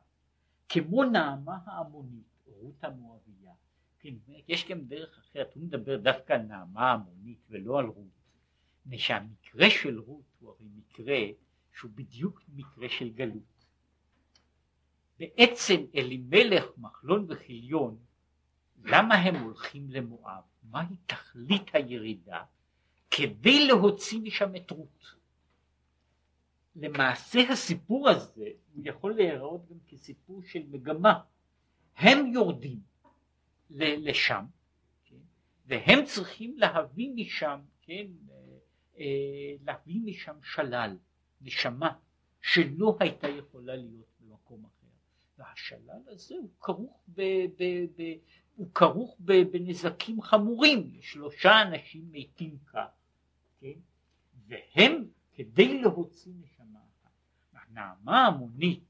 כמו 0.69 1.05
נעמה 1.05 1.59
העמונית, 1.67 2.27
רות 2.47 2.85
המואביה. 2.85 3.53
כן, 3.99 4.15
יש 4.49 4.69
גם 4.69 4.81
דרך 4.81 5.19
אחרת, 5.19 5.55
הוא 5.55 5.63
מדבר 5.63 5.97
דווקא 5.97 6.33
על 6.33 6.43
נעמה 6.43 6.93
המונית 6.93 7.39
ולא 7.51 7.79
על 7.79 7.87
רות, 7.87 8.07
מפני 8.81 8.99
שהמקרה 8.99 9.71
של 9.71 9.99
רות 9.99 10.25
הוא 10.39 10.51
הרי 10.51 10.69
מקרה 10.75 11.19
שהוא 11.73 11.91
בדיוק 11.95 12.41
מקרה 12.49 12.89
של 12.89 13.11
גלות. 13.11 13.54
בעצם 15.19 15.85
אלימלך, 15.95 16.65
מחלון 16.79 17.27
וחיליון, 17.29 17.97
למה 18.85 19.15
הם 19.15 19.35
הולכים 19.35 19.91
למואב? 19.91 20.43
מהי 20.71 20.97
תכלית 21.07 21.75
הירידה? 21.75 22.43
כדי 23.11 23.67
להוציא 23.67 24.21
משם 24.21 24.57
את 24.57 24.71
רות. 24.71 25.15
למעשה 26.77 27.41
הסיפור 27.53 28.09
הזה 28.09 28.49
הוא 28.75 28.83
יכול 28.87 29.15
להיראות 29.15 29.69
גם 29.71 29.77
כסיפור 29.89 30.43
של 30.43 30.63
מגמה. 30.71 31.21
הם 31.97 32.27
יורדים 32.27 32.79
לשם, 33.71 34.45
כן? 35.05 35.17
והם 35.67 36.05
צריכים 36.05 36.59
להביא 36.59 37.11
משם, 37.15 37.61
כן, 37.83 38.07
אה, 38.99 39.05
להביא 39.65 40.01
משם 40.05 40.37
שלל, 40.43 40.97
נשמה, 41.41 41.93
שלא 42.43 42.97
הייתה 43.01 43.29
יכולה 43.29 43.77
להיות. 43.77 44.14
והשלל 45.39 46.03
הזה 46.07 46.35
הוא 46.35 46.51
כרוך, 46.61 47.01
ב, 47.09 47.23
ב, 47.59 47.65
ב, 47.97 48.17
הוא 48.57 48.75
כרוך 48.75 49.17
בנזקים 49.21 50.23
חמורים, 50.23 50.99
שלושה 51.01 51.63
אנשים 51.63 52.09
מתים 52.13 52.59
כך, 52.67 52.89
כן? 53.61 53.79
והם 54.47 55.05
כדי 55.33 55.81
להוציא 55.81 56.33
נשמה 56.43 56.79
אחת. 56.79 57.11
נעמה 57.75 58.27
המונית 58.27 58.85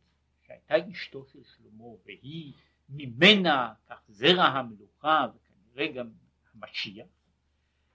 שהייתה 0.46 0.74
אשתו 0.92 1.24
של 1.24 1.42
שלמה 1.44 1.84
והיא 2.06 2.52
ממנה 2.88 3.74
כך 3.86 4.00
זרע 4.08 4.44
המלוכה 4.44 5.26
וכנראה 5.34 5.92
גם 5.92 6.10
המשיח, 6.54 7.06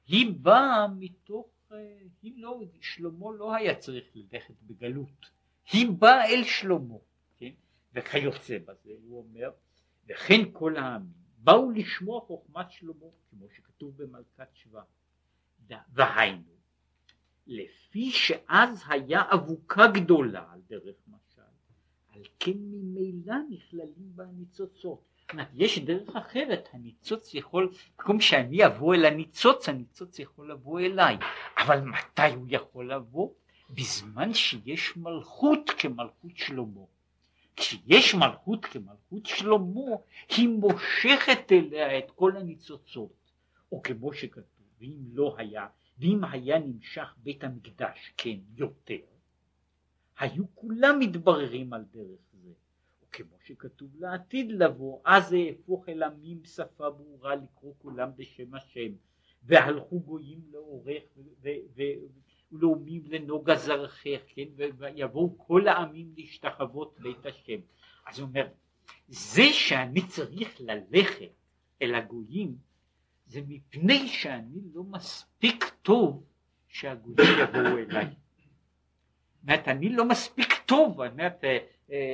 היא 0.07 0.33
באה 0.41 0.87
מתוך, 0.87 1.47
אה, 1.71 1.97
היא 2.21 2.33
לא, 2.35 2.61
שלמה 2.81 3.25
לא 3.37 3.55
היה 3.55 3.75
צריך 3.75 4.05
ללכת 4.15 4.53
בגלות, 4.61 5.29
היא 5.71 5.91
באה 5.91 6.25
אל 6.25 6.43
שלמה? 6.43 6.95
וכיוצא 7.93 8.57
בזה 8.57 8.91
הוא 9.03 9.17
אומר, 9.19 9.49
וכן 10.07 10.41
כל 10.53 10.77
העמים 10.77 11.19
באו 11.37 11.71
לשמוע 11.71 12.21
חוכמת 12.21 12.71
שלמה, 12.71 13.05
כמו 13.29 13.45
שכתוב 13.55 14.03
במלכת 14.03 14.47
שבא, 14.53 14.81
והיינו, 15.93 16.53
לפי 17.47 18.11
שאז 18.11 18.83
היה 18.87 19.21
אבוקה 19.33 19.87
גדולה 19.87 20.45
על 20.51 20.61
דרך 20.69 20.95
משל, 21.07 21.41
על 22.07 22.21
כן 22.39 22.57
ממילא 22.57 23.35
נכללים 23.49 24.11
בה 24.15 24.23
הניצוצות. 24.23 25.09
יש 25.53 25.79
דרך 25.79 26.15
אחרת, 26.15 26.69
הניצוץ 26.73 27.33
יכול, 27.33 27.71
במקום 27.97 28.21
שאני 28.21 28.65
אבוא 28.65 28.95
אל 28.95 29.05
הניצוץ, 29.05 29.69
הניצוץ 29.69 30.19
יכול 30.19 30.51
לבוא 30.51 30.79
אליי, 30.79 31.17
אבל 31.57 31.81
מתי 31.81 32.33
הוא 32.35 32.47
יכול 32.49 32.93
לבוא? 32.93 33.29
בזמן 33.69 34.33
שיש 34.33 34.97
מלכות 34.97 35.69
כמלכות 35.77 36.31
שלמה. 36.35 36.81
כשיש 37.59 38.15
מלכות 38.15 38.65
כמלכות 38.65 39.25
שלמה, 39.25 39.95
היא 40.37 40.49
מושכת 40.49 41.51
אליה 41.51 41.97
את 41.97 42.11
כל 42.11 42.37
הניצוצות, 42.37 43.31
או 43.71 43.81
כמו 43.81 44.13
שכתוב, 44.13 44.67
ואם 44.79 44.97
לא 45.13 45.35
היה, 45.37 45.67
ואם 45.99 46.23
היה 46.23 46.59
נמשך 46.59 47.15
בית 47.17 47.43
המקדש 47.43 48.13
כן 48.17 48.37
יותר, 48.55 49.05
היו 50.19 50.43
כולם 50.55 50.99
מתבררים 50.99 51.73
על 51.73 51.83
דרך 51.91 52.19
זה, 52.33 52.49
או 53.01 53.07
כמו 53.11 53.37
שכתוב 53.43 53.89
לעתיד 53.99 54.51
לבוא, 54.51 54.99
אז 55.05 55.33
אהפוך 55.33 55.89
אל 55.89 56.03
עמים 56.03 56.41
שפה 56.45 56.89
ברורה 56.89 57.35
לקרוא 57.35 57.73
כולם 57.77 58.09
בשם 58.15 58.55
השם, 58.55 58.91
והלכו 59.43 59.99
גויים 59.99 60.41
לעורך 60.51 61.03
ולאומים 62.51 63.01
לנוגה 63.05 63.55
זרחך, 63.55 64.19
כן, 64.27 64.47
ויבואו 64.77 65.35
כל 65.37 65.67
העמים 65.67 66.13
להשתחוות 66.17 66.95
בית 66.99 67.25
השם. 67.25 67.59
אז 68.07 68.19
הוא 68.19 68.27
אומר, 68.27 68.47
זה 69.07 69.43
שאני 69.51 70.07
צריך 70.07 70.55
ללכת 70.59 71.31
אל 71.81 71.95
הגויים, 71.95 72.55
זה 73.25 73.41
מפני 73.47 74.07
שאני 74.07 74.59
לא 74.73 74.83
מספיק 74.83 75.71
טוב 75.81 76.23
שהגויים 76.67 77.29
יבואו 77.39 77.77
אליי. 77.77 78.07
זאת 79.43 79.67
אני 79.67 79.89
לא 79.89 80.05
מספיק 80.05 80.53
טוב, 80.65 81.01
אומרת, 81.01 81.43
אה, 81.43 81.57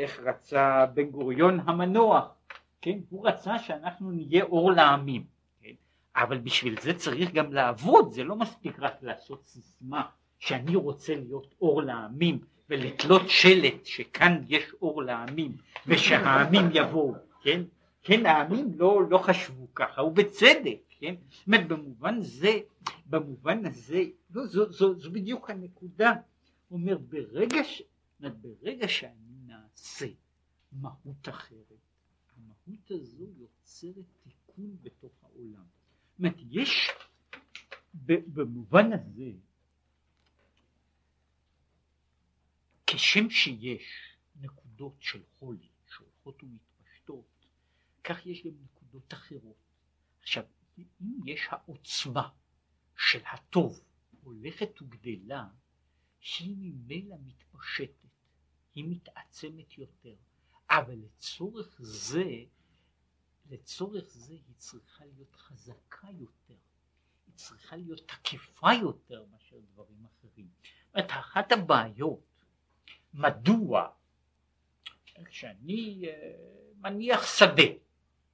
איך 0.03 0.19
רצה 0.19 0.85
בן 0.85 1.03
גוריון 1.03 1.59
המנוח, 1.59 2.35
כן? 2.81 2.99
הוא 3.09 3.27
רצה 3.27 3.59
שאנחנו 3.59 4.11
נהיה 4.11 4.43
אור 4.43 4.71
לעמים, 4.71 5.25
כן? 5.61 5.73
אבל 6.15 6.37
בשביל 6.37 6.81
זה 6.81 6.93
צריך 6.93 7.31
גם 7.31 7.53
לעבוד, 7.53 8.11
זה 8.11 8.23
לא 8.23 8.35
מספיק 8.35 8.79
רק 8.79 8.93
לעשות 9.01 9.45
סיסמה 9.45 10.09
שאני 10.45 10.75
רוצה 10.75 11.15
להיות 11.15 11.55
אור 11.61 11.81
לעמים 11.81 12.39
ולתלות 12.69 13.21
שלט 13.27 13.85
שכאן 13.85 14.41
יש 14.47 14.63
אור 14.81 15.03
לעמים 15.03 15.57
ושהעמים 15.87 16.65
יבואו, 16.73 17.15
כן? 17.41 17.61
כן, 18.03 18.25
העמים 18.25 18.71
לא, 18.75 19.01
לא 19.09 19.17
חשבו 19.17 19.67
ככה, 19.75 20.03
ובצדק, 20.03 20.77
כן? 20.99 21.15
זאת 21.29 21.47
אומרת, 21.47 21.67
במובן 21.67 22.21
זה, 22.21 22.59
במובן 23.05 23.65
הזה, 23.65 24.03
לא, 24.29 24.45
זו, 24.45 24.71
זו, 24.71 24.99
זו 24.99 25.11
בדיוק 25.11 25.49
הנקודה. 25.49 26.13
הוא 26.67 26.79
אומר, 26.79 26.97
ברגע, 26.97 27.63
ש, 27.63 27.81
ברגע 28.19 28.87
שאני 28.87 29.33
נעשה 29.45 30.07
מהות 30.71 31.29
אחרת, 31.29 31.79
המהות 32.37 32.91
הזו 32.91 33.25
יוצרת 33.37 34.05
תיקון 34.23 34.75
בתוך 34.81 35.11
העולם. 35.23 35.63
זאת 36.11 36.19
אומרת, 36.19 36.37
יש 36.49 36.91
במובן 38.03 38.93
הזה, 38.93 39.31
כשם 42.95 43.29
שיש 43.29 44.17
נקודות 44.35 44.95
של 44.99 45.23
חולי 45.39 45.69
שהולכות 45.87 46.43
ומתפשטות, 46.43 47.45
כך 48.03 48.25
יש 48.25 48.43
גם 48.45 48.51
נקודות 48.63 49.13
אחרות. 49.13 49.57
עכשיו, 50.21 50.43
אם 50.77 50.85
יש 51.25 51.47
העוצמה 51.49 52.29
של 52.97 53.19
הטוב 53.25 53.81
הולכת 54.23 54.81
וגדלה, 54.81 55.47
היא 56.39 56.55
ממילא 56.57 57.15
מתפשטת, 57.25 58.09
היא 58.75 58.85
מתעצמת 58.87 59.77
יותר, 59.77 60.15
אבל 60.69 60.95
לצורך 60.95 61.75
זה, 61.79 62.43
לצורך 63.49 64.05
זה 64.05 64.33
היא 64.33 64.55
צריכה 64.57 65.05
להיות 65.05 65.35
חזקה 65.35 66.07
יותר, 66.11 66.57
היא 67.27 67.35
צריכה 67.35 67.75
להיות 67.75 68.01
תקיפה 68.07 68.73
יותר 68.81 69.25
מאשר 69.31 69.59
דברים 69.73 70.05
אחרים. 70.05 70.49
זאת 70.87 70.95
אומרת, 70.95 71.11
אחת 71.11 71.51
הבעיות, 71.51 72.24
מדוע 73.15 73.87
כשאני 75.25 76.05
אה, 76.07 76.31
מניח 76.77 77.37
שדה, 77.37 77.73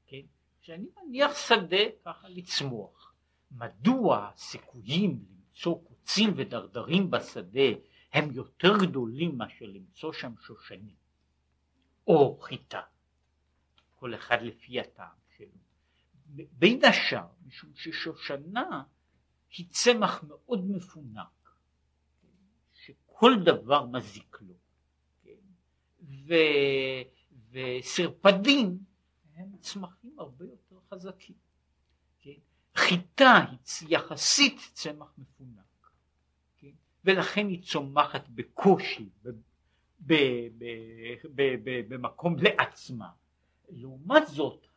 כן? 0.08 0.22
כשאני 0.62 0.88
מניח 1.04 1.48
שדה 1.48 1.78
ככה 2.06 2.30
לצמוח, 2.30 3.14
מדוע 3.52 4.28
הסיכויים 4.28 5.26
למצוא 5.30 5.80
קוצים 5.88 6.34
ודרדרים 6.36 7.12
בשדה 7.12 7.70
הם 8.14 8.32
יותר 8.32 8.78
גדולים 8.82 9.38
מאשר 9.38 9.66
למצוא 9.66 10.14
שם 10.14 10.34
שושנים 10.42 10.96
או 12.08 12.38
חיטה, 12.42 12.82
כל 13.96 14.16
אחד 14.16 14.42
לפי 14.42 14.80
הטעם 14.80 15.18
שלו. 15.38 15.48
בין 16.52 16.86
השאר, 16.86 17.28
משום 17.46 17.72
ששושנה 17.76 18.84
היא 19.58 19.66
צמח 19.70 20.24
מאוד 20.24 20.66
מפונק, 20.70 21.56
שכל 22.74 23.32
דבר 23.46 23.86
מזיק 23.86 24.38
לו, 24.42 24.61
וסרפדים 27.52 28.80
הם 29.36 29.58
צמחים 29.60 30.20
הרבה 30.20 30.46
יותר 30.46 30.76
חזקים. 30.90 31.36
כן? 32.20 32.32
חיטה 32.76 33.46
היא 33.50 33.88
יחסית 33.90 34.60
צמח 34.74 35.14
מפונק. 35.18 35.72
ולכן 37.06 37.48
היא 37.48 37.64
צומחת 37.64 38.28
בקושי 38.30 39.10
במקום 41.88 42.36
לעצמה. 42.40 43.10
לעומת 43.70 44.28
זאת 44.28 44.68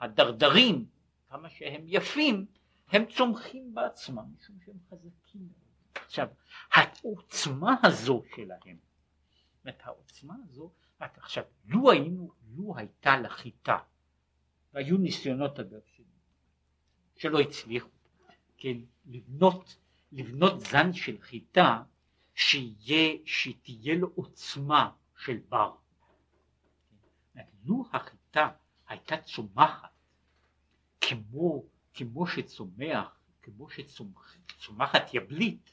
הדרדרים, 0.00 0.86
כמה 1.28 1.50
שהם 1.50 1.84
יפים, 1.86 2.46
הם 2.88 3.04
צומחים 3.06 3.74
בעצמם, 3.74 4.24
משום 4.38 4.56
שהם 4.64 4.78
חזקים. 4.90 5.48
עכשיו, 5.94 6.28
העוצמה 6.70 7.76
הזו 7.82 8.22
שלהם, 8.36 8.76
אומרת 9.64 9.80
העוצמה 9.84 10.34
הזו, 10.44 10.70
עכשיו 11.00 11.44
לו 11.66 11.90
היינו, 11.90 12.32
לו 12.56 12.76
הייתה 12.76 13.16
לחיטה, 13.20 13.78
והיו 14.72 14.98
ניסיונות 14.98 15.60
אגב 15.60 15.80
שלא 17.16 17.40
הצליחו, 17.40 17.88
כן, 18.56 18.76
לבנות, 19.06 19.76
לבנות 20.12 20.60
זן 20.60 20.92
של 20.92 21.20
חיטה 21.20 21.82
שיהיה, 22.34 23.16
שתהיה 23.24 23.94
לו 23.94 24.12
עוצמה 24.14 24.90
של 25.16 25.38
בר. 25.48 25.74
לו 27.64 27.84
החיטה 27.92 28.50
הייתה 28.88 29.16
צומחת 29.16 29.88
כמו, 31.00 31.64
כמו 31.94 32.26
שצומח, 32.26 33.20
כמו 33.42 33.68
שצומחת 33.70 35.14
יבלית, 35.14 35.72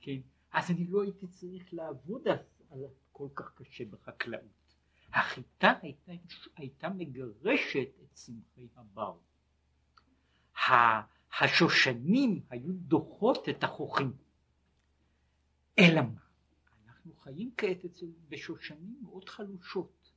כן, 0.00 0.20
אז 0.52 0.70
אני 0.70 0.86
לא 0.86 1.02
הייתי 1.02 1.26
צריך 1.26 1.74
לעבוד 1.74 2.28
על 2.70 2.84
כל 3.16 3.28
כך 3.34 3.52
קשה 3.54 3.84
בחקלאות. 3.84 4.74
החיטה 5.12 5.72
הייתה, 5.82 6.12
הייתה 6.56 6.88
מגרשת 6.88 7.88
את 8.02 8.12
צמחי 8.12 8.68
הבר. 8.76 9.16
השושנים 11.40 12.40
היו 12.50 12.72
דוחות 12.72 13.48
את 13.48 13.64
החוכים. 13.64 14.12
אלא 15.78 16.00
מה? 16.02 16.20
אנחנו 16.86 17.14
חיים 17.14 17.50
כעת 17.56 17.84
אצל, 17.84 18.06
בשושנים 18.28 18.98
מאוד 19.02 19.28
חלושות, 19.28 20.12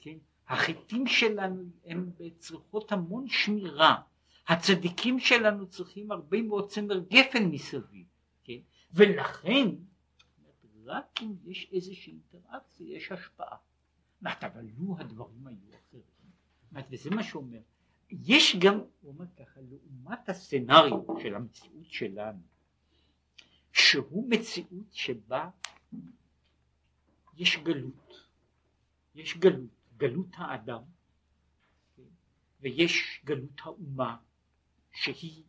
כן? 0.00 0.18
החיטים 0.48 1.06
שלנו 1.06 1.64
הם 1.84 2.10
צריכות 2.38 2.92
המון 2.92 3.28
שמירה, 3.28 4.02
הצדיקים 4.48 5.20
שלנו 5.20 5.66
צריכים 5.66 6.10
הרבה 6.10 6.42
מאוד 6.42 6.70
צמר 6.70 6.98
גפן 6.98 7.44
מסביב, 7.44 8.06
כן? 8.44 8.58
ולכן 8.92 9.68
רק 10.86 11.20
אם 11.22 11.34
יש 11.44 11.68
איזושהי 11.72 12.12
אינטראקציה 12.12 12.96
יש 12.96 13.12
השפעה. 13.12 13.56
אבל 14.24 14.66
לו 14.78 14.96
הדברים 14.98 15.46
היו 15.46 15.68
אחרים, 15.68 16.02
וזה 16.90 17.10
מה 17.10 17.22
שאומר, 17.22 17.60
יש 18.10 18.56
גם, 18.56 18.78
הוא 18.78 19.12
אומר 19.12 19.24
ככה, 19.38 19.60
לעומת 19.60 20.28
הסצנריו 20.28 21.20
של 21.22 21.34
המציאות 21.34 21.86
שלנו, 21.86 22.40
שהוא 23.72 24.30
מציאות 24.30 24.92
שבה 24.92 25.50
יש 27.36 27.56
גלות, 27.56 28.28
יש 29.14 29.36
גלות, 29.36 29.70
גלות 29.96 30.28
האדם, 30.34 30.82
ויש 32.60 33.20
גלות 33.24 33.60
האומה, 33.62 34.16
שהיא 34.92 35.42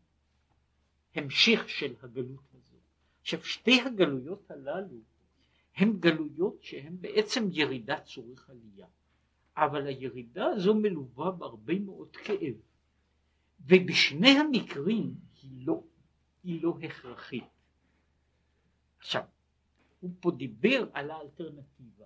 המשך 1.15 1.69
של 1.69 1.95
הגלות 2.03 2.53
הזו. 2.53 2.77
עכשיו 3.21 3.43
שתי 3.43 3.81
הגלויות 3.81 4.51
הללו 4.51 4.97
הן 5.75 5.99
גלויות 5.99 6.63
שהן 6.63 6.97
בעצם 7.01 7.47
ירידת 7.51 8.05
צורך 8.05 8.49
עלייה. 8.49 8.87
אבל 9.57 9.87
הירידה 9.87 10.45
הזו 10.45 10.75
מלווה 10.75 11.31
בהרבה 11.31 11.79
מאוד 11.79 12.15
כאב, 12.15 12.55
ובשני 13.59 14.29
המקרים 14.29 15.15
היא 15.41 15.67
לא, 15.67 15.83
היא 16.43 16.63
לא 16.63 16.77
הכרחית. 16.83 17.43
עכשיו, 18.97 19.23
הוא 19.99 20.11
פה 20.19 20.31
דיבר 20.31 20.89
על 20.93 21.11
האלטרנטיבה. 21.11 22.05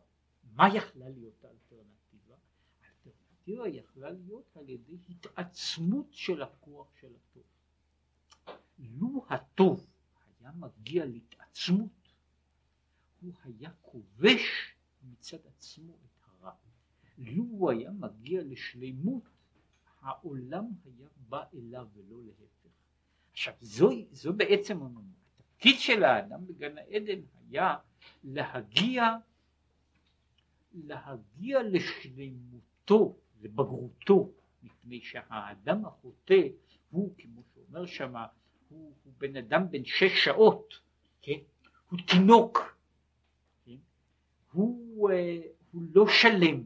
מה 0.53 0.75
יכלה 0.75 1.09
להיות 1.09 1.45
האלטרנטיבה? 1.45 2.35
האלטרנטיבה 2.81 3.67
יכלה 3.67 4.11
להיות 4.11 4.57
על 4.57 4.69
ידי 4.69 4.97
התעצמות 5.09 6.07
של 6.11 6.41
הכוח 6.41 6.87
של 7.01 7.15
הטוב. 7.15 7.43
לו 8.79 9.25
הטוב 9.29 9.87
היה 10.39 10.51
מגיע 10.51 11.05
להתעצמות, 11.05 11.91
הוא 13.21 13.33
היה 13.43 13.69
כובש 13.81 14.75
מצד 15.03 15.37
עצמו 15.47 15.93
את 15.93 16.19
הרע. 16.27 16.51
לו 17.17 17.43
הוא 17.43 17.71
היה 17.71 17.91
מגיע 17.91 18.41
לשלימות, 18.43 19.23
העולם 20.01 20.65
היה 20.85 21.07
בא 21.29 21.43
אליו 21.53 21.87
ולא 21.95 22.17
להפך. 22.23 22.69
עכשיו 23.31 23.53
זו, 23.61 23.89
זו 24.11 24.33
בעצם 24.33 24.79
התפקיד 25.59 25.79
של 25.79 26.03
האדם 26.03 26.47
בגן 26.47 26.77
העדן 26.77 27.19
היה 27.49 27.77
להגיע, 28.23 29.03
להגיע 30.73 31.63
לשלימותו, 31.63 33.17
לבגרותו, 33.41 34.31
מפני 34.63 35.01
שהאדם 35.01 35.85
החוטא 35.85 36.41
הוא, 36.89 37.13
כמו 37.17 37.41
שאומר 37.53 37.85
שמה, 37.85 38.27
הוא, 38.69 38.93
הוא 39.03 39.13
בן 39.17 39.35
אדם 39.35 39.71
בן 39.71 39.85
שש 39.85 40.25
שעות, 40.25 40.73
כן? 41.21 41.39
הוא 41.89 41.99
תינוק? 42.07 42.78
הוא, 44.51 45.11
אה, 45.11 45.41
הוא 45.71 45.83
לא 45.93 46.05
שלם, 46.21 46.63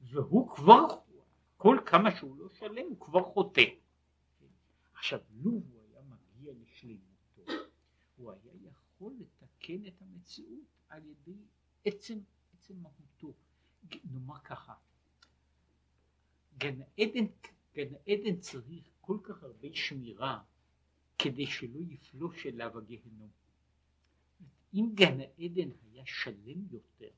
והוא 0.00 0.50
כבר, 0.50 0.86
כל 1.56 1.78
כמה 1.86 2.16
שהוא 2.16 2.36
לא 2.38 2.48
שלם 2.48 2.86
הוא 2.88 3.00
כבר 3.00 3.22
חוטא. 3.22 3.64
עכשיו 4.94 5.20
לו 5.42 5.50
הוא 5.50 5.80
היה 5.88 6.00
מגיע 6.02 6.52
לשלמותו, 6.62 7.52
הוא 8.16 8.32
היה 8.32 8.52
יכול 8.70 9.12
לתקן 9.18 9.86
את 9.86 10.02
המציאות 10.02 10.66
על 10.88 11.02
ידי 11.06 11.38
עצם, 11.84 12.18
עצם 12.54 12.74
מהותו. 12.82 13.34
נאמר 14.04 14.38
ככה, 14.38 14.74
גן 16.58 16.80
עדן, 17.00 17.26
גן 17.74 17.94
עדן 18.08 18.40
צריך 18.40 18.84
כל 19.00 19.18
כך 19.22 19.42
הרבה 19.42 19.68
שמירה 19.72 20.42
כדי 21.18 21.46
שלא 21.46 21.80
יפלוש 21.88 22.46
אליו 22.46 22.78
הגיהנום. 22.78 23.43
אם 24.74 24.90
גן 24.94 25.20
העדן 25.20 25.68
היה 25.82 26.02
שלם 26.06 26.66
יותר, 26.70 27.10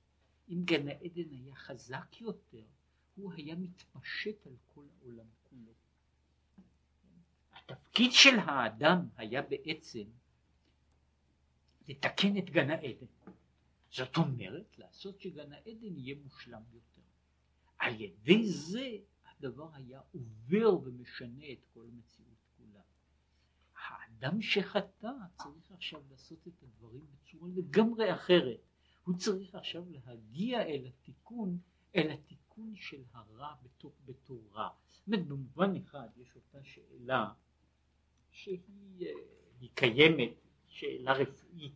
אם 0.49 0.63
גן 0.65 0.89
העדן 0.89 1.31
היה 1.31 1.55
חזק 1.55 2.21
יותר, 2.21 2.65
הוא 3.15 3.33
היה 3.33 3.55
מתפשט 3.55 4.47
על 4.47 4.57
כל 4.75 4.85
העולם 5.01 5.27
כולו. 5.43 5.73
התפקיד 7.53 8.13
של 8.13 8.39
האדם 8.39 9.09
היה 9.17 9.43
בעצם 9.43 10.05
לתקן 11.89 12.39
את 12.39 12.51
גן 12.51 12.71
העדן. 12.71 13.07
זאת 13.91 14.17
אומרת, 14.17 14.79
לעשות 14.79 15.21
שגן 15.21 15.53
העדן 15.53 15.97
יהיה 15.97 16.15
מושלם 16.25 16.63
יותר. 16.73 17.03
על 17.79 18.01
ידי 18.01 18.47
זה 18.47 18.99
הדבר 19.27 19.75
היה 19.75 20.01
עובר 20.13 20.79
ומשנה 20.79 21.53
את 21.53 21.65
כל 21.75 21.87
המציאות 21.93 22.36
האדם 24.23 24.43
שחטא 24.43 25.11
צריך 25.37 25.73
עכשיו 25.73 26.01
לעשות 26.11 26.49
את 26.49 26.63
הדברים 26.63 27.07
בצורה 27.13 27.51
לגמרי 27.57 28.15
אחרת. 28.15 28.61
הוא 29.05 29.17
צריך 29.17 29.55
עכשיו 29.55 29.85
להגיע 29.89 30.63
אל 30.63 30.85
התיקון, 30.87 31.59
אל 31.97 32.11
התיקון 32.11 32.75
של 32.77 33.03
הרע 33.13 33.55
בתור, 33.63 33.93
בתור 34.05 34.43
רע. 34.53 34.69
זאת 34.93 35.07
אומרת, 35.07 35.27
במובן 35.27 35.77
אחד 35.77 36.09
יש 36.17 36.37
אותה 36.37 36.65
שאלה 36.65 37.29
שהיא 38.31 39.07
אה, 39.07 39.69
קיימת, 39.75 40.33
שאלה 40.67 41.13
רפואית. 41.13 41.75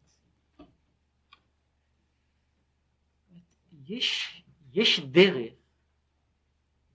יש, 3.86 4.43
יש 4.72 5.01
דרך, 5.01 5.53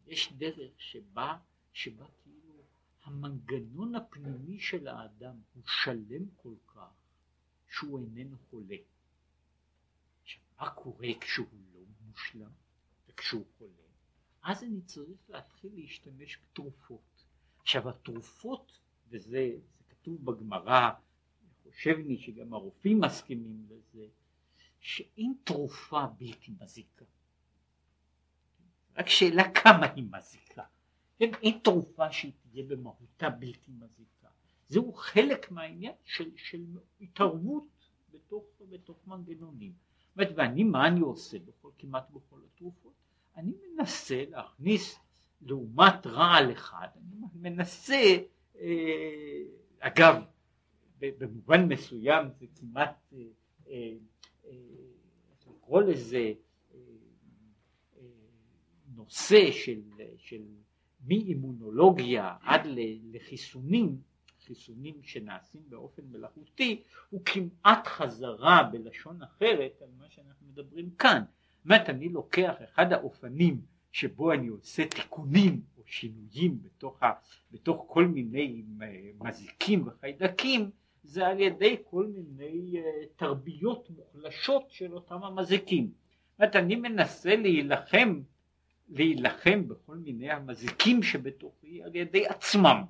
יש 0.08 0.34
דרך 0.34 0.82
שבה, 0.82 1.38
שבה 1.74 2.06
המנגנון 3.06 3.96
הפנימי 3.96 4.60
של 4.60 4.88
האדם 4.88 5.36
הוא 5.54 5.64
שלם 5.68 6.30
כל 6.36 6.54
כך 6.68 6.94
שהוא 7.70 8.00
איננו 8.00 8.38
חולה. 8.50 8.76
מה 10.60 10.70
קורה 10.70 11.08
כשהוא 11.22 11.48
לא 11.74 11.80
מושלם 12.08 12.52
וכשהוא 13.08 13.46
חולה? 13.58 13.84
אז 14.44 14.64
אני 14.64 14.82
צריך 14.82 15.30
להתחיל 15.30 15.72
להשתמש 15.76 16.38
בתרופות. 16.44 17.26
עכשיו 17.60 17.90
התרופות, 17.90 18.80
וזה 19.10 19.52
זה 19.78 19.84
כתוב 19.90 20.26
בגמרא, 20.26 20.92
חושב 21.64 21.98
לי 21.98 22.18
שגם 22.18 22.54
הרופאים 22.54 23.00
מסכימים 23.00 23.68
לזה, 23.70 24.08
שאין 24.80 25.34
תרופה 25.44 26.08
בלתי 26.08 26.52
מזיקה. 26.62 27.06
רק 28.98 29.10
שאלה 29.10 29.44
כמה 29.52 29.86
היא 29.86 30.04
מזיקה. 30.12 30.64
אין, 31.20 31.32
אין 31.44 31.60
תרופה 31.64 32.12
שהיא 32.12 32.32
תהיה 32.42 32.64
במהותה 32.64 33.30
בלתי 33.30 33.72
מזיקה. 33.72 34.28
זהו 34.68 34.94
חלק 34.94 35.52
מהעניין 35.52 35.94
של, 36.04 36.32
של 36.36 36.66
התערבות 37.02 37.68
בתוך, 38.12 38.46
בתוך 38.70 39.08
מנגנונים. 39.08 39.74
אומרת, 40.16 40.32
ואני, 40.36 40.64
מה 40.64 40.88
אני 40.88 41.00
עושה 41.00 41.40
בכל, 41.40 41.70
כמעט 41.78 42.10
בכל 42.10 42.40
התרופות? 42.46 42.94
אני 43.36 43.54
מנסה 43.76 44.24
להכניס 44.30 45.00
לעומת 45.42 46.08
רעל 46.08 46.52
אחד, 46.52 46.88
אני 46.96 47.28
מנסה, 47.36 48.18
אה, 48.60 49.42
אגב, 49.80 50.24
במובן 51.00 51.68
מסוים 51.68 52.28
זה 52.40 52.46
כמעט, 52.56 53.14
אה, 53.14 53.20
אה, 53.68 53.94
אה, 54.46 54.52
לקרוא 55.66 55.82
לזה 55.82 56.34
אה, 56.74 56.80
אה, 57.98 58.02
נושא 58.96 59.52
של, 59.52 59.82
של 60.18 60.44
מאימונולוגיה 61.08 62.36
עד 62.42 62.62
לחיסונים, 63.14 63.98
חיסונים 64.46 64.96
שנעשים 65.04 65.62
באופן 65.70 66.02
מלאכותי 66.12 66.84
הוא 67.10 67.22
כמעט 67.26 67.88
חזרה 67.88 68.64
בלשון 68.64 69.22
אחרת 69.22 69.82
על 69.82 69.88
מה 69.98 70.06
שאנחנו 70.10 70.48
מדברים 70.48 70.90
כאן. 70.90 71.22
זאת 71.58 71.66
אומרת 71.66 71.90
אני 71.90 72.10
לוקח 72.10 72.54
אחד 72.64 72.94
האופנים 72.94 73.62
שבו 73.92 74.32
אני 74.32 74.48
עושה 74.48 74.86
תיקונים 74.86 75.62
או 75.78 75.84
שינויים 75.86 76.62
בתוך, 76.62 77.04
ה, 77.04 77.12
בתוך 77.52 77.86
כל 77.88 78.08
מיני 78.08 78.64
מזיקים 79.20 79.88
וחיידקים 79.88 80.72
זה 81.04 81.28
על 81.28 81.40
ידי 81.40 81.78
כל 81.84 82.08
מיני 82.08 82.74
uh, 82.74 82.84
תרביות 83.16 83.90
מוחלשות 83.90 84.64
של 84.70 84.94
אותם 84.94 85.24
המזיקים. 85.24 85.86
זאת 85.86 86.40
אומרת 86.40 86.56
אני 86.56 86.76
מנסה 86.76 87.36
להילחם 87.36 88.22
להילחם 88.90 89.68
בכל 89.68 89.96
מיני 89.96 90.32
המזיקים 90.32 91.04
שבתוכי 91.04 91.84
על 91.84 91.96
ידי 91.96 92.28
עצמם, 92.28 92.84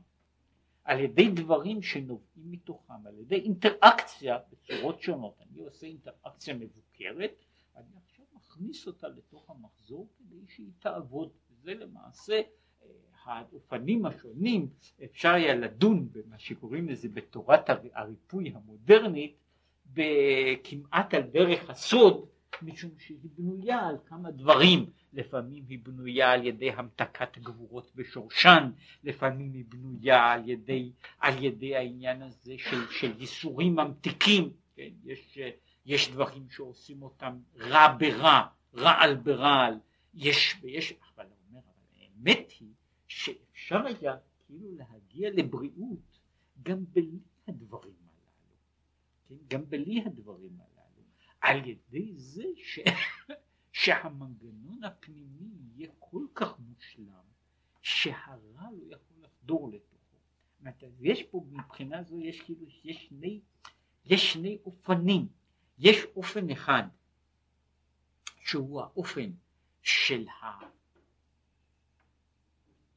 על 0.84 1.00
ידי 1.00 1.32
דברים 1.32 1.82
שנובעים 1.82 2.52
מתוכם, 2.52 3.08
על 3.08 3.20
ידי 3.20 3.36
אינטראקציה 3.36 4.38
בצורות 4.52 5.02
שונות. 5.02 5.41
אני 5.41 5.62
עושה 5.62 5.88
אינטראקציה 5.88 6.54
מבוקרת, 6.54 7.32
אני 7.76 7.86
עכשיו 8.04 8.26
מכניס 8.34 8.88
אותה 8.88 9.08
לתוך 9.08 9.50
המחזור 9.50 10.08
כדי 10.18 10.41
שהיא 10.48 10.72
תעבוד, 10.80 11.30
וזה 11.52 11.74
למעשה 11.74 12.41
אה, 12.84 12.89
האופנים 13.24 14.06
השונים, 14.06 14.70
אפשר 15.04 15.34
היה 15.34 15.56
לדון 15.56 16.10
במה 16.12 16.39
שקוראים 16.39 16.89
לזה 16.89 17.10
בתורת 17.10 17.70
הריפוי 17.93 18.54
המודרנית, 18.56 19.36
כמעט 20.64 21.14
על 21.14 21.22
דרך 21.22 21.70
הסוד, 21.70 22.26
משום 22.62 22.91
שהיא 22.97 23.18
בנויה 23.38 23.88
על 23.88 23.97
כמה 24.06 24.32
דברים 24.32 24.89
לפעמים 25.14 25.66
היא 25.70 25.80
בנויה 25.84 26.32
על 26.32 26.45
ידי 26.45 26.72
המתקת 26.72 27.38
גבורות 27.38 27.91
בשורשן, 27.95 28.72
לפעמים 29.03 29.53
היא 29.53 29.66
בנויה 29.70 30.32
על 30.32 30.49
ידי, 30.49 30.91
על 31.20 31.43
ידי 31.43 31.76
העניין 31.76 32.22
הזה 32.22 32.56
של, 32.58 32.91
של 32.91 33.22
ייסורים 33.22 33.76
ממתיקים, 33.76 34.53
כן? 34.76 34.89
יש, 35.03 35.38
יש 35.86 36.12
דברים 36.12 36.49
שעושים 36.49 37.01
אותם 37.03 37.38
רע 37.58 37.97
ברע, 37.99 38.47
רעל 38.76 39.16
ברעל, 39.16 39.80
יש, 40.14 40.56
יש, 40.64 40.93
אבל 41.16 41.26
אומר, 41.49 41.62
האמת 41.99 42.51
היא 42.60 42.70
שאפשר 43.08 43.86
היה 43.86 44.16
כאילו 44.45 44.68
להגיע 44.76 45.30
לבריאות 45.34 46.20
גם 46.64 46.86
בלי 46.93 47.20
הדברים 47.47 47.93
הללו, 48.01 48.58
כן? 49.30 49.36
גם 49.47 49.70
בלי 49.70 50.03
הדברים 50.06 50.51
הללו, 50.60 50.75
על 51.46 51.66
ידי 51.66 52.14
זה 52.16 52.43
ש... 52.56 52.80
שהמנגנון 53.80 54.84
הפנימי 54.84 55.50
יהיה 55.76 55.91
כל 56.00 56.26
כך 56.36 56.60
מושלם 56.60 57.24
שהרע 57.82 58.70
לא 58.72 58.96
יכול 58.96 59.18
לחדור 59.22 59.72
לתוכו. 59.72 60.18
יש 61.00 61.24
פה 61.24 61.46
מבחינה 61.52 62.04
זו 62.04 62.20
יש 62.20 62.41
כאילו 62.41 62.66
יש 62.84 63.06
שני, 63.08 63.41
יש 64.06 64.34
שני 64.34 64.58
אופנים. 64.66 65.28
יש 65.78 65.98
אופן 66.16 66.50
אחד 66.50 66.84
שהוא 68.39 68.82
האופן 68.82 69.32
של 69.82 70.28
ה... 70.28 70.60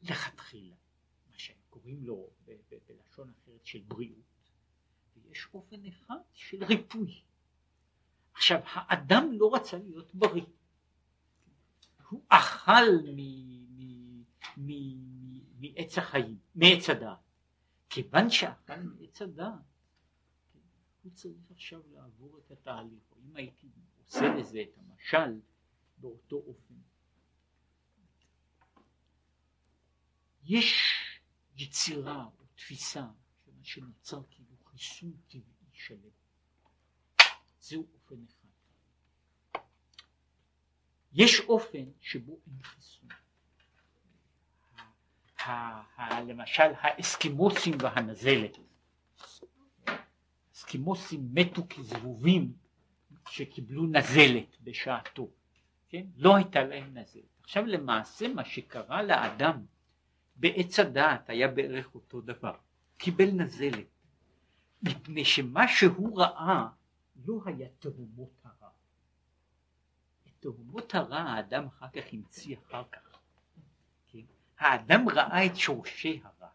לכתחילה, 0.03 0.77
מה 1.31 1.39
שהם 1.39 1.57
קוראים 1.71 2.05
לו 2.05 2.31
ב- 2.45 2.51
ב- 2.51 2.79
בלשון 2.87 3.31
אחרת 3.31 3.67
של 3.67 3.81
בריאות, 3.89 4.51
ויש 5.17 5.47
אופן 5.55 5.87
אחד 5.87 6.19
של 6.33 6.65
ריפוי. 6.65 7.23
עכשיו 8.39 8.61
האדם 8.65 9.33
לא 9.33 9.51
רצה 9.55 9.79
להיות 9.79 10.15
בריא, 10.15 10.47
הוא 12.09 12.23
אכל 12.29 12.85
מעץ 15.57 15.99
החיים, 15.99 16.39
מעץ 16.55 16.91
הדעת. 16.91 17.19
כיוון 17.91 18.31
שאכל 18.31 18.81
מעץ 18.81 19.23
הדעת, 19.23 19.53
הוא 21.03 21.13
צריך 21.13 21.51
עכשיו 21.51 21.83
לעבור 21.93 22.39
את 22.39 22.51
התהליך, 22.51 23.13
אם 23.17 23.37
הייתי 23.37 23.69
עושה 24.05 24.35
לזה 24.35 24.63
את 24.63 24.79
המשל 24.79 25.41
באותו 25.99 26.37
אופן. 26.37 26.75
יש 30.45 30.73
יצירה 31.57 32.25
או 32.25 32.45
תפיסה 32.55 33.07
שנוצר 33.63 34.23
כאילו 34.31 34.57
חיסון 34.65 35.13
טבעי 35.29 35.43
שלם. 35.73 36.28
זהו 37.69 37.87
אופן 37.95 38.17
אחד. 38.25 39.61
יש 41.13 41.41
אופן 41.41 41.85
שבו 42.01 42.39
אין 42.47 42.63
חיסון. 42.63 43.09
למשל 46.27 46.63
האסקימוסים 46.81 47.75
והנזלת. 47.81 48.59
האסקימוסים 50.51 51.29
מתו 51.33 51.63
כזבובים 51.71 52.53
שקיבלו 53.29 53.87
נזלת 53.87 54.57
בשעתו, 54.61 55.31
כן? 55.89 56.07
לא 56.17 56.37
הייתה 56.37 56.65
להם 56.65 56.99
נזלת. 56.99 57.23
עכשיו 57.43 57.67
למעשה 57.67 58.29
מה 58.29 58.45
שקרה 58.45 59.03
לאדם 59.03 59.65
בעץ 60.37 60.79
הדעת 60.79 61.31
היה 61.31 61.49
בערך 61.49 61.95
אותו 61.95 62.21
דבר, 62.21 62.57
קיבל 62.97 63.31
נזלת, 63.31 63.87
מפני 64.83 65.25
שמה 65.25 65.69
שהוא 65.69 66.21
ראה 66.21 66.69
לא 67.27 67.41
היה 67.45 67.69
תהומות 67.79 68.41
הרע, 68.45 68.71
תהומות 70.41 70.95
הרע 70.95 71.19
האדם 71.19 71.67
אחר 71.67 71.87
כך 71.89 72.13
המציא 72.13 72.57
אחר 72.57 72.83
כך. 72.93 73.19
כן? 74.09 74.25
האדם 74.59 75.09
ראה 75.09 75.47
את 75.47 75.57
שורשי 75.57 76.21
הרע, 76.25 76.49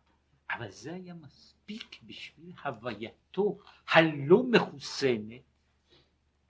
אבל 0.49 0.71
זה 0.71 0.93
היה 0.93 1.13
מספיק 1.13 2.03
בשביל 2.03 2.53
הווייתו 2.63 3.57
הלא 3.87 4.43
מחוסנת, 4.43 5.41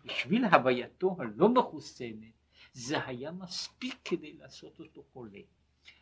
בשביל 0.05 0.45
הווייתו 0.45 1.15
הלא 1.19 1.49
מחוסנת, 1.49 2.33
זה 2.73 3.05
היה 3.05 3.31
מספיק 3.31 3.95
כדי 4.05 4.33
לעשות 4.33 4.79
אותו 4.79 5.03
חולה. 5.13 5.39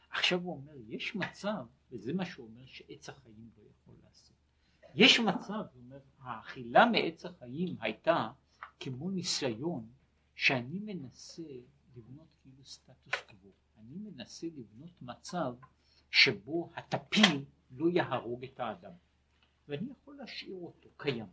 עכשיו 0.09 0.39
הוא 0.39 0.53
אומר, 0.53 0.74
יש 0.88 1.16
מצב, 1.16 1.66
וזה 1.91 2.14
מה 2.14 2.26
שהוא 2.26 2.47
אומר 2.47 2.66
שעץ 2.66 3.09
החיים 3.09 3.49
לא 3.57 3.64
יכול 3.64 3.95
לעשות. 4.03 4.31
יש 4.96 5.20
מצב, 5.20 5.54
הוא 5.74 5.84
אומר, 5.84 6.00
האכילה 6.20 6.86
מעץ 6.86 7.26
החיים 7.26 7.76
הייתה 7.80 8.30
כמו 8.80 9.12
ניסיון 9.12 9.89
שאני 10.36 10.80
מנסה 10.80 11.44
לבנות 11.96 12.28
כאילו 12.42 12.66
סטטוס 12.66 13.14
קוו, 13.30 13.50
אני 13.78 13.96
מנסה 13.98 14.48
לבנות 14.48 15.02
מצב 15.02 15.56
שבו 16.12 16.72
הטפיל 16.76 17.46
לא 17.72 17.89
יהרוג 17.89 18.44
את 18.44 18.60
האדם, 18.60 18.92
ואני 19.68 19.92
יכול 19.92 20.16
להשאיר 20.16 20.56
אותו 20.56 20.89
קיים, 20.98 21.28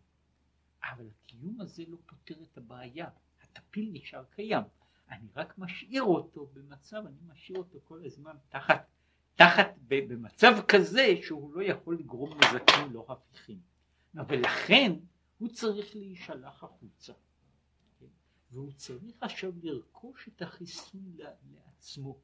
אבל 0.83 1.07
הקיום 1.09 1.61
הזה 1.61 1.83
לא 1.89 1.97
פותר 2.07 2.43
את 2.43 2.59
הבעיה, 2.59 3.09
הטפיל 3.43 3.91
נשאר 3.93 4.25
קיים, 4.25 4.63
אני 5.11 5.29
רק 5.37 5.59
משאיר 5.59 6.03
אותו 6.03 6.47
במצב, 6.53 7.07
אני 7.07 7.21
משאיר 7.27 7.59
אותו 7.59 7.79
כל 7.85 8.05
הזמן 8.05 8.37
תחת, 8.49 8.87
תחת, 9.39 9.75
במצב 9.89 10.53
כזה 10.69 11.07
שהוא 11.23 11.55
לא 11.55 11.63
יכול 11.63 11.99
לגרום 11.99 12.39
נזקים 12.39 12.93
לא 12.93 13.07
הפיכים, 13.09 13.59
ולכן 14.15 14.93
הוא 15.39 15.49
צריך 15.49 15.97
להישלח 15.97 16.65
החוצה. 16.65 17.13
והוא 18.51 18.73
צריך 18.73 19.17
עכשיו 19.21 19.53
לרכוש 19.63 20.29
את 20.29 20.43
החיסון 20.43 21.17
לעצמו, 21.51 22.19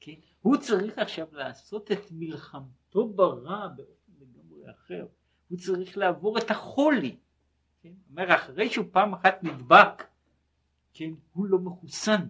כן? 0.00 0.12
הוא 0.42 0.56
צריך 0.56 0.98
עכשיו 0.98 1.26
לעשות 1.32 1.92
את 1.92 1.98
מלחמתו 2.10 3.08
ברע 3.08 3.68
באופן 3.68 4.12
לגמרי 4.20 4.70
אחר, 4.70 5.06
הוא 5.48 5.58
צריך 5.58 5.98
לעבור 5.98 6.38
את 6.38 6.50
החולי, 6.50 7.16
כן? 7.82 7.92
אומר 8.10 8.34
אחרי 8.34 8.70
שהוא 8.70 8.86
פעם 8.92 9.14
אחת 9.14 9.42
נדבק, 9.42 10.04
כן? 10.92 11.10
הוא 11.32 11.46
לא 11.46 11.58
מחוסן, 11.58 12.26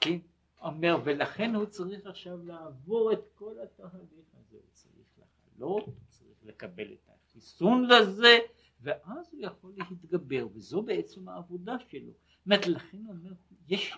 כן? 0.00 0.18
אומר 0.66 0.96
ולכן 1.04 1.54
הוא 1.54 1.66
צריך 1.66 2.06
עכשיו 2.06 2.46
לעבור 2.46 3.12
את 3.12 3.24
כל 3.34 3.54
התהליך 3.62 4.34
הזה, 4.34 4.56
הוא 4.56 4.70
צריך 4.72 5.06
לחלות, 5.18 5.86
הוא 5.86 5.94
צריך 6.08 6.38
לקבל 6.44 6.92
את 6.92 7.08
החיסון 7.08 7.88
לזה 7.88 8.38
ואז 8.80 9.28
הוא 9.32 9.40
יכול 9.42 9.72
להתגבר 9.76 10.46
וזו 10.54 10.82
בעצם 10.82 11.28
העבודה 11.28 11.76
שלו. 11.88 12.12
אומרת, 12.46 12.66
לכן 12.66 12.98
הוא 13.06 13.14
אומר, 13.14 13.32
יש, 13.68 13.94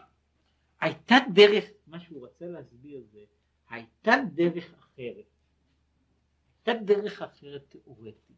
הייתה 0.81 1.15
דרך, 1.35 1.65
מה 1.87 2.01
שהוא 2.01 2.27
רצה 2.27 2.47
להסביר 2.47 3.03
זה, 3.13 3.25
הייתה 3.69 4.13
דרך 4.35 4.75
אחרת, 4.79 5.25
הייתה 6.67 6.85
דרך 6.85 7.23
אחרת 7.23 7.65
תיאורטית, 7.69 8.37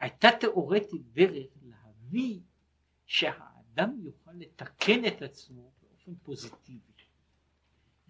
הייתה 0.00 0.28
תיאורטית 0.40 1.02
דרך 1.12 1.46
להביא 1.62 2.40
שהאדם 3.06 3.96
יוכל 4.00 4.32
לתקן 4.32 5.06
את 5.06 5.22
עצמו 5.22 5.72
באופן 5.82 6.14
פוזיטיבי, 6.22 6.92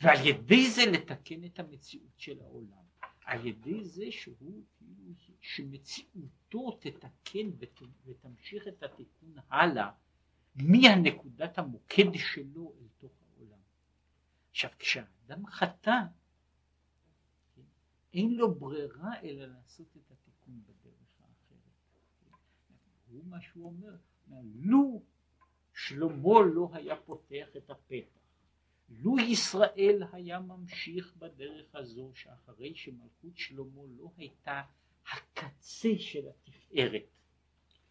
ועל 0.01 0.27
ידי 0.27 0.71
זה 0.71 0.83
לתקן 0.93 1.45
את 1.45 1.59
המציאות 1.59 2.13
של 2.17 2.41
העולם, 2.41 2.85
על 3.25 3.47
ידי 3.47 3.85
זה 3.85 4.05
שהוא, 4.11 4.65
כאילו, 4.77 5.13
שמציאותו 5.41 6.79
תתקן 6.81 7.51
ותמשיך 8.05 8.69
את 8.69 8.83
התיקון 8.83 9.35
הלאה 9.51 9.91
מהנקודת 10.55 11.59
המוקד 11.59 12.15
שלו 12.15 12.73
אל 12.81 12.87
תוך 12.99 13.13
העולם. 13.23 13.59
עכשיו 14.51 14.71
כשאדם 14.79 15.47
חטא, 15.47 16.01
כן, 17.55 17.63
אין 18.13 18.35
לו 18.35 18.55
ברירה 18.55 19.21
אלא 19.23 19.47
לעשות 19.47 19.97
את 19.97 20.11
התיקון 20.11 20.63
בדרך 20.63 21.21
האחרת. 21.21 21.59
הוא 23.09 23.25
מה 23.27 23.41
שהוא 23.41 23.67
אומר, 23.67 23.97
לו 24.55 25.03
שלמה 25.75 26.41
לא 26.55 26.71
היה 26.73 26.97
פותח 26.97 27.49
את 27.57 27.71
הפתח, 27.71 28.18
לו 28.89 29.19
ישראל 29.19 30.03
היה 30.13 30.41
ממשיך 30.41 31.17
בדרך 31.17 31.75
הזו 31.75 32.11
שאחרי 32.15 32.75
שמלכות 32.75 33.37
שלמה 33.39 33.83
לא 33.99 34.11
הייתה 34.17 34.63
הקצה 35.13 35.89
של 35.99 36.29
התפארת, 36.29 37.03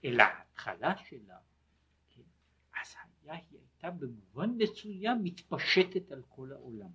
אלא 0.05 0.23
ההתחלה 0.23 0.97
שלה, 0.97 1.39
כן, 2.09 2.21
אז 2.81 2.95
היה, 3.23 3.33
היא 3.33 3.59
הייתה 3.59 3.91
במובן 3.91 4.49
מסוים 4.57 5.23
מתפשטת 5.23 6.11
על 6.11 6.21
כל 6.29 6.51
העולם. 6.51 6.91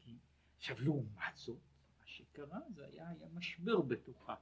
כן? 0.00 0.16
עכשיו 0.56 0.76
לעומת 0.80 1.36
זאת, 1.36 1.58
מה 2.00 2.06
שקרה 2.06 2.58
זה 2.74 2.86
היה, 2.86 3.08
היה 3.08 3.28
משבר 3.34 3.80
בתוכה, 3.80 4.34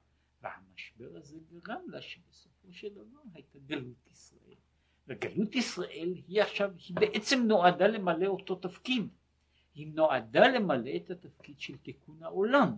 והמשבר 0.42 1.16
הזה 1.16 1.38
גרם 1.48 1.90
לה 1.90 2.02
שבסופו 2.02 2.72
של 2.72 2.94
דבר 2.94 3.20
הייתה 3.34 3.58
גלות 3.58 4.06
ישראל. 4.10 4.56
וגלות 5.08 5.54
ישראל 5.54 6.14
היא 6.28 6.42
עכשיו, 6.42 6.70
היא 6.88 6.96
בעצם 6.96 7.42
נועדה 7.46 7.86
למלא 7.86 8.26
אותו 8.26 8.54
תפקיד. 8.54 9.08
היא 9.74 9.86
נועדה 9.94 10.48
למלא 10.48 10.90
את 10.96 11.10
התפקיד 11.10 11.60
של 11.60 11.76
תיקון 11.76 12.22
העולם. 12.22 12.76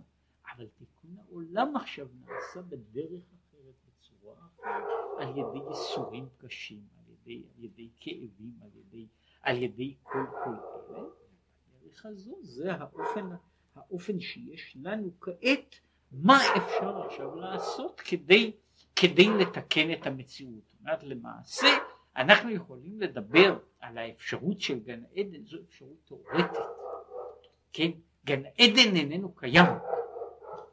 אבל 0.55 0.67
תיקון 0.67 1.15
העולם 1.17 1.75
עכשיו 1.75 2.07
נעשה 2.19 2.61
בדרך 2.61 3.21
אחרת, 3.21 3.73
בצורה 3.87 4.33
אחרת, 4.33 4.83
על 5.19 5.29
ידי 5.37 5.69
ייסורים 5.69 6.29
קשים, 6.37 6.81
על 6.97 7.13
ידי, 7.13 7.43
על 7.57 7.63
ידי 7.63 7.89
כאבים, 7.99 8.53
על 8.61 8.69
ידי, 8.75 9.07
על 9.41 9.63
ידי 9.63 9.95
כל 10.03 10.25
כל 10.43 10.49
אלה. 10.89 11.03
בדרך 11.79 12.05
הזו 12.05 12.37
זה 12.41 12.73
האופן, 12.73 13.29
האופן 13.75 14.19
שיש 14.19 14.77
לנו 14.81 15.11
כעת, 15.21 15.75
מה 16.11 16.37
אפשר 16.57 17.01
עכשיו 17.05 17.35
לעשות 17.35 18.01
כדי, 18.01 18.51
כדי 18.95 19.29
לתקן 19.29 19.93
את 19.93 20.07
המציאות. 20.07 20.63
זאת 20.67 20.79
אומרת 20.79 21.03
למעשה 21.03 21.67
אנחנו 22.17 22.49
יכולים 22.49 23.01
לדבר 23.01 23.59
על 23.79 23.97
האפשרות 23.97 24.61
של 24.61 24.79
גן 24.79 25.03
עדן, 25.15 25.45
זו 25.45 25.57
אפשרות 25.67 25.97
תאורטית, 26.05 26.57
כן? 27.73 27.91
גן 28.25 28.41
עדן 28.45 28.95
איננו 28.95 29.35
קיים 29.35 29.65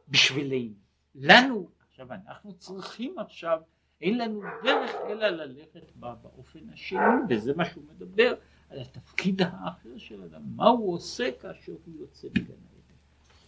בשבילנו. 0.08 0.74
לנו, 1.14 1.68
עכשיו 1.88 2.12
אנחנו 2.12 2.54
צריכים 2.58 3.18
עכשיו, 3.18 3.60
אין 4.00 4.18
לנו 4.18 4.42
דרך 4.64 4.94
אלא 5.08 5.28
ללכת 5.28 5.92
בה 5.94 6.14
באופן 6.22 6.68
השני, 6.72 6.98
וזה 7.28 7.52
מה 7.56 7.64
שהוא 7.64 7.84
מדבר 7.84 8.34
על 8.70 8.80
התפקיד 8.80 9.42
האחר 9.42 9.98
של 9.98 10.22
אדם, 10.22 10.42
מה 10.56 10.68
הוא 10.68 10.94
עושה 10.94 11.30
כאשר 11.40 11.72
הוא 11.72 11.94
יוצא 12.00 12.28
מגן 12.28 12.42
עדן. 12.42 12.77